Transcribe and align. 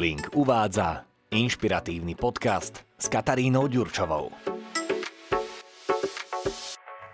Link 0.00 0.32
uvádza 0.32 1.04
inšpiratívny 1.28 2.16
podcast 2.16 2.88
s 2.96 3.12
Katarínou 3.12 3.68
Ďurčovou. 3.68 4.32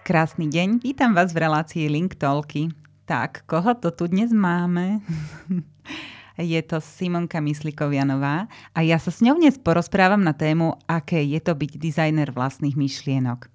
Krásny 0.07 0.47
deň, 0.47 0.87
vítam 0.87 1.11
vás 1.11 1.35
v 1.35 1.43
relácii 1.51 1.91
Link 1.91 2.15
Talky. 2.15 2.71
Tak, 3.03 3.43
koho 3.51 3.75
to 3.75 3.91
tu 3.91 4.07
dnes 4.07 4.31
máme? 4.31 5.03
je 6.39 6.63
to 6.63 6.79
Simonka 6.79 7.43
Myslikovianová 7.43 8.47
a 8.71 8.79
ja 8.87 9.03
sa 9.03 9.11
s 9.11 9.19
ňou 9.19 9.35
dnes 9.35 9.59
porozprávam 9.59 10.23
na 10.23 10.31
tému, 10.31 10.79
aké 10.87 11.27
je 11.27 11.43
to 11.43 11.59
byť 11.59 11.83
dizajner 11.83 12.31
vlastných 12.31 12.79
myšlienok. 12.79 13.51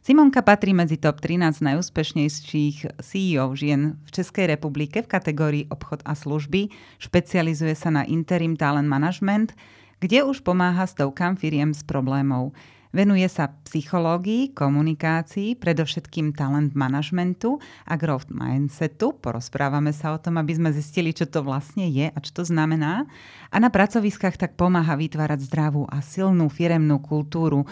Simonka 0.00 0.40
patrí 0.40 0.72
medzi 0.72 0.96
top 0.96 1.20
13 1.20 1.60
najúspešnejších 1.60 3.04
CEO 3.04 3.52
žien 3.52 4.00
v 4.00 4.08
Českej 4.08 4.48
republike 4.48 5.04
v 5.04 5.12
kategórii 5.12 5.64
obchod 5.68 6.00
a 6.08 6.16
služby, 6.16 6.72
špecializuje 6.96 7.76
sa 7.76 7.92
na 7.92 8.08
interim 8.08 8.56
talent 8.56 8.88
management, 8.88 9.52
kde 10.00 10.24
už 10.24 10.40
pomáha 10.40 10.88
stovkám 10.88 11.36
firiem 11.36 11.76
s 11.76 11.84
problémov. 11.84 12.56
Venuje 12.96 13.28
sa 13.28 13.52
psychológii, 13.68 14.56
komunikácii, 14.56 15.60
predovšetkým 15.60 16.32
talent 16.32 16.72
managementu 16.72 17.60
a 17.84 18.00
growth 18.00 18.32
mindsetu. 18.32 19.20
Porozprávame 19.20 19.92
sa 19.92 20.16
o 20.16 20.18
tom, 20.18 20.40
aby 20.40 20.56
sme 20.56 20.72
zistili, 20.72 21.12
čo 21.12 21.28
to 21.28 21.44
vlastne 21.44 21.92
je 21.92 22.08
a 22.08 22.18
čo 22.24 22.40
to 22.40 22.48
znamená. 22.48 23.04
A 23.52 23.56
na 23.60 23.68
pracoviskách 23.68 24.40
tak 24.40 24.56
pomáha 24.56 24.96
vytvárať 24.96 25.44
zdravú 25.44 25.84
a 25.92 26.00
silnú 26.00 26.48
firemnú 26.48 27.04
kultúru, 27.04 27.68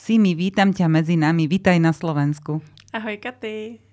Simi, 0.00 0.32
vítam 0.32 0.72
ťa 0.72 0.88
medzi 0.88 1.12
nami. 1.12 1.44
Vítaj 1.44 1.76
na 1.76 1.92
Slovensku. 1.92 2.64
Ahoj, 2.88 3.20
Katy. 3.20 3.84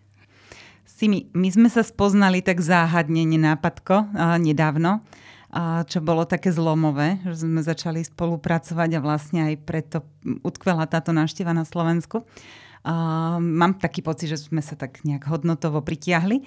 Simi, 0.87 1.27
my 1.35 1.51
sme 1.51 1.67
sa 1.67 1.83
spoznali 1.83 2.39
tak 2.39 2.63
záhadne, 2.63 3.27
nenápadko, 3.27 4.07
uh, 4.15 4.39
nedávno, 4.39 5.03
uh, 5.03 5.83
čo 5.83 5.99
bolo 5.99 6.23
také 6.23 6.55
zlomové, 6.55 7.19
že 7.27 7.43
sme 7.43 7.59
začali 7.59 8.07
spolupracovať 8.07 8.89
a 8.95 9.03
vlastne 9.03 9.51
aj 9.51 9.67
preto 9.67 10.07
utkvela 10.47 10.87
táto 10.87 11.11
návšteva 11.11 11.51
na 11.51 11.67
Slovensku. 11.67 12.23
Uh, 12.23 13.43
mám 13.43 13.75
taký 13.75 13.99
pocit, 13.99 14.31
že 14.31 14.47
sme 14.47 14.63
sa 14.63 14.79
tak 14.79 15.03
nejak 15.03 15.27
hodnotovo 15.27 15.83
pritiahli 15.83 16.39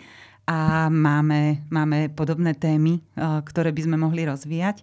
a 0.48 0.88
máme, 0.88 1.68
máme 1.68 2.08
podobné 2.08 2.56
témy, 2.56 3.04
uh, 3.12 3.44
ktoré 3.44 3.76
by 3.76 3.92
sme 3.92 4.00
mohli 4.00 4.24
rozvíjať. 4.24 4.80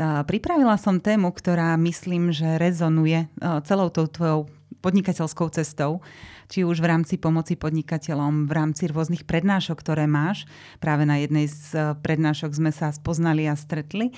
Pripravila 0.00 0.80
som 0.80 0.96
tému, 0.96 1.28
ktorá 1.28 1.76
myslím, 1.76 2.32
že 2.32 2.56
rezonuje 2.56 3.28
celou 3.68 3.92
tou 3.92 4.08
tvojou 4.08 4.48
podnikateľskou 4.80 5.52
cestou, 5.52 6.00
či 6.48 6.64
už 6.64 6.80
v 6.80 6.88
rámci 6.88 7.20
pomoci 7.20 7.52
podnikateľom, 7.52 8.48
v 8.48 8.52
rámci 8.56 8.88
rôznych 8.88 9.28
prednášok, 9.28 9.76
ktoré 9.76 10.08
máš. 10.08 10.48
Práve 10.80 11.04
na 11.04 11.20
jednej 11.20 11.46
z 11.46 11.76
e, 11.76 11.80
prednášok 12.00 12.50
sme 12.56 12.72
sa 12.72 12.88
spoznali 12.90 13.44
a 13.44 13.54
stretli 13.54 14.10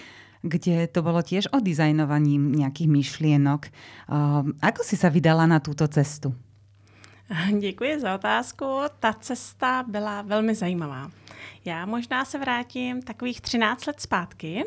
kde 0.43 0.91
to 0.91 1.07
bolo 1.07 1.23
tiež 1.23 1.55
o 1.55 1.63
dizajnovaní 1.63 2.35
nejakých 2.35 2.91
myšlienok. 2.91 3.71
Ako 4.59 4.83
si 4.83 4.99
sa 4.99 5.07
vydala 5.07 5.47
na 5.47 5.63
túto 5.63 5.87
cestu? 5.87 6.35
Děkuji 7.61 8.01
za 8.01 8.15
otázku. 8.15 8.65
Ta 9.01 9.13
cesta 9.13 9.85
byla 9.87 10.23
velmi 10.23 10.55
zajímavá. 10.55 11.11
Já 11.65 11.87
možná 11.87 12.25
se 12.25 12.39
vrátím 12.39 13.03
takových 13.03 13.41
13 13.41 13.87
let 13.87 14.01
zpátky, 14.01 14.65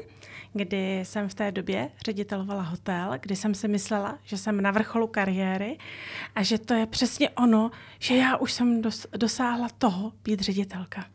kdy 0.57 0.99
jsem 1.03 1.29
v 1.29 1.33
té 1.33 1.51
době 1.51 1.89
ředitelovala 2.05 2.61
hotel, 2.61 3.11
kdy 3.21 3.35
jsem 3.35 3.55
si 3.55 3.67
myslela, 3.67 4.17
že 4.23 4.37
jsem 4.37 4.61
na 4.61 4.71
vrcholu 4.71 5.07
kariéry 5.07 5.77
a 6.35 6.43
že 6.43 6.57
to 6.57 6.73
je 6.73 6.85
přesně 6.85 7.29
ono, 7.29 7.71
že 7.99 8.15
já 8.15 8.37
už 8.37 8.51
jsem 8.51 8.81
dos- 8.81 9.07
dosáhla 9.17 9.67
toho 9.77 10.13
být 10.23 10.39
ředitelka. 10.39 11.05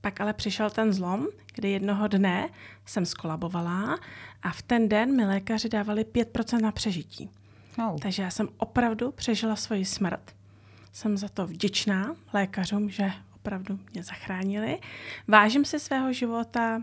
Pak 0.00 0.20
ale 0.20 0.32
přišel 0.32 0.70
ten 0.70 0.92
zlom, 0.92 1.26
kdy 1.54 1.70
jednoho 1.70 2.08
dne 2.08 2.48
jsem 2.86 3.06
skolabovala 3.06 3.98
a 4.42 4.50
v 4.50 4.62
ten 4.62 4.88
den 4.88 5.16
mi 5.16 5.26
lékaři 5.26 5.68
dávali 5.68 6.04
5% 6.04 6.60
na 6.60 6.72
přežití. 6.72 7.30
Oh. 7.78 7.98
Takže 7.98 8.22
já 8.22 8.30
jsem 8.30 8.48
opravdu 8.56 9.12
přežila 9.12 9.56
svoji 9.56 9.84
smrt. 9.84 10.34
Jsem 10.92 11.16
za 11.16 11.28
to 11.28 11.46
vděčná 11.46 12.16
lékařům, 12.32 12.90
že 12.90 13.12
opravdu 13.34 13.78
mě 13.92 14.02
zachránili. 14.02 14.78
Vážím 15.28 15.64
si 15.64 15.80
svého 15.80 16.12
života 16.12 16.82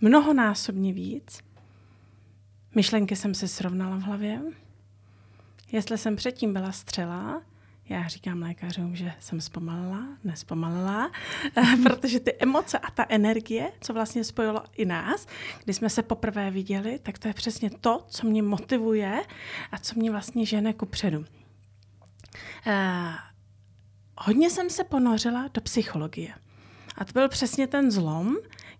mnohonásobně 0.00 0.92
víc. 0.92 1.40
Myšlenky 2.74 3.16
jsem 3.16 3.34
si 3.34 3.48
srovnala 3.48 3.96
v 3.96 4.02
hlavě. 4.02 4.42
Jestli 5.72 5.98
jsem 5.98 6.16
předtím 6.16 6.52
byla 6.52 6.72
střela, 6.72 7.42
já 7.88 8.08
říkám 8.08 8.42
lékařům, 8.42 8.96
že 8.96 9.12
jsem 9.20 9.40
zpomalila, 9.40 10.06
nespomalila, 10.24 11.10
protože 11.82 12.20
ty 12.20 12.34
emoce 12.38 12.78
a 12.78 12.90
ta 12.90 13.06
energie, 13.08 13.72
co 13.80 13.92
vlastně 13.92 14.24
spojilo 14.24 14.62
i 14.76 14.84
nás, 14.84 15.26
když 15.64 15.76
jsme 15.76 15.90
se 15.90 16.02
poprvé 16.02 16.50
viděli, 16.50 16.98
tak 16.98 17.18
to 17.18 17.28
je 17.28 17.34
přesně 17.34 17.70
to, 17.70 18.04
co 18.08 18.26
mě 18.26 18.42
motivuje 18.42 19.22
a 19.72 19.78
co 19.78 19.94
mě 19.94 20.10
vlastně 20.10 20.46
žene 20.46 20.72
ku 20.72 20.86
předu. 20.86 21.18
Uh, 21.18 21.24
hodně 24.18 24.50
jsem 24.50 24.70
se 24.70 24.84
ponořila 24.84 25.48
do 25.54 25.60
psychologie. 25.60 26.34
A 26.98 27.04
to 27.04 27.12
byl 27.12 27.28
přesně 27.28 27.66
ten 27.66 27.90
zlom, 27.90 28.36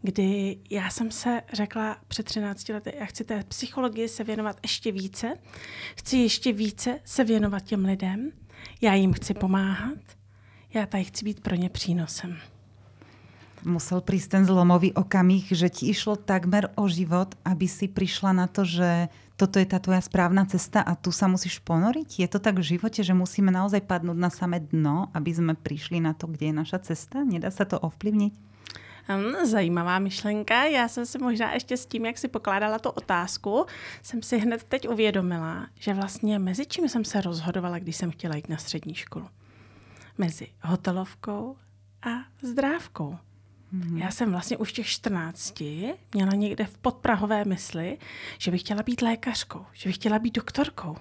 kdy 0.07 0.59
já 0.71 0.91
jsem 0.91 1.11
se 1.11 1.43
řekla 1.53 1.97
před 2.09 2.27
13 2.27 2.69
lety, 2.69 2.93
já 2.99 3.07
chci 3.07 3.25
té 3.25 3.45
psychologii 3.49 4.09
se 4.09 4.25
věnovat 4.25 4.57
ještě 4.63 4.93
více, 4.93 5.35
chci 5.97 6.17
ještě 6.17 6.53
více 6.53 6.99
se 7.05 7.25
věnovat 7.25 7.61
těm 7.61 7.85
lidem, 7.85 8.31
já 8.81 8.95
jim 8.95 9.13
chci 9.13 9.35
pomáhat, 9.35 9.99
já 10.75 10.87
tady 10.87 11.05
chci 11.05 11.25
být 11.25 11.41
pro 11.41 11.55
ně 11.55 11.69
přínosem. 11.69 12.39
Musel 13.67 13.99
prísť 13.99 14.31
ten 14.31 14.45
zlomový 14.47 14.95
okamih, 14.95 15.51
že 15.51 15.67
ti 15.67 15.91
išlo 15.91 16.15
takmer 16.15 16.71
o 16.79 16.87
život, 16.87 17.35
aby 17.43 17.67
si 17.67 17.91
prišla 17.91 18.31
na 18.31 18.47
to, 18.47 18.63
že 18.63 19.11
toto 19.35 19.59
je 19.59 19.67
tá 19.67 19.83
tvoja 19.83 19.99
správna 19.99 20.47
cesta 20.47 20.87
a 20.87 20.95
tu 20.95 21.11
sa 21.11 21.27
musíš 21.27 21.59
ponoriť? 21.67 22.23
Je 22.23 22.29
to 22.31 22.39
tak 22.39 22.63
v 22.63 22.79
živote, 22.79 23.03
že 23.03 23.11
musíme 23.11 23.51
naozaj 23.51 23.83
padnúť 23.83 24.19
na 24.23 24.31
samé 24.31 24.63
dno, 24.63 25.11
aby 25.11 25.35
sme 25.35 25.59
prišli 25.59 25.99
na 25.99 26.15
to, 26.15 26.31
kde 26.31 26.55
je 26.55 26.55
naša 26.55 26.79
cesta? 26.95 27.27
Nedá 27.27 27.51
sa 27.51 27.67
to 27.67 27.75
ovplyvniť? 27.75 28.56
Hm, 29.09 29.47
zajímavá 29.47 29.99
myšlenka. 29.99 30.65
Já 30.65 30.89
jsem 30.89 31.07
si 31.07 31.19
možná 31.19 31.53
ještě 31.53 31.77
s 31.77 31.87
tím, 31.87 32.07
jak 32.07 32.19
si 32.19 32.29
pokládala 32.29 32.79
tu 32.79 32.89
otázku, 32.89 33.67
jsem 34.03 34.23
si 34.23 34.39
hned 34.39 34.65
teď 34.65 34.89
uvědomila, 34.89 35.67
že 35.79 35.95
vlastně 35.95 36.39
mezi 36.39 36.67
čím 36.67 36.89
jsem 36.89 37.05
se 37.05 37.21
rozhodovala, 37.21 37.79
když 37.79 37.97
jsem 37.97 38.11
chtěla 38.11 38.37
jít 38.37 38.49
na 38.49 38.57
střední 38.57 38.95
školu. 38.95 39.29
Mezi 40.19 40.49
hotelovkou 40.63 41.57
a 42.03 42.09
zdrávkou. 42.43 43.19
Mm-hmm. 43.75 43.97
Já 43.97 44.11
jsem 44.11 44.31
vlastně 44.31 44.57
už 44.57 44.73
těch 44.73 44.87
14 44.87 45.63
měla 46.15 46.33
někde 46.35 46.65
v 46.65 46.79
podprahové 46.79 47.45
mysli, 47.45 47.99
že 48.39 48.51
bych 48.51 48.61
chtěla 48.61 48.83
být 48.83 49.03
lékařkou, 49.03 49.67
že 49.73 49.89
bych 49.89 49.97
chtěla 49.97 50.19
být 50.19 50.35
doktorkou. 50.35 50.97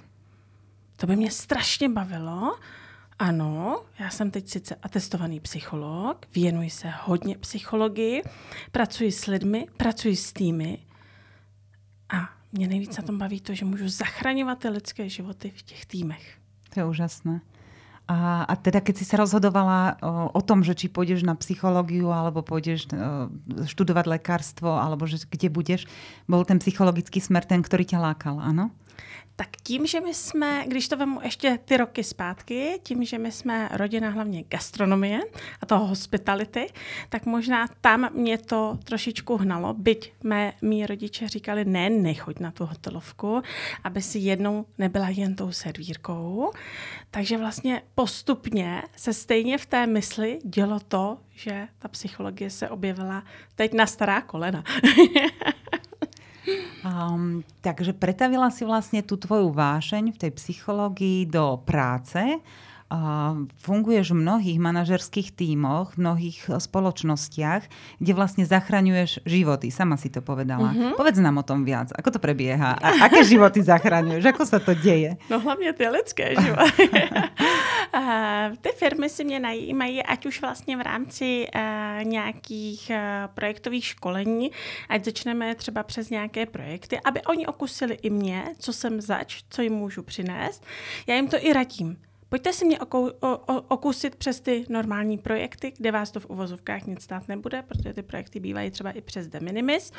To 0.95 1.07
by 1.07 1.15
mě 1.15 1.31
strašně 1.31 1.89
bavilo. 1.89 2.59
Ano, 3.19 3.81
já 3.99 4.09
jsem 4.09 4.31
teď 4.31 4.49
sice 4.49 4.75
atestovaný 4.75 5.39
psycholog, 5.39 6.25
věnuji 6.35 6.69
se 6.69 6.87
hodně 7.03 7.37
psychologii, 7.37 8.23
pracuji 8.71 9.11
s 9.11 9.25
lidmi, 9.25 9.67
pracuji 9.77 10.15
s 10.15 10.33
týmy 10.33 10.77
a 12.09 12.29
mě 12.51 12.67
nejvíc 12.67 12.97
na 12.97 13.03
tom 13.03 13.17
baví 13.17 13.41
to, 13.41 13.53
že 13.53 13.65
můžu 13.65 13.89
zachraňovat 13.89 14.59
ty 14.59 14.69
lidské 14.69 15.09
životy 15.09 15.51
v 15.55 15.61
těch 15.61 15.85
týmech. 15.85 16.37
To 16.73 16.79
je 16.79 16.85
úžasné. 16.85 17.41
A, 18.07 18.43
a 18.43 18.53
teda 18.55 18.85
keď 18.85 19.01
si 19.01 19.05
sa 19.07 19.17
rozhodovala 19.17 19.97
o, 19.97 20.37
o 20.37 20.41
tom, 20.45 20.61
že 20.61 20.77
či 20.77 20.93
pôjdeš 20.93 21.25
na 21.25 21.33
psychológiu 21.33 22.13
alebo 22.13 22.45
pôjdeš 22.45 22.85
o, 22.93 23.33
študovať 23.65 24.05
alebo 24.61 25.09
že 25.09 25.25
kde 25.25 25.49
budeš, 25.49 25.89
bol 26.29 26.45
ten 26.45 26.61
psychologický 26.61 27.17
smer 27.17 27.49
ten, 27.49 27.65
ktorý 27.65 27.81
ťa 27.81 27.97
lákal, 27.97 28.37
áno? 28.37 28.69
Tak 29.37 29.49
tím, 29.63 29.87
že 29.87 30.01
my 30.01 30.13
jsme, 30.13 30.63
když 30.67 30.87
to 30.87 30.97
vemu 30.97 31.19
ještě 31.23 31.59
ty 31.65 31.77
roky 31.77 32.03
zpátky, 32.03 32.79
tím, 32.83 33.03
že 33.03 33.17
my 33.17 33.31
jsme 33.31 33.69
rodina 33.71 34.09
hlavně 34.09 34.43
gastronomie 34.43 35.19
a 35.61 35.65
toho 35.65 35.85
hospitality, 35.85 36.67
tak 37.09 37.25
možná 37.25 37.67
tam 37.81 38.09
mě 38.13 38.37
to 38.37 38.77
trošičku 38.83 39.37
hnalo, 39.37 39.73
byť 39.73 40.13
mé, 40.23 40.53
mý 40.61 40.85
rodiče 40.85 41.27
říkali, 41.27 41.65
ne, 41.65 41.89
nechoď 41.89 42.39
na 42.39 42.51
tu 42.51 42.65
hotelovku, 42.65 43.41
aby 43.83 44.01
si 44.01 44.19
jednou 44.19 44.65
nebyla 44.77 45.09
jen 45.09 45.35
tou 45.35 45.51
servírkou. 45.51 46.51
Takže 47.11 47.37
vlastně 47.37 47.81
postupně 47.95 48.83
se 48.95 49.13
stejně 49.13 49.57
v 49.57 49.65
té 49.65 49.87
mysli 49.87 50.39
dělo 50.43 50.79
to, 50.79 51.17
že 51.31 51.67
ta 51.79 51.87
psychologie 51.87 52.49
se 52.49 52.69
objevila 52.69 53.23
teď 53.55 53.73
na 53.73 53.87
stará 53.87 54.21
kolena. 54.21 54.63
Um, 56.85 57.41
takže 57.65 57.97
pretavila 57.97 58.53
si 58.53 58.61
vlastne 58.61 59.01
tú 59.01 59.17
tvoju 59.17 59.49
vášeň 59.49 60.13
v 60.13 60.17
tej 60.21 60.31
psychológii 60.37 61.25
do 61.25 61.57
práce. 61.65 62.21
Funguješ 63.65 64.13
v 64.13 64.21
mnohých 64.21 64.59
manažerských 64.61 65.33
tímoch, 65.33 65.97
v 65.97 66.05
mnohých 66.05 66.37
spoločnostiach, 66.53 67.63
kde 67.97 68.11
vlastne 68.13 68.45
zachraňuješ 68.45 69.25
životy. 69.25 69.73
Sama 69.73 69.97
si 69.97 70.13
to 70.13 70.21
povedala. 70.21 70.69
Mm-hmm. 70.69 70.93
Povedz 70.93 71.17
nám 71.17 71.41
o 71.41 71.47
tom 71.47 71.65
viac. 71.65 71.89
Ako 71.97 72.13
to 72.13 72.19
prebieha? 72.21 72.77
A 72.77 73.09
aké 73.09 73.25
životy 73.25 73.65
zachraňuješ? 73.73 74.23
Ako 74.29 74.43
sa 74.45 74.61
to 74.61 74.77
deje? 74.77 75.17
No 75.29 75.39
hlavně 75.39 75.73
ty 75.73 75.89
lidské 75.89 76.35
životy. 76.41 76.89
ty 78.61 78.69
firmy 78.77 79.09
si 79.09 79.23
mě 79.23 79.39
najímají, 79.39 80.03
ať 80.03 80.25
už 80.25 80.41
vlastně 80.41 80.77
v 80.77 80.81
rámci 80.81 81.47
uh, 81.55 82.03
nějakých 82.03 82.91
uh, 82.91 83.33
projektových 83.33 83.85
školení, 83.85 84.51
ať 84.89 85.05
začneme 85.05 85.55
třeba 85.55 85.83
přes 85.83 86.09
nějaké 86.09 86.45
projekty, 86.45 86.99
aby 86.99 87.21
oni 87.21 87.47
okusili 87.47 87.93
i 88.01 88.09
mě, 88.09 88.45
co 88.59 88.73
jsem 88.73 89.01
zač, 89.01 89.43
co 89.49 89.61
jim 89.61 89.73
můžu 89.73 90.03
přinést. 90.03 90.63
Já 91.07 91.15
jim 91.15 91.27
to 91.27 91.37
i 91.39 91.53
radím. 91.53 91.97
Pojďte 92.35 92.53
si 92.53 92.65
mě 92.65 92.79
okou, 92.79 93.07
o, 93.07 93.37
o, 93.37 93.61
okusit 93.61 94.15
přes 94.15 94.39
ty 94.39 94.65
normální 94.69 95.17
projekty, 95.17 95.73
kde 95.77 95.91
vás 95.91 96.11
to 96.11 96.19
v 96.19 96.29
uvozovkách 96.29 96.85
nic 96.85 97.01
stát 97.01 97.27
nebude, 97.27 97.61
protože 97.61 97.93
ty 97.93 98.03
projekty 98.03 98.39
bývají 98.39 98.71
třeba 98.71 98.91
i 98.91 99.01
přes 99.01 99.27
de 99.27 99.39
minimis, 99.39 99.91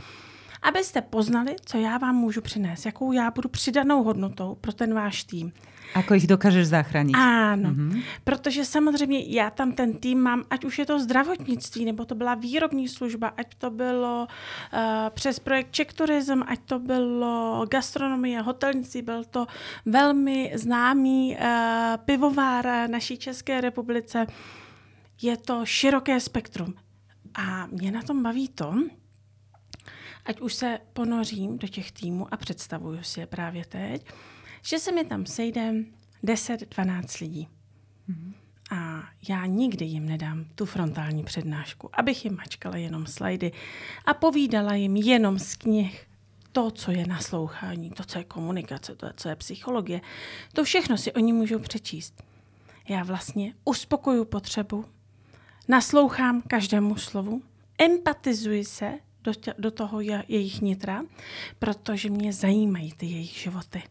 abyste 0.62 1.02
poznali, 1.02 1.56
co 1.66 1.78
já 1.78 1.98
vám 1.98 2.16
můžu 2.16 2.40
přinést, 2.40 2.86
jakou 2.86 3.12
já 3.12 3.30
budu 3.30 3.48
přidanou 3.48 4.02
hodnotou 4.02 4.54
pro 4.54 4.72
ten 4.72 4.94
váš 4.94 5.24
tým. 5.24 5.52
Ako 5.94 6.14
jich 6.14 6.26
dokážeš 6.26 6.66
zachránit. 6.66 7.16
Ano, 7.16 7.70
mm-hmm. 7.70 8.02
protože 8.24 8.64
samozřejmě 8.64 9.24
já 9.26 9.50
tam 9.50 9.72
ten 9.72 9.92
tým 9.92 10.18
mám, 10.18 10.44
ať 10.50 10.64
už 10.64 10.78
je 10.78 10.86
to 10.86 11.00
zdravotnictví, 11.00 11.84
nebo 11.84 12.04
to 12.04 12.14
byla 12.14 12.34
výrobní 12.34 12.88
služba, 12.88 13.28
ať 13.36 13.54
to 13.54 13.70
bylo 13.70 14.26
uh, 14.26 14.80
přes 15.10 15.38
projekt 15.38 15.70
Czech 15.70 15.92
Tourism, 15.92 16.42
ať 16.46 16.60
to 16.64 16.78
bylo 16.78 17.66
gastronomie, 17.70 18.42
hotelnictví, 18.42 19.02
byl 19.02 19.24
to 19.24 19.46
velmi 19.86 20.52
známý 20.54 21.36
uh, 21.36 21.46
pivovár 22.04 22.90
naší 22.90 23.18
České 23.18 23.60
republice. 23.60 24.26
Je 25.22 25.36
to 25.36 25.60
široké 25.64 26.20
spektrum. 26.20 26.74
A 27.34 27.66
mě 27.66 27.90
na 27.92 28.02
tom 28.02 28.22
baví 28.22 28.48
to, 28.48 28.74
ať 30.24 30.40
už 30.40 30.54
se 30.54 30.78
ponořím 30.92 31.58
do 31.58 31.68
těch 31.68 31.92
týmů 31.92 32.34
a 32.34 32.36
představuju 32.36 33.02
si 33.02 33.20
je 33.20 33.26
právě 33.26 33.64
teď, 33.64 34.06
že 34.66 34.78
se 34.78 34.92
mi 34.92 35.04
tam 35.04 35.26
sejde 35.26 35.74
10-12 36.24 37.20
lidí. 37.20 37.48
Mm-hmm. 38.08 38.32
A 38.70 39.08
já 39.28 39.46
nikdy 39.46 39.84
jim 39.84 40.06
nedám 40.06 40.44
tu 40.54 40.66
frontální 40.66 41.24
přednášku, 41.24 41.90
abych 41.92 42.24
jim 42.24 42.36
mačkala 42.36 42.76
jenom 42.76 43.06
slajdy 43.06 43.52
a 44.04 44.14
povídala 44.14 44.74
jim 44.74 44.96
jenom 44.96 45.38
z 45.38 45.56
knih 45.56 46.06
to, 46.52 46.70
co 46.70 46.90
je 46.90 47.06
naslouchání, 47.06 47.90
to, 47.90 48.04
co 48.04 48.18
je 48.18 48.24
komunikace, 48.24 48.94
to, 48.94 49.06
co 49.16 49.28
je 49.28 49.36
psychologie. 49.36 50.00
To 50.52 50.64
všechno 50.64 50.98
si 50.98 51.12
oni 51.12 51.32
můžou 51.32 51.58
přečíst. 51.58 52.22
Já 52.88 53.02
vlastně 53.02 53.54
uspokoju 53.64 54.24
potřebu, 54.24 54.84
naslouchám 55.68 56.42
každému 56.42 56.96
slovu, 56.96 57.42
empatizuji 57.78 58.64
se 58.64 58.98
do, 59.24 59.34
tě, 59.34 59.54
do 59.58 59.70
toho 59.70 60.00
jejich 60.00 60.60
nitra, 60.60 61.04
protože 61.58 62.10
mě 62.10 62.32
zajímají 62.32 62.92
ty 62.92 63.06
jejich 63.06 63.30
životy 63.30 63.82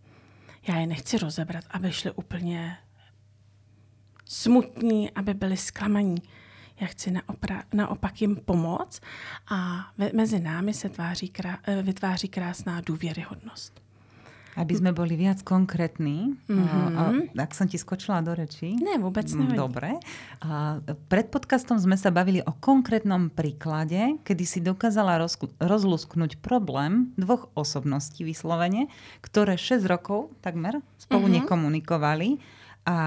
já 0.68 0.76
je 0.78 0.88
nechci 0.88 1.18
rozebrat, 1.18 1.64
aby 1.70 1.92
šli 1.92 2.12
úplně 2.12 2.78
smutní, 4.26 5.12
aby 5.12 5.34
byli 5.34 5.58
zklamaní. 5.58 6.18
Já 6.80 6.88
chci 6.88 7.12
naopra- 7.12 7.64
naopak 7.74 8.22
jim 8.22 8.36
pomoct 8.36 9.02
a 9.48 9.88
mezi 10.14 10.40
námi 10.40 10.74
se 10.74 10.90
tváří 10.90 11.28
krá- 11.28 11.60
eh, 11.64 11.82
vytváří 11.82 12.28
krásná 12.28 12.82
důvěryhodnost. 12.82 13.85
Aby 14.56 14.74
sme 14.80 14.92
boli 14.96 15.20
viac 15.20 15.44
konkrétni, 15.44 16.32
mm-hmm. 16.48 17.36
ak 17.36 17.52
som 17.52 17.68
ti 17.68 17.76
skočila 17.76 18.24
do 18.24 18.32
rečí. 18.32 18.76
Ne, 18.80 18.96
vôbec 18.96 19.28
mm, 19.28 19.36
nevadí. 19.36 19.60
Dobre. 19.60 19.90
A 20.42 20.80
pred 21.12 21.28
podcastom 21.28 21.76
sme 21.76 22.00
sa 22.00 22.10
bavili 22.10 22.40
o 22.40 22.56
konkrétnom 22.56 23.28
príklade, 23.30 24.16
kedy 24.24 24.44
si 24.48 24.60
dokázala 24.64 25.20
roz, 25.20 25.36
rozlusknúť 25.60 26.40
problém 26.40 27.12
dvoch 27.20 27.52
osobností 27.54 28.24
vyslovene, 28.24 28.88
ktoré 29.20 29.60
6 29.60 29.84
rokov 29.86 30.32
takmer 30.40 30.80
spolu 30.96 31.28
mm-hmm. 31.28 31.38
nekomunikovali 31.44 32.30
a 32.86 32.98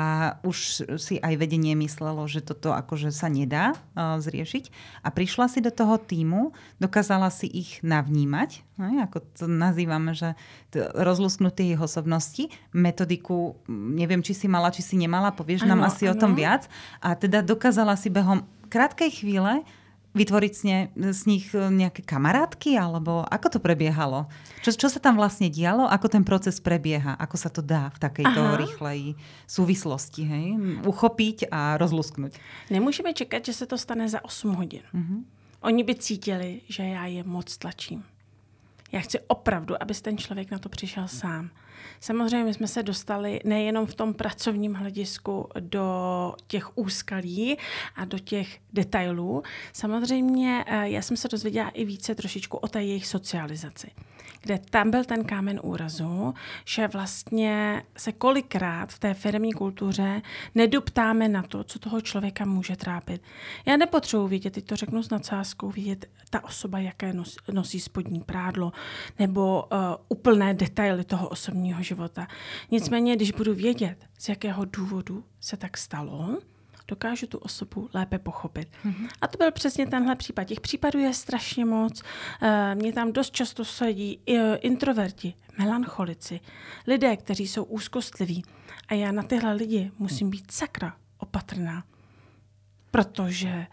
už 0.43 0.91
si 0.99 1.23
aj 1.23 1.39
vedenie 1.39 1.79
myslelo, 1.79 2.27
že 2.27 2.43
toto 2.43 2.75
akože 2.75 3.15
sa 3.15 3.31
nedá 3.31 3.79
uh, 3.95 4.19
zriešiť. 4.19 4.75
A 5.07 5.15
prišla 5.15 5.47
si 5.47 5.63
do 5.63 5.71
toho 5.71 6.03
týmu, 6.03 6.51
dokázala 6.83 7.31
si 7.31 7.47
ich 7.47 7.79
navnímať, 7.87 8.67
ne, 8.75 9.07
ako 9.07 9.23
to 9.39 9.45
nazývame, 9.47 10.19
že 10.19 10.35
rozlusknutie 10.75 11.79
ich 11.79 11.81
osobnosti, 11.81 12.51
metodiku, 12.75 13.55
neviem, 13.71 14.19
či 14.19 14.35
si 14.35 14.51
mala, 14.51 14.75
či 14.75 14.83
si 14.83 14.99
nemala, 14.99 15.31
povieš 15.31 15.63
ano, 15.63 15.79
nám 15.79 15.95
asi 15.95 16.11
ano. 16.11 16.19
o 16.19 16.21
tom 16.21 16.35
viac. 16.35 16.67
A 16.99 17.15
teda 17.15 17.47
dokázala 17.47 17.95
si 17.95 18.11
behom 18.11 18.43
krátkej 18.67 19.23
chvíle 19.23 19.63
vytvoriť 20.19 20.53
s, 20.53 20.63
ne, 20.67 20.91
s 20.99 21.23
nich 21.31 21.55
e, 21.55 21.71
nejaké 21.71 22.03
kamarátky, 22.03 22.75
alebo 22.75 23.23
ako 23.23 23.57
to 23.57 23.59
prebiehalo? 23.63 24.27
Čo, 24.67 24.75
čo 24.75 24.89
sa 24.91 24.99
tam 24.99 25.15
vlastne 25.15 25.47
dialo? 25.47 25.87
Ako 25.87 26.11
ten 26.11 26.27
proces 26.27 26.59
prebieha? 26.59 27.15
Ako 27.15 27.39
sa 27.39 27.47
to 27.47 27.63
dá 27.63 27.95
v 27.95 27.99
takejto 28.03 28.43
Aha. 28.43 28.59
rýchlej 28.59 29.15
súvislosti? 29.47 30.23
Hej? 30.27 30.47
Uchopiť 30.83 31.55
a 31.55 31.79
rozlusknúť. 31.79 32.35
Nemůžeme 32.71 33.15
čekat, 33.15 33.47
že 33.47 33.53
se 33.53 33.67
to 33.67 33.79
stane 33.79 34.09
za 34.09 34.25
8 34.25 34.55
hodin. 34.55 34.83
Uh-huh. 34.95 35.23
Oni 35.63 35.85
by 35.85 35.95
cítili, 35.95 36.61
že 36.69 36.83
já 36.83 37.07
je 37.07 37.25
moc 37.25 37.57
tlačím. 37.57 38.05
Já 38.93 39.01
chci 39.01 39.19
opravdu, 39.27 39.83
aby 39.83 39.95
ten 39.95 40.19
člověk 40.19 40.51
na 40.51 40.59
to 40.59 40.69
přišel 40.69 41.09
sám. 41.09 41.51
Samozřejmě 42.01 42.55
jsme 42.55 42.69
se 42.69 42.83
dostali 42.83 43.41
nejenom 43.45 43.87
v 43.87 43.95
tom 43.95 44.15
pracovním 44.15 44.75
hledisku 44.75 45.49
do 45.61 46.35
těch 46.47 46.79
úskalí 46.79 47.59
a 47.97 48.05
do 48.05 48.19
těch 48.19 48.59
detailů. 48.73 49.43
Samozřejmě 49.73 50.65
eh, 50.67 50.89
já 50.89 51.03
jsem 51.03 51.17
se 51.17 51.29
dozvěděla 51.29 51.69
i 51.69 51.85
více 51.85 52.15
trošičku 52.15 52.57
o 52.57 52.69
té 52.69 52.83
jejich 52.83 53.07
socializaci 53.07 53.91
kde 54.41 54.59
tam 54.71 54.91
byl 54.91 55.05
ten 55.05 55.25
kámen 55.25 55.61
úrazu, 55.63 56.35
že 56.65 56.89
vlastně 56.89 57.83
se 57.97 58.13
kolikrát 58.13 58.93
v 58.93 58.99
té 58.99 59.15
firmní 59.15 59.53
kultuře 59.53 60.23
nedoptáme 60.55 61.29
na 61.29 61.43
to, 61.43 61.65
co 61.65 61.79
toho 61.79 62.01
člověka 62.01 62.45
může 62.45 62.77
trápit. 62.77 63.23
Já 63.67 63.77
nepotřebuji 63.77 64.29
vidět, 64.29 64.53
teď 64.53 64.67
to 64.67 64.77
řeknu 64.77 65.03
s 65.03 65.11
nadsázkou, 65.11 65.71
vidět 65.71 66.07
ta 66.31 66.45
osoba, 66.45 66.79
jaké 66.79 67.13
nos, 67.13 67.37
nosí 67.53 67.81
spodní 67.81 68.21
prádlo, 68.21 68.73
nebo 69.19 69.65
uh, 69.73 69.79
úplné 70.09 70.55
detaily 70.55 71.05
toho 71.05 71.29
osobního 71.29 71.83
života. 71.83 72.29
Nicméně, 72.71 73.17
když 73.17 73.33
budu 73.33 73.55
vědět, 73.55 74.07
z 74.19 74.29
jakého 74.29 74.65
důvodu 74.65 75.25
se 75.41 75.57
tak 75.57 75.77
stalo, 75.77 76.39
dokážu 76.89 77.27
tu 77.27 77.39
osobu 77.39 77.91
lépe 77.95 78.19
pochopit. 78.19 78.69
Mm-hmm. 78.85 79.09
A 79.21 79.29
to 79.29 79.39
byl 79.39 79.53
přesně 79.53 79.87
tenhle 79.87 80.17
případ. 80.17 80.45
Těch 80.45 80.61
případů 80.61 80.99
je 80.99 81.15
strašně 81.15 81.65
moc. 81.65 82.03
Uh, 82.03 82.49
mě 82.75 82.93
tam 82.93 83.13
dost 83.13 83.31
často 83.33 83.65
sedí 83.65 84.21
uh, 84.29 84.37
introverti, 84.61 85.35
melancholici, 85.59 86.41
lidé, 86.87 87.17
kteří 87.17 87.49
jsou 87.49 87.65
úzkostliví. 87.65 88.45
A 88.89 88.95
já 88.95 89.13
na 89.13 89.23
tyhle 89.23 89.53
lidi 89.53 89.91
musím 89.99 90.31
být 90.31 90.51
sakra 90.51 90.97
opatrná. 91.19 91.85
Protože 92.91 93.67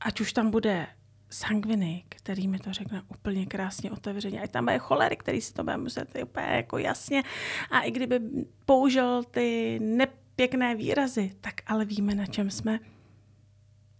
ať 0.00 0.20
už 0.20 0.32
tam 0.32 0.50
bude 0.50 0.86
sangviny, 1.30 2.04
který 2.08 2.48
mi 2.48 2.58
to 2.58 2.72
řekne 2.72 3.02
úplně 3.08 3.46
krásně 3.46 3.90
otevřeně. 3.90 4.40
Ať 4.40 4.50
tam 4.50 4.64
bude 4.64 4.78
cholery, 4.78 5.16
který 5.16 5.40
si 5.40 5.52
to 5.52 5.64
bude 5.64 5.76
muset 5.76 6.16
úplně 6.22 6.46
jako 6.46 6.78
jasně. 6.78 7.22
A 7.70 7.80
i 7.80 7.90
kdyby 7.90 8.20
použil 8.64 9.24
ty 9.24 9.78
ne, 9.82 10.06
pěkné 10.36 10.74
výrazy, 10.74 11.32
tak 11.40 11.54
ale 11.66 11.84
víme, 11.84 12.14
na 12.14 12.26
čem 12.26 12.50
jsme. 12.50 12.78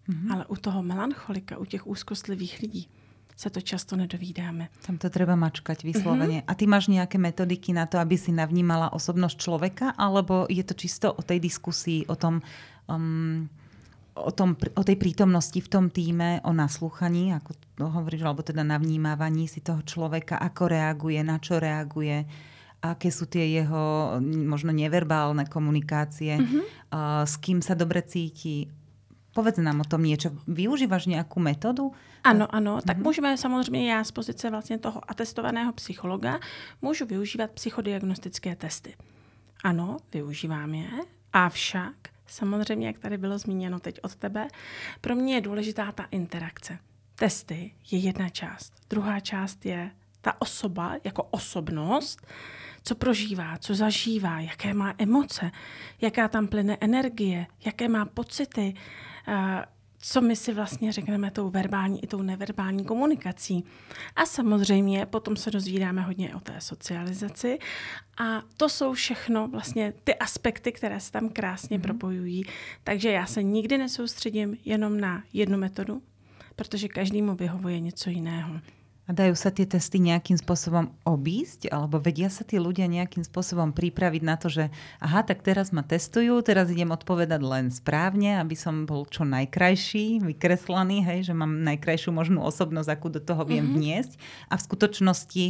Mm-hmm. 0.09 0.33
Ale 0.33 0.47
u 0.47 0.57
toho 0.57 0.83
melancholika, 0.83 1.59
u 1.59 1.65
těch 1.65 1.87
úzkostlivých 1.87 2.61
lidí, 2.61 2.89
se 3.37 3.51
to 3.51 3.61
často 3.61 3.97
nedovídáme. 3.97 4.69
Tam 4.87 4.99
to 4.99 5.11
treba 5.11 5.35
mačkať 5.35 5.83
vyslovene. 5.83 6.39
Mm-hmm. 6.39 6.47
A 6.47 6.55
ty 6.55 6.67
máš 6.67 6.87
nějaké 6.87 7.19
metodiky 7.19 7.73
na 7.73 7.87
to, 7.87 7.99
aby 7.99 8.19
si 8.19 8.33
navnímala 8.33 8.93
osobnost 8.93 9.43
člověka, 9.43 9.91
alebo 9.91 10.47
je 10.47 10.63
to 10.65 10.75
čisto 10.75 11.13
o 11.13 11.23
tej 11.23 11.41
diskusii, 11.41 12.07
o 12.07 12.15
tom, 12.17 12.43
um, 12.87 13.49
o, 14.15 14.31
tom, 14.31 14.55
o 14.75 14.83
tej 14.85 14.97
prítomnosti 14.97 15.59
v 15.61 15.69
tom 15.69 15.91
týme, 15.91 16.41
o 16.47 16.53
nasluchaní, 16.55 17.35
ako 17.35 17.59
to 17.75 17.85
hovoríš, 17.91 18.23
alebo 18.23 18.47
teda 18.47 18.63
navnímávaní 18.63 19.51
si 19.51 19.59
toho 19.61 19.83
človeka, 19.83 20.39
ako 20.39 20.71
reaguje, 20.71 21.19
na 21.27 21.43
čo 21.43 21.59
reaguje, 21.59 22.23
aké 22.85 23.09
sú 23.09 23.25
tie 23.25 23.65
jeho 23.65 24.17
možno 24.21 24.69
neverbálne 24.77 25.49
komunikácie, 25.49 26.37
mm-hmm. 26.37 26.63
uh, 26.93 27.25
s 27.25 27.41
kým 27.41 27.65
sa 27.65 27.73
dobre 27.73 28.05
cíti. 28.05 28.69
Povedz 29.35 29.59
nám 29.59 29.81
o 29.81 29.89
tom 29.89 30.05
něco. 30.05 30.31
Využíváš 30.47 31.07
nějakou 31.07 31.41
metodu? 31.41 31.93
Ano, 32.25 32.55
ano. 32.55 32.81
Tak 32.87 32.99
mm-hmm. 32.99 33.03
můžeme 33.03 33.37
samozřejmě 33.37 33.93
já 33.93 34.05
z 34.05 34.11
pozice 34.11 34.51
vlastně 34.51 34.79
toho 34.79 35.11
atestovaného 35.11 35.73
psychologa 35.73 36.39
můžu 36.83 37.07
využívat 37.07 37.51
psychodiagnostické 37.51 38.57
testy. 38.57 38.95
Ano, 39.65 39.97
využívám 40.13 40.75
je, 40.75 40.89
avšak 41.33 41.95
samozřejmě, 42.27 42.87
jak 42.87 42.99
tady 42.99 43.19
bylo 43.19 43.39
zmíněno 43.39 43.81
teď 43.81 43.99
od 44.03 44.17
tebe, 44.17 44.49
pro 45.01 45.15
mě 45.15 45.35
je 45.35 45.41
důležitá 45.41 45.93
ta 45.93 46.05
interakce. 46.11 46.79
Testy 47.15 47.73
je 47.91 47.99
jedna 47.99 48.29
část. 48.29 48.73
Druhá 48.91 49.21
část 49.21 49.67
je 49.67 49.91
ta 50.21 50.41
osoba 50.41 50.97
jako 51.05 51.23
osobnost, 51.23 52.27
co 52.85 52.95
prožívá, 52.95 53.59
co 53.59 53.75
zažívá, 53.75 54.41
jaké 54.41 54.75
má 54.75 54.95
emoce, 54.99 55.51
jaká 56.01 56.29
tam 56.29 56.47
plyne 56.47 56.77
energie, 56.81 57.47
jaké 57.65 57.89
má 57.89 58.05
pocity, 58.05 58.75
co 59.99 60.21
my 60.21 60.37
si 60.37 60.53
vlastně 60.53 60.93
řekneme 60.93 61.31
tou 61.31 61.51
verbální 61.51 62.05
i 62.05 62.07
tou 62.07 62.23
neverbální 62.23 62.85
komunikací. 62.85 63.65
A 64.17 64.27
samozřejmě 64.27 65.07
potom 65.07 65.37
se 65.37 65.51
dozvídáme 65.51 66.03
hodně 66.03 66.35
o 66.35 66.41
té 66.41 66.61
socializaci 66.61 67.59
a 68.19 68.43
to 68.57 68.69
jsou 68.69 68.93
všechno 68.93 69.49
vlastně 69.49 69.93
ty 70.05 70.15
aspekty, 70.15 70.73
které 70.73 71.01
se 71.01 71.13
tam 71.13 71.29
krásně 71.29 71.79
mm-hmm. 71.79 71.83
propojují. 71.83 72.45
Takže 72.85 73.11
já 73.11 73.27
se 73.27 73.43
nikdy 73.43 73.79
nesoustředím 73.79 74.57
jenom 74.65 75.01
na 75.01 75.25
jednu 75.33 75.59
metodu, 75.59 76.03
protože 76.57 76.89
každému 76.89 77.35
vyhovuje 77.35 77.81
něco 77.81 78.11
jiného. 78.11 78.61
A 79.05 79.13
dajú 79.13 79.37
sa 79.37 79.53
tie 79.53 79.69
testy 79.69 80.01
nejakým 80.01 80.41
spôsobom 80.41 80.89
obísť? 81.05 81.69
Alebo 81.69 82.01
vedia 82.01 82.33
sa 82.33 82.41
tí 82.41 82.57
ľudia 82.57 82.89
nejakým 82.89 83.21
spôsobom 83.21 83.77
pripraviť 83.77 84.23
na 84.25 84.41
to, 84.41 84.49
že 84.49 84.73
aha, 84.97 85.21
tak 85.21 85.45
teraz 85.45 85.77
ma 85.77 85.85
testujú, 85.85 86.41
teraz 86.41 86.73
idem 86.73 86.89
odpovedať 86.89 87.41
len 87.45 87.69
správne, 87.69 88.41
aby 88.41 88.57
som 88.57 88.89
bol 88.89 89.05
čo 89.05 89.29
najkrajší, 89.29 90.25
vykreslaný, 90.25 91.05
hej, 91.05 91.29
že 91.29 91.35
mám 91.37 91.53
najkrajšiu 91.69 92.17
možnú 92.17 92.41
osobnosť, 92.49 92.89
akú 92.89 93.13
do 93.13 93.21
toho 93.21 93.45
viem 93.45 93.69
mm-hmm. 93.69 93.77
vniesť. 93.77 94.13
A 94.49 94.57
v 94.57 94.65
skutočnosti 94.73 95.47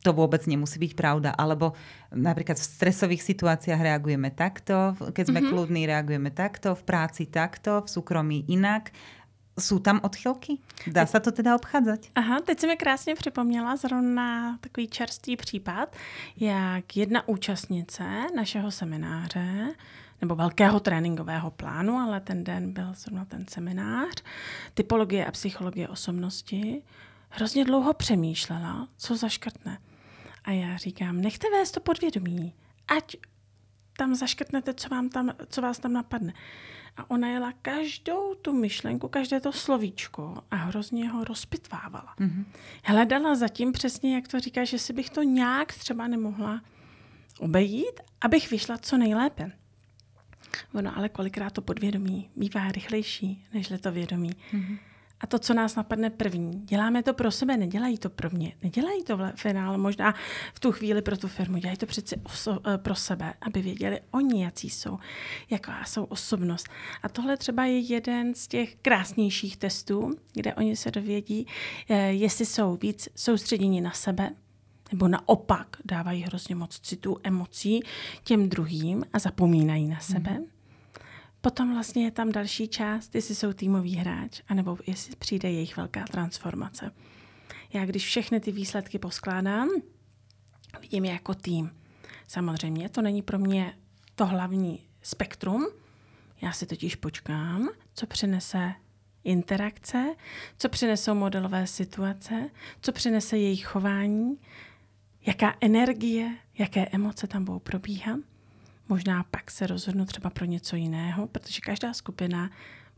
to 0.00 0.10
vôbec 0.16 0.40
nemusí 0.48 0.80
byť 0.80 0.92
pravda. 0.96 1.30
Alebo 1.36 1.76
napríklad 2.12 2.56
v 2.56 2.70
stresových 2.76 3.24
situáciách 3.24 3.80
reagujeme 3.80 4.32
takto, 4.32 4.96
keď 5.12 5.24
sme 5.28 5.40
mm-hmm. 5.44 5.52
kľudní, 5.52 5.82
reagujeme 5.84 6.30
takto, 6.32 6.72
v 6.72 6.82
práci 6.84 7.28
takto, 7.28 7.84
v 7.84 7.88
súkromí 7.88 8.48
inak. 8.48 8.92
Jsou 9.60 9.78
tam 9.78 10.00
odchylky? 10.02 10.58
Dá 10.86 11.06
se 11.06 11.20
to 11.20 11.32
teda 11.32 11.56
obcházet? 11.56 12.06
Aha, 12.14 12.40
teď 12.40 12.60
se 12.60 12.66
mi 12.66 12.76
krásně 12.76 13.14
připomněla 13.14 13.76
zrovna 13.76 14.58
takový 14.60 14.88
čerstvý 14.88 15.36
případ, 15.36 15.96
jak 16.36 16.96
jedna 16.96 17.28
účastnice 17.28 18.26
našeho 18.36 18.70
semináře, 18.70 19.74
nebo 20.20 20.34
velkého 20.34 20.80
tréninkového 20.80 21.50
plánu, 21.50 21.96
ale 21.96 22.20
ten 22.20 22.44
den 22.44 22.72
byl 22.72 22.94
zrovna 22.94 23.24
ten 23.24 23.46
seminář, 23.48 24.22
typologie 24.74 25.26
a 25.26 25.30
psychologie 25.30 25.88
osobnosti, 25.88 26.82
hrozně 27.28 27.64
dlouho 27.64 27.94
přemýšlela, 27.94 28.88
co 28.96 29.16
zaškrtne. 29.16 29.78
A 30.44 30.50
já 30.50 30.76
říkám, 30.76 31.20
nechte 31.20 31.50
vést 31.50 31.70
to 31.70 31.80
podvědomí, 31.80 32.54
ať 32.96 33.16
tam 33.96 34.14
zaškrtnete, 34.14 34.74
co, 34.74 34.88
vám 34.88 35.08
tam, 35.08 35.30
co 35.48 35.62
vás 35.62 35.78
tam 35.78 35.92
napadne. 35.92 36.32
A 36.96 37.10
ona 37.10 37.28
jela 37.28 37.52
každou 37.62 38.34
tu 38.34 38.52
myšlenku, 38.52 39.08
každé 39.08 39.40
to 39.40 39.52
slovíčko 39.52 40.42
a 40.50 40.56
hrozně 40.56 41.08
ho 41.08 41.24
rozpitvávala. 41.24 42.14
Mm-hmm. 42.18 42.44
Hledala 42.84 43.34
zatím 43.34 43.72
přesně, 43.72 44.14
jak 44.14 44.28
to 44.28 44.40
říká, 44.40 44.64
že 44.64 44.78
si 44.78 44.92
bych 44.92 45.10
to 45.10 45.22
nějak 45.22 45.72
třeba 45.72 46.08
nemohla 46.08 46.62
obejít, 47.38 48.00
abych 48.20 48.50
vyšla 48.50 48.78
co 48.78 48.98
nejlépe. 48.98 49.52
Ono 50.74 50.96
ale 50.98 51.08
kolikrát 51.08 51.52
to 51.52 51.62
podvědomí 51.62 52.30
bývá 52.36 52.72
rychlejší, 52.72 53.46
než 53.54 53.72
to 53.80 53.92
vědomí. 53.92 54.32
Mm-hmm. 54.52 54.78
A 55.20 55.26
to, 55.26 55.38
co 55.38 55.54
nás 55.54 55.76
napadne 55.76 56.10
první, 56.10 56.60
děláme 56.64 57.02
to 57.02 57.14
pro 57.14 57.30
sebe, 57.30 57.56
nedělají 57.56 57.98
to 57.98 58.10
pro 58.10 58.30
mě, 58.30 58.52
nedělají 58.62 59.04
to 59.04 59.16
v 59.16 59.32
finále 59.34 59.78
možná 59.78 60.14
v 60.54 60.60
tu 60.60 60.72
chvíli 60.72 61.02
pro 61.02 61.16
tu 61.16 61.28
firmu, 61.28 61.58
dělají 61.58 61.76
to 61.76 61.86
přeci 61.86 62.16
oso- 62.16 62.60
eh, 62.66 62.78
pro 62.78 62.94
sebe, 62.94 63.34
aby 63.40 63.62
věděli 63.62 64.00
oni, 64.10 64.44
jaký 64.44 64.70
jsou, 64.70 64.98
jaká 65.50 65.84
jsou 65.84 66.04
osobnost. 66.04 66.68
A 67.02 67.08
tohle 67.08 67.36
třeba 67.36 67.64
je 67.64 67.78
jeden 67.78 68.34
z 68.34 68.46
těch 68.48 68.76
krásnějších 68.76 69.56
testů, 69.56 70.16
kde 70.32 70.54
oni 70.54 70.76
se 70.76 70.90
dovědí, 70.90 71.46
eh, 71.88 72.12
jestli 72.12 72.46
jsou 72.46 72.76
víc 72.76 73.08
soustředěni 73.16 73.80
na 73.80 73.90
sebe, 73.90 74.30
nebo 74.92 75.08
naopak 75.08 75.66
dávají 75.84 76.22
hrozně 76.22 76.54
moc 76.54 76.80
citů, 76.80 77.16
emocí 77.22 77.80
těm 78.24 78.48
druhým 78.48 79.04
a 79.12 79.18
zapomínají 79.18 79.88
na 79.88 80.00
sebe. 80.00 80.30
Mm 80.30 80.59
Potom 81.40 81.72
vlastně 81.74 82.04
je 82.04 82.10
tam 82.10 82.32
další 82.32 82.68
část, 82.68 83.14
jestli 83.14 83.34
jsou 83.34 83.52
týmový 83.52 83.96
hráč, 83.96 84.42
anebo 84.48 84.78
jestli 84.86 85.16
přijde 85.16 85.50
jejich 85.50 85.76
velká 85.76 86.04
transformace. 86.04 86.92
Já 87.72 87.86
když 87.86 88.06
všechny 88.06 88.40
ty 88.40 88.52
výsledky 88.52 88.98
poskládám, 88.98 89.68
vidím 90.80 91.04
je 91.04 91.12
jako 91.12 91.34
tým. 91.34 91.70
Samozřejmě 92.28 92.88
to 92.88 93.02
není 93.02 93.22
pro 93.22 93.38
mě 93.38 93.74
to 94.14 94.26
hlavní 94.26 94.86
spektrum. 95.02 95.66
Já 96.42 96.52
si 96.52 96.66
totiž 96.66 96.96
počkám, 96.96 97.68
co 97.94 98.06
přinese 98.06 98.72
interakce, 99.24 100.14
co 100.58 100.68
přinesou 100.68 101.14
modelové 101.14 101.66
situace, 101.66 102.50
co 102.80 102.92
přinese 102.92 103.38
jejich 103.38 103.66
chování, 103.66 104.38
jaká 105.26 105.54
energie, 105.60 106.36
jaké 106.58 106.86
emoce 106.86 107.26
tam 107.26 107.44
budou 107.44 107.58
probíhat 107.58 108.20
Možná 108.90 109.22
pak 109.30 109.50
se 109.50 109.66
rozhodnu 109.66 110.04
třeba 110.04 110.30
pro 110.30 110.44
něco 110.44 110.76
jiného, 110.76 111.26
protože 111.26 111.60
každá 111.60 111.94
skupina 111.94 112.50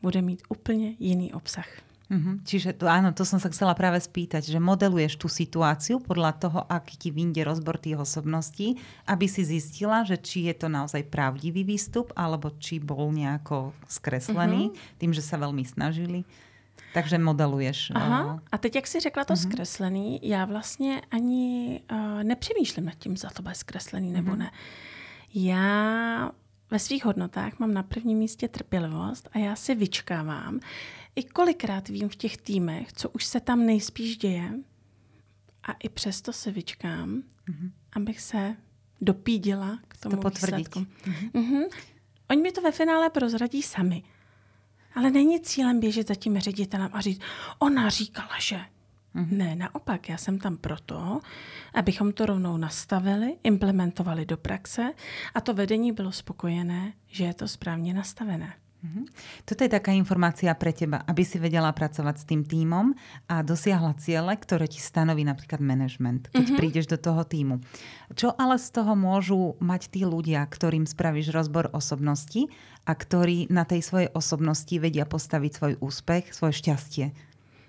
bude 0.02 0.22
mít 0.22 0.42
úplně 0.48 0.94
jiný 0.98 1.32
obsah. 1.32 1.68
Mm-hmm. 2.12 2.44
Čiže 2.44 2.76
to, 2.76 2.84
áno, 2.92 3.16
to 3.16 3.24
som 3.24 3.40
sa 3.40 3.48
chcela 3.48 3.72
práve 3.72 3.96
spýtať, 3.96 4.44
že 4.44 4.60
modeluješ 4.60 5.16
tú 5.16 5.32
situáciu 5.32 5.96
podľa 5.96 6.32
toho, 6.36 6.60
aký 6.68 7.00
ti 7.00 7.08
vyjde 7.08 7.40
rozbor 7.48 7.80
tých 7.80 7.96
osobností, 7.96 8.76
aby 9.08 9.24
si 9.24 9.48
zistila, 9.48 10.04
že 10.04 10.20
či 10.20 10.52
je 10.52 10.54
to 10.60 10.68
naozaj 10.68 11.08
pravdivý 11.08 11.64
výstup, 11.64 12.12
alebo 12.12 12.52
či 12.60 12.84
bol 12.84 13.08
nejako 13.16 13.72
skreslený 13.88 14.68
mm-hmm. 14.68 15.00
tým, 15.00 15.12
že 15.16 15.24
sa 15.24 15.40
veľmi 15.40 15.64
snažili. 15.64 16.28
Takže 16.92 17.16
modeluješ. 17.16 17.96
Aha, 17.96 18.44
a 18.52 18.56
teď, 18.58 18.84
jak 18.84 18.86
jsi 18.86 19.00
řekla 19.00 19.24
to 19.24 19.32
mm-hmm. 19.32 19.48
zkreslený, 19.48 20.20
já 20.22 20.44
vlastně 20.44 21.00
ani 21.10 21.80
uh, 21.92 22.22
nepřemýšlím 22.22 22.84
nad 22.84 22.94
tím, 22.94 23.16
za 23.16 23.30
to 23.30 23.42
bude 23.42 23.54
zkreslený 23.54 24.12
nebo 24.12 24.36
mm-hmm. 24.36 24.38
ne. 24.38 24.50
Já 25.34 26.30
ve 26.70 26.78
svých 26.78 27.04
hodnotách 27.04 27.58
mám 27.58 27.74
na 27.74 27.82
prvním 27.82 28.18
místě 28.18 28.48
trpělivost 28.48 29.28
a 29.32 29.38
já 29.38 29.56
si 29.56 29.74
vyčkávám. 29.74 30.60
I 31.16 31.24
kolikrát 31.24 31.88
vím 31.88 32.08
v 32.08 32.16
těch 32.16 32.36
týmech, 32.36 32.92
co 32.92 33.10
už 33.10 33.24
se 33.24 33.40
tam 33.40 33.66
nejspíš 33.66 34.16
děje 34.16 34.52
a 35.62 35.72
i 35.72 35.88
přesto 35.88 36.32
se 36.32 36.50
vyčkám, 36.50 37.22
mm-hmm. 37.48 37.70
abych 37.92 38.20
se 38.20 38.56
dopídila 39.00 39.78
k 39.88 39.96
tomu 39.96 40.16
to 40.16 40.28
výsledku. 40.28 40.78
Mm-hmm. 40.78 41.30
Mm-hmm. 41.30 41.64
Oni 42.30 42.42
mi 42.42 42.52
to 42.52 42.62
ve 42.62 42.72
finále 42.72 43.10
prozradí 43.10 43.62
sami. 43.62 44.02
Ale 44.94 45.10
není 45.10 45.40
cílem 45.40 45.80
běžet 45.80 46.08
za 46.08 46.14
tím 46.14 46.38
ředitelem 46.38 46.90
a 46.92 47.00
říct, 47.00 47.20
ona 47.58 47.88
říkala, 47.88 48.38
že. 48.40 48.60
Mm-hmm. 49.14 49.36
Ne, 49.36 49.56
naopak, 49.56 50.08
já 50.08 50.16
jsem 50.16 50.38
tam 50.38 50.56
proto, 50.56 51.20
abychom 51.74 52.12
to 52.12 52.26
rovnou 52.26 52.56
nastavili, 52.56 53.36
implementovali 53.42 54.26
do 54.26 54.36
praxe 54.36 54.92
a 55.34 55.40
to 55.40 55.54
vedení 55.54 55.92
bylo 55.92 56.12
spokojené, 56.12 56.92
že 57.06 57.24
je 57.24 57.34
to 57.34 57.48
správně 57.48 57.94
nastavené. 57.94 58.52
Mm-hmm. 58.82 59.04
Toto 59.46 59.62
je 59.62 59.70
taká 59.70 59.94
informácia 59.94 60.50
pre 60.58 60.74
teba, 60.74 61.06
aby 61.06 61.22
si 61.22 61.38
vedela 61.38 61.70
pracovať 61.70 62.16
s 62.18 62.26
tým 62.26 62.42
týmom 62.42 62.90
a 63.30 63.46
dosiahla 63.46 63.94
ciele, 63.94 64.34
ktoré 64.34 64.66
ti 64.66 64.82
stanoví 64.82 65.22
napríklad 65.22 65.62
management, 65.62 66.34
keď 66.34 66.42
mm-hmm. 66.42 66.58
prídeš 66.58 66.90
do 66.90 66.98
toho 66.98 67.22
týmu. 67.22 67.62
Čo 68.18 68.34
ale 68.34 68.58
z 68.58 68.74
toho 68.74 68.98
môžu 68.98 69.54
mať 69.62 69.86
tí 69.86 70.02
ľudia, 70.02 70.42
ktorým 70.50 70.82
spravíš 70.82 71.30
rozbor 71.30 71.70
osobnosti 71.70 72.50
a 72.82 72.98
ktorí 72.98 73.46
na 73.54 73.62
tej 73.62 73.86
svojej 73.86 74.10
osobnosti 74.18 74.74
vedia 74.74 75.06
postaviť 75.06 75.52
svoj 75.54 75.74
úspech, 75.78 76.34
svoje 76.34 76.58
šťastie? 76.58 77.06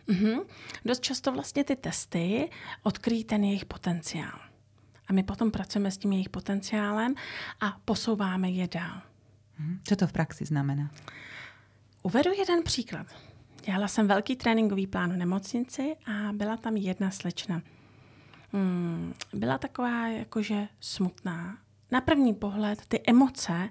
Mm-hmm. 0.08 0.42
Dost 0.86 1.02
často 1.02 1.32
vlastně 1.32 1.64
ty 1.64 1.76
testy 1.76 2.50
odkryjí 2.84 3.24
ten 3.24 3.44
jejich 3.44 3.66
potenciál. 3.66 4.40
A 5.08 5.14
my 5.14 5.24
potom 5.24 5.52
pracujeme 5.52 5.92
s 5.92 5.98
tím 5.98 6.12
jejich 6.12 6.30
potenciálem 6.30 7.16
a 7.62 7.78
posouváme 7.86 8.50
je 8.50 8.68
dál. 8.68 9.02
Mm-hmm. 9.62 9.80
Co 9.84 9.96
to 9.96 10.08
v 10.08 10.12
praxi 10.12 10.46
znamená? 10.46 10.92
Uvedu 12.04 12.32
jeden 12.38 12.64
příklad. 12.64 13.08
Dělala 13.66 13.88
jsem 13.88 14.08
velký 14.08 14.36
tréninkový 14.36 14.88
plán 14.88 15.14
v 15.14 15.18
nemocnici 15.18 15.96
a 16.06 16.34
byla 16.34 16.58
tam 16.58 16.78
jedna 16.78 17.12
slečna. 17.12 17.62
Hmm, 18.54 19.14
byla 19.34 19.58
taková 19.58 20.08
jakože 20.08 20.68
smutná. 20.80 21.58
Na 21.92 22.02
první 22.02 22.34
pohled 22.34 22.88
ty 22.88 23.02
emoce 23.08 23.70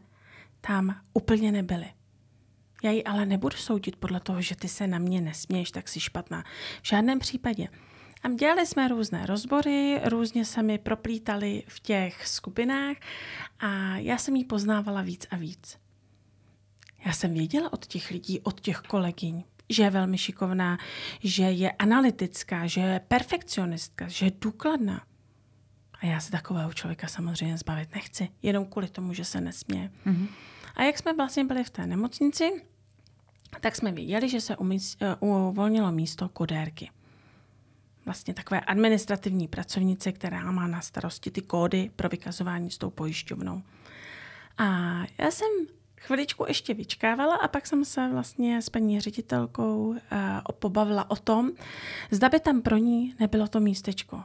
tam 0.61 1.01
úplně 1.12 1.53
nebyly. 1.53 1.91
Já 2.83 2.91
ji 2.91 3.05
ale 3.05 3.27
nebudu 3.27 3.57
soudit 3.57 3.97
podle 3.97 4.21
toho, 4.21 4.43
že 4.43 4.57
ty 4.57 4.69
se 4.69 4.87
na 4.87 4.99
mě 4.99 5.21
nesměješ, 5.21 5.71
tak 5.71 5.89
si 5.89 6.01
špatná. 6.01 6.45
V 6.83 6.87
žádném 6.87 7.19
případě. 7.19 7.69
A 8.23 8.29
dělali 8.29 8.67
jsme 8.67 8.89
různé 8.89 9.27
rozbory, 9.27 10.01
různě 10.05 10.45
se 10.45 10.62
mi 10.62 10.79
proplítali 10.79 11.62
v 11.67 11.81
těch 11.81 12.27
skupinách 12.27 12.97
a 13.59 13.97
já 13.97 14.19
jsem 14.19 14.37
jí 14.37 14.45
poznávala 14.45 15.03
víc 15.03 15.27
a 15.31 15.37
víc. 15.37 15.79
Já 17.07 17.12
jsem 17.12 17.35
věděla 17.35 17.73
od 17.73 17.87
těch 17.87 18.11
lidí, 18.11 18.41
od 18.41 18.61
těch 18.61 18.79
kolegyň, 18.79 19.45
že 19.69 19.83
je 19.83 19.91
velmi 19.91 20.19
šikovná, 20.19 20.79
že 21.21 21.43
je 21.43 21.73
analytická, 21.73 22.67
že 22.67 22.81
je 22.81 23.01
perfekcionistka, 23.01 24.09
že 24.09 24.27
je 24.27 24.33
důkladná. 24.41 25.07
A 26.01 26.07
já 26.07 26.21
se 26.21 26.31
takového 26.31 26.73
člověka 26.73 27.07
samozřejmě 27.07 27.59
zbavit 27.59 27.95
nechci, 27.95 28.29
jenom 28.43 28.67
kvůli 28.67 28.89
tomu, 28.89 29.12
že 29.12 29.25
se 29.25 29.41
nesměje. 29.41 29.91
Mm-hmm. 30.07 30.29
A 30.75 30.83
jak 30.83 30.99
jsme 30.99 31.12
vlastně 31.12 31.45
byli 31.45 31.65
v 31.65 31.71
té 31.71 31.87
nemocnici, 31.87 32.62
tak 33.61 33.76
jsme 33.76 33.92
věděli, 33.92 34.28
že 34.28 34.40
se 34.40 34.56
umíst, 34.56 34.99
uh, 35.21 35.49
uvolnilo 35.49 35.92
místo 35.92 36.28
kodérky. 36.28 36.90
vlastně 38.04 38.35
takové 38.35 38.61
administrativní 38.61 39.49
pracovnice, 39.49 40.12
která 40.12 40.52
má 40.52 40.66
na 40.66 40.80
starosti 40.80 41.30
ty 41.30 41.42
kódy 41.42 41.90
pro 41.97 42.09
vykazování 42.09 42.71
s 42.71 42.78
tou 42.78 42.90
pojišťovnou. 42.90 43.62
A 44.59 44.64
já 45.18 45.30
jsem 45.30 45.49
chviličku 46.00 46.44
ještě 46.49 46.75
vyčkávala 46.75 47.37
a 47.37 47.49
pak 47.49 47.66
jsem 47.66 47.85
se 47.85 48.09
vlastně 48.09 48.62
s 48.62 48.68
paní 48.68 49.00
ředitelkou 49.00 49.87
uh, 49.87 49.97
pobavila 50.59 51.11
o 51.11 51.16
tom, 51.16 51.50
zda 52.11 52.28
by 52.28 52.40
tam 52.40 52.62
pro 52.62 52.76
ní 52.76 53.14
nebylo 53.21 53.49
to 53.49 53.61
místečko. 53.61 54.25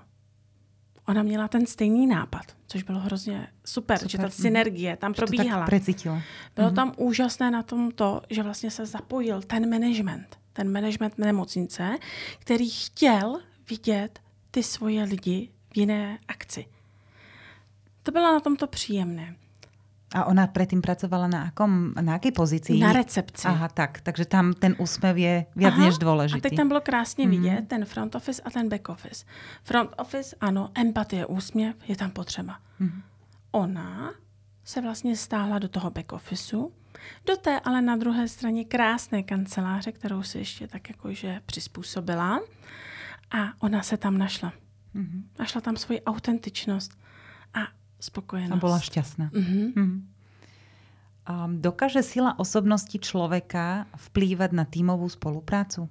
Ona 1.08 1.24
měla 1.24 1.48
ten 1.48 1.66
stejný 1.66 2.08
nápad, 2.08 2.56
což 2.68 2.84
bylo 2.84 3.00
hrozně 3.00 3.48
super, 3.66 3.98
super. 3.98 4.12
že 4.12 4.18
ta 4.18 4.24
mhm. 4.24 4.32
synergie 4.32 4.98
tam 4.98 5.14
že 5.14 5.18
probíhala. 5.18 5.66
To 5.66 5.72
tak 5.72 5.82
bylo 6.56 6.70
mm-hmm. 6.70 6.76
tam 6.76 6.94
úžasné 6.98 7.52
na 7.52 7.64
tom 7.64 7.92
to, 7.92 8.22
že 8.30 8.44
vlastně 8.44 8.72
se 8.72 8.86
zapojil 8.86 9.42
ten 9.42 9.70
management, 9.70 10.38
ten 10.54 10.72
management 10.72 11.18
nemocnice, 11.18 11.98
který 12.40 12.70
chtěl 12.70 13.40
vidět 13.70 14.20
ty 14.52 14.64
svoje 14.64 15.04
lidi 15.04 15.50
v 15.74 15.78
jiné 15.78 16.18
akci. 16.28 16.66
To 18.04 18.12
bylo 18.12 18.34
na 18.34 18.40
tomto 18.40 18.68
příjemné. 18.68 19.36
A 20.16 20.26
ona 20.26 20.48
předtím 20.48 20.82
pracovala 20.82 21.28
na, 21.28 21.44
akom, 21.44 21.94
na 22.02 22.14
jaké 22.14 22.32
pozici? 22.32 22.80
Na 22.80 22.94
recepci. 22.94 23.48
Aha, 23.48 23.68
tak. 23.68 24.02
Takže 24.02 24.26
tam 24.26 24.54
ten 24.54 24.76
úsměv 24.80 25.18
je 25.18 25.46
víc 25.56 25.78
než 25.78 25.98
důležitý. 25.98 26.40
A 26.40 26.42
teď 26.42 26.58
tam 26.58 26.68
bylo 26.68 26.82
krásně 26.82 27.26
mm-hmm. 27.26 27.30
vidět 27.30 27.68
ten 27.68 27.86
front 27.86 28.16
office 28.16 28.42
a 28.42 28.50
ten 28.50 28.70
back 28.70 28.90
office. 28.90 29.26
Front 29.64 29.90
office, 29.98 30.36
ano, 30.42 30.70
empatie, 30.76 31.26
úsměv 31.26 31.76
je 31.88 31.96
tam 31.96 32.12
potřeba. 32.12 32.60
Mm-hmm. 32.82 33.02
Ona 33.52 34.14
se 34.64 34.82
vlastně 34.82 35.16
stáhla 35.16 35.60
do 35.60 35.68
toho 35.68 35.92
back 35.92 36.12
officeu, 36.12 36.72
do 37.26 37.38
té 37.38 37.60
ale 37.60 37.82
na 37.82 37.96
druhé 37.96 38.28
straně 38.28 38.66
krásné 38.66 39.24
kanceláře, 39.24 39.92
kterou 39.92 40.24
si 40.24 40.38
ještě 40.38 40.68
tak 40.68 40.90
jakože 40.90 41.42
přizpůsobila. 41.46 42.40
A 43.32 43.38
ona 43.60 43.84
se 43.84 43.98
tam 43.98 44.18
našla. 44.18 44.54
Mm-hmm. 44.96 45.24
Našla 45.40 45.62
tam 45.62 45.78
svoji 45.78 46.02
autentičnost 46.02 47.07
a 48.00 48.02
spokojenost. 48.02 48.52
A 48.52 48.56
byla 48.56 48.80
šťastná. 48.80 49.30
Mm-hmm. 49.34 49.74
Mm-hmm. 49.74 50.02
Um, 51.28 51.62
dokáže 51.62 52.04
sila 52.04 52.40
osobnosti 52.40 53.00
člověka 53.00 53.86
vplývat 53.98 54.52
na 54.52 54.66
týmovou 54.66 55.10
spoluprácu? 55.10 55.90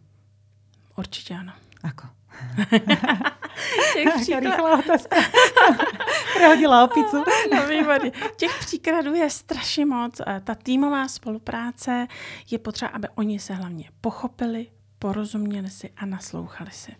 Určitě 0.97 1.35
ano. 1.35 1.53
Ako? 1.83 2.09
Těch 3.95 4.15
příklad... 4.21 4.85
Prehodila 6.35 6.85
opicu. 6.85 7.17
no 7.53 7.69
výborně. 7.69 8.13
Těch 8.37 8.59
příkladů 8.61 9.15
je 9.15 9.31
strašně 9.31 9.87
moc. 9.87 10.21
Ta 10.45 10.55
týmová 10.55 11.09
spolupráce 11.09 12.07
je 12.51 12.59
potřeba, 12.59 12.89
aby 12.89 13.09
oni 13.15 13.39
se 13.39 13.55
hlavně 13.55 13.91
pochopili, 14.01 14.67
porozuměli 14.99 15.71
si 15.71 15.91
a 15.97 16.07
naslouchali 16.07 16.71
si. 16.71 16.93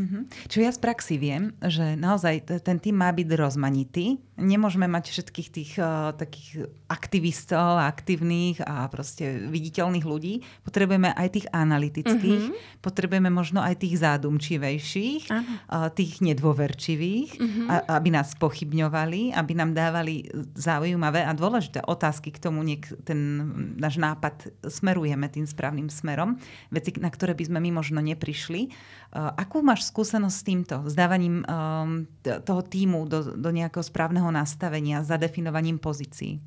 Mm-hmm. 0.00 0.22
Čo 0.48 0.64
ja 0.64 0.72
z 0.72 0.80
praxi 0.80 1.20
viem, 1.20 1.52
že 1.60 1.92
naozaj 1.92 2.64
ten 2.64 2.80
tým 2.80 2.96
má 2.96 3.12
byť 3.12 3.36
rozmanitý. 3.36 4.16
Nemôžeme 4.40 4.88
mať 4.88 5.12
všetkých 5.12 5.48
tých 5.52 5.72
uh, 5.76 6.16
takých 6.16 6.72
aktivistov, 6.88 7.76
aktívnych 7.76 8.64
a 8.64 8.88
proste 8.88 9.46
viditeľných 9.52 10.06
ľudí. 10.08 10.40
Potrebujeme 10.64 11.12
aj 11.12 11.28
tých 11.28 11.46
analytických, 11.52 12.44
mm-hmm. 12.48 12.80
potrebujeme 12.80 13.28
možno 13.28 13.60
aj 13.60 13.84
tých 13.84 14.00
zádumčivejších, 14.00 15.28
uh, 15.28 15.92
tých 15.92 16.24
nedôverčivých, 16.24 17.30
mm-hmm. 17.36 17.66
a, 17.68 18.00
aby 18.00 18.08
nás 18.16 18.32
pochybňovali, 18.40 19.36
aby 19.36 19.52
nám 19.52 19.76
dávali 19.76 20.24
zaujímavé 20.56 21.20
a 21.28 21.36
dôležité 21.36 21.84
otázky 21.84 22.32
k 22.32 22.40
tomu, 22.40 22.64
niek 22.64 22.88
ten 23.04 23.44
náš 23.76 24.00
nápad 24.00 24.64
smerujeme 24.64 25.28
tým 25.28 25.44
správnym 25.44 25.92
smerom. 25.92 26.40
Veci, 26.72 26.96
na 26.96 27.12
ktoré 27.12 27.36
by 27.36 27.44
sme 27.44 27.58
my 27.60 27.70
možno 27.76 28.00
neprišli. 28.00 28.72
Uh, 29.12 29.30
akú 29.36 29.60
máš 29.60 29.84
skúsenosť 29.92 30.36
s 30.36 30.46
týmto, 30.46 30.76
s 30.88 30.94
dávaním 30.96 31.44
um, 31.44 32.08
toho 32.24 32.62
týmu 32.64 33.04
do, 33.04 33.36
do 33.36 33.50
správného 34.30 34.40
nastavenia, 34.40 35.02
zadefinovaním 35.02 35.78
pozicí? 35.78 36.40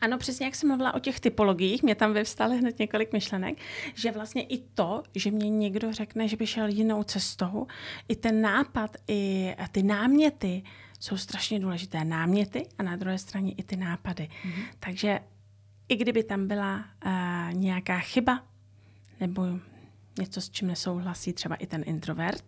Ano, 0.00 0.18
přesně 0.18 0.46
jak 0.46 0.54
jsem 0.54 0.68
mluvila 0.68 0.94
o 0.94 0.98
těch 0.98 1.20
typologiích, 1.20 1.82
mě 1.82 1.94
tam 1.94 2.12
vyvstaly 2.12 2.58
hned 2.58 2.78
několik 2.78 3.12
myšlenek, 3.12 3.58
že 3.94 4.12
vlastně 4.12 4.42
i 4.42 4.58
to, 4.58 5.02
že 5.14 5.30
mě 5.30 5.50
někdo 5.50 5.92
řekne, 5.92 6.28
že 6.28 6.36
by 6.36 6.46
šel 6.46 6.68
jinou 6.68 7.02
cestou, 7.02 7.66
i 8.08 8.16
ten 8.16 8.40
nápad, 8.40 8.96
i 9.08 9.54
ty 9.72 9.82
náměty 9.82 10.62
jsou 11.00 11.16
strašně 11.16 11.60
důležité. 11.60 12.04
Náměty 12.04 12.66
a 12.78 12.82
na 12.82 12.96
druhé 12.96 13.18
straně 13.18 13.52
i 13.52 13.62
ty 13.62 13.76
nápady. 13.76 14.28
Mm-hmm. 14.28 14.64
Takže 14.78 15.20
i 15.88 15.96
kdyby 15.96 16.22
tam 16.22 16.48
byla 16.48 16.84
uh, 17.06 17.12
nějaká 17.52 17.98
chyba 17.98 18.44
nebo 19.20 19.42
něco, 20.18 20.40
s 20.40 20.50
čím 20.50 20.68
nesouhlasí 20.68 21.32
třeba 21.32 21.54
i 21.54 21.66
ten 21.66 21.82
introvert, 21.86 22.44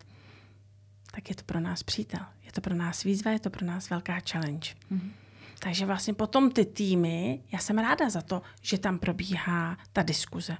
tak 1.14 1.31
je 1.31 1.37
to 1.37 1.42
pro 1.45 1.61
nás 1.61 1.83
přítel. 1.83 2.21
Je 2.42 2.52
to 2.52 2.61
pro 2.61 2.75
nás 2.75 3.04
výzva, 3.04 3.31
je 3.31 3.40
to 3.40 3.50
pro 3.50 3.66
nás 3.66 3.90
velká 3.90 4.18
challenge. 4.31 4.70
Mm-hmm. 4.92 5.11
Takže 5.59 5.87
vlastně 5.87 6.14
potom 6.14 6.51
ty 6.51 6.64
týmy, 6.64 7.42
já 7.53 7.59
jsem 7.59 7.79
ráda 7.79 8.11
za 8.11 8.22
to, 8.22 8.42
že 8.62 8.79
tam 8.79 8.98
probíhá 8.98 9.77
ta 9.92 10.03
diskuze. 10.03 10.57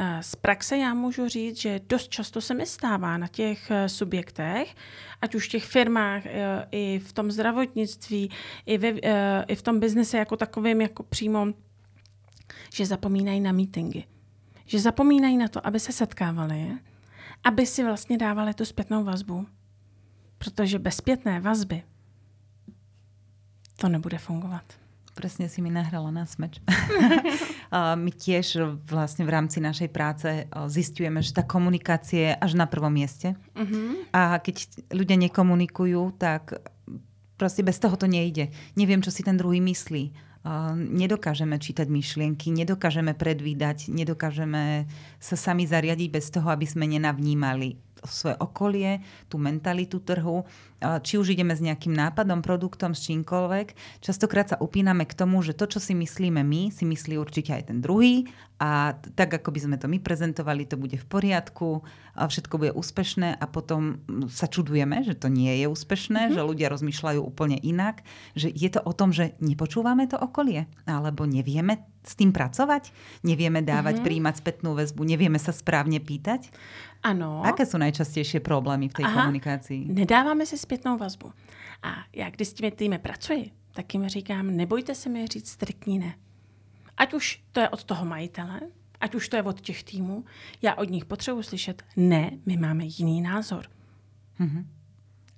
Eh, 0.00 0.22
z 0.22 0.36
praxe 0.36 0.76
já 0.76 0.94
můžu 0.94 1.28
říct, 1.28 1.60
že 1.60 1.80
dost 1.88 2.08
často 2.08 2.40
se 2.40 2.54
mi 2.54 2.66
stává 2.66 3.16
na 3.16 3.28
těch 3.28 3.70
eh, 3.70 3.88
subjektech, 3.88 4.74
ať 5.20 5.34
už 5.34 5.46
v 5.46 5.50
těch 5.50 5.64
firmách, 5.64 6.26
eh, 6.26 6.66
i 6.70 6.98
v 6.98 7.12
tom 7.12 7.30
zdravotnictví, 7.30 8.30
i, 8.66 8.78
ve, 8.78 8.88
i 9.48 9.54
v 9.54 9.62
tom 9.62 9.80
biznise 9.80 10.18
jako 10.18 10.36
takovým, 10.36 10.80
jako 10.80 11.02
přímo, 11.02 11.46
že 12.74 12.86
zapomínají 12.86 13.40
na 13.40 13.52
meetingy 13.52 14.04
že 14.68 14.78
zapomínají 14.78 15.36
na 15.36 15.48
to, 15.48 15.66
aby 15.66 15.80
se 15.80 15.92
setkávali, 15.92 16.78
aby 17.44 17.66
si 17.66 17.84
vlastně 17.84 18.18
dávali 18.18 18.54
tu 18.54 18.64
zpětnou 18.64 19.04
vazbu. 19.04 19.46
Protože 20.38 20.78
bez 20.78 20.96
zpětné 20.96 21.40
vazby 21.40 21.82
to 23.76 23.88
nebude 23.88 24.18
fungovat. 24.18 24.64
Presne 25.14 25.50
si 25.50 25.58
mi 25.62 25.70
nahrala 25.70 26.10
na 26.14 26.26
smeč. 26.26 26.62
my 27.98 28.10
tiež 28.14 28.78
vlastne 28.86 29.26
v 29.26 29.34
rámci 29.34 29.58
našej 29.58 29.90
práce 29.90 30.46
zistujeme, 30.70 31.18
že 31.26 31.34
tá 31.34 31.42
komunikácia 31.42 32.22
je 32.22 32.38
až 32.38 32.54
na 32.54 32.70
prvom 32.70 32.94
mieste. 32.94 33.34
Uh-huh. 33.58 33.98
A 34.14 34.38
keď 34.38 34.70
ľudia 34.94 35.18
nekomunikujú, 35.18 36.14
tak 36.22 36.62
proste 37.34 37.66
bez 37.66 37.82
toho 37.82 37.98
to 37.98 38.06
nejde. 38.06 38.54
Neviem, 38.78 39.02
čo 39.02 39.10
si 39.10 39.26
ten 39.26 39.34
druhý 39.34 39.58
myslí 39.58 40.27
nedokážeme 40.76 41.58
čítať 41.58 41.90
myšlienky, 41.90 42.54
nedokážeme 42.54 43.12
predvídať, 43.12 43.90
nedokážeme 43.90 44.86
sa 45.18 45.36
sami 45.36 45.66
zariadiť 45.66 46.08
bez 46.08 46.30
toho, 46.30 46.48
aby 46.48 46.64
sme 46.64 46.86
nenavnímali 46.86 47.87
svoje 48.06 48.36
okolie, 48.38 49.02
tú 49.26 49.40
mentalitu 49.40 49.98
trhu, 49.98 50.46
či 50.78 51.18
už 51.18 51.34
ideme 51.34 51.58
s 51.58 51.64
nejakým 51.64 51.90
nápadom, 51.90 52.38
produktom, 52.38 52.94
s 52.94 53.02
čímkoľvek. 53.10 53.98
Častokrát 53.98 54.54
sa 54.54 54.60
upíname 54.62 55.02
k 55.10 55.16
tomu, 55.18 55.42
že 55.42 55.56
to, 55.56 55.66
čo 55.66 55.82
si 55.82 55.96
myslíme 55.98 56.46
my, 56.46 56.70
si 56.70 56.86
myslí 56.86 57.18
určite 57.18 57.50
aj 57.50 57.74
ten 57.74 57.82
druhý 57.82 58.30
a 58.62 58.94
tak, 59.14 59.42
ako 59.42 59.54
by 59.54 59.60
sme 59.62 59.76
to 59.78 59.90
my 59.90 59.98
prezentovali, 59.98 60.66
to 60.66 60.78
bude 60.78 60.94
v 60.94 61.06
poriadku, 61.06 61.82
a 62.18 62.26
všetko 62.26 62.54
bude 62.58 62.72
úspešné 62.74 63.38
a 63.38 63.44
potom 63.46 64.02
sa 64.26 64.50
čudujeme, 64.50 65.06
že 65.06 65.14
to 65.14 65.30
nie 65.30 65.62
je 65.62 65.70
úspešné, 65.70 66.30
mm-hmm. 66.30 66.34
že 66.34 66.42
ľudia 66.42 66.66
rozmýšľajú 66.74 67.22
úplne 67.22 67.54
inak, 67.62 68.02
že 68.34 68.50
je 68.50 68.66
to 68.66 68.82
o 68.82 68.90
tom, 68.90 69.14
že 69.14 69.38
nepočúvame 69.38 70.10
to 70.10 70.18
okolie, 70.18 70.66
alebo 70.90 71.22
nevieme 71.26 71.86
s 72.02 72.18
tým 72.18 72.34
pracovať, 72.34 72.90
nevieme 73.22 73.62
dávať, 73.62 74.02
mm-hmm. 74.02 74.06
príjmať 74.10 74.34
spätnú 74.42 74.74
väzbu, 74.74 75.06
nevieme 75.06 75.38
sa 75.38 75.54
správne 75.54 76.02
pýtať. 76.02 76.50
Ano. 77.02 77.42
Jaké 77.46 77.66
jsou 77.66 77.78
nejčastější 77.78 78.40
problémy 78.40 78.88
v 78.88 78.92
té 78.92 79.02
komunikaci? 79.02 79.84
Nedáváme 79.88 80.46
si 80.46 80.58
zpětnou 80.58 80.98
vazbu. 80.98 81.32
A 81.82 81.94
já, 82.12 82.30
když 82.30 82.48
s 82.48 82.52
těmi 82.52 82.70
týmy 82.70 82.98
pracuji, 82.98 83.50
tak 83.72 83.94
jim 83.94 84.08
říkám, 84.08 84.56
nebojte 84.56 84.94
se 84.94 85.08
mi 85.08 85.26
říct 85.26 85.48
striktní 85.48 85.98
ne. 85.98 86.14
Ať 86.96 87.14
už 87.14 87.42
to 87.52 87.60
je 87.60 87.68
od 87.68 87.84
toho 87.84 88.04
majitele, 88.04 88.60
ať 89.00 89.14
už 89.14 89.28
to 89.28 89.36
je 89.36 89.42
od 89.42 89.60
těch 89.60 89.84
týmů, 89.84 90.24
já 90.62 90.74
od 90.74 90.90
nich 90.90 91.04
potřebuji 91.04 91.42
slyšet, 91.42 91.82
ne, 91.96 92.30
my 92.46 92.56
máme 92.56 92.84
jiný 92.84 93.20
názor. 93.20 93.66
Uh-huh. 94.40 94.64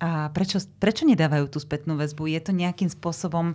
A 0.01 0.29
prečo, 0.29 0.59
prečo 0.79 1.07
nedávají 1.07 1.49
tu 1.49 1.61
zpětnou 1.61 1.97
väzbu? 1.97 2.27
Je 2.27 2.41
to 2.41 2.53
nějakým 2.53 2.89
způsobem 2.91 3.55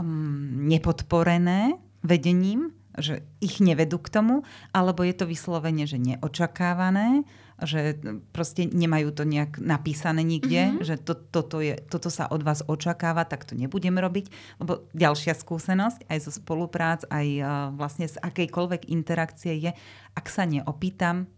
um, 0.00 0.68
nepodporené 0.68 1.72
vedením? 2.02 2.70
Že 2.98 3.24
ich 3.40 3.60
nevedú 3.60 3.96
k 3.96 4.12
tomu, 4.12 4.44
alebo 4.72 5.00
je 5.04 5.14
to 5.16 5.24
vyslovene, 5.24 5.88
že 5.88 5.96
neočakávané, 5.96 7.24
že 7.62 7.94
prostě 8.32 8.66
nemajú 8.72 9.10
to 9.10 9.24
nejak 9.24 9.58
napísané 9.58 10.22
nikde, 10.22 10.62
mm-hmm. 10.66 10.84
že 10.84 10.96
to, 10.98 11.14
toto, 11.14 11.62
je, 11.62 11.78
toto 11.88 12.10
sa 12.10 12.26
od 12.30 12.42
vás 12.42 12.62
očakáva, 12.66 13.24
tak 13.24 13.44
to 13.44 13.54
nebudem 13.54 13.98
robiť. 13.98 14.58
Lebo 14.58 14.90
ďalšia 14.94 15.34
skúsenosť 15.38 16.10
aj 16.10 16.18
zo 16.26 16.32
spoluprác, 16.34 17.06
aj 17.06 17.26
uh, 17.38 17.46
vlastne 17.74 18.10
z 18.10 18.18
akejkoľvek 18.18 18.90
interakcie 18.90 19.54
je, 19.62 19.70
ak 20.14 20.26
sa 20.26 20.42
neopýtam, 20.42 21.30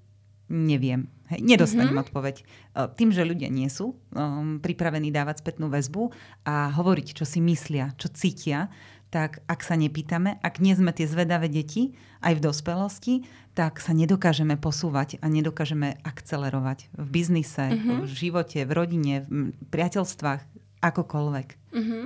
neviem. 0.49 1.09
Hej, 1.25 1.41
nedostanem 1.41 1.97
mm-hmm. 1.97 2.05
odpoveď. 2.05 2.37
Uh, 2.77 2.89
tým, 2.93 3.09
že 3.09 3.25
ľudia 3.25 3.49
nie 3.49 3.69
sú 3.73 3.97
um, 3.97 4.61
pripravení 4.61 5.09
dávať 5.09 5.41
spätnú 5.41 5.73
väzbu 5.73 6.13
a 6.45 6.69
hovoriť, 6.73 7.17
čo 7.17 7.25
si 7.25 7.41
myslia, 7.41 7.97
čo 7.97 8.13
cítia, 8.13 8.69
tak 9.15 9.47
ak 9.47 9.63
sa 9.63 9.79
nepýtame, 9.79 10.43
ak 10.43 10.59
nie 10.59 10.75
sme 10.75 10.91
tie 10.91 11.07
zvedavé 11.07 11.47
deti, 11.47 11.95
aj 12.19 12.35
v 12.35 12.45
dospelosti, 12.51 13.15
tak 13.55 13.79
sa 13.79 13.95
nedokážeme 13.95 14.59
posúvať 14.59 15.23
a 15.23 15.31
nedokážeme 15.31 16.03
akcelerovať 16.03 16.91
v 16.99 17.07
biznise, 17.07 17.63
mm-hmm. 17.71 18.03
v 18.03 18.11
živote, 18.11 18.59
v 18.67 18.73
rodine, 18.75 19.15
v 19.31 19.55
priateľstvách, 19.71 20.43
akokoľvek. 20.83 21.49
Mm-hmm. 21.79 22.05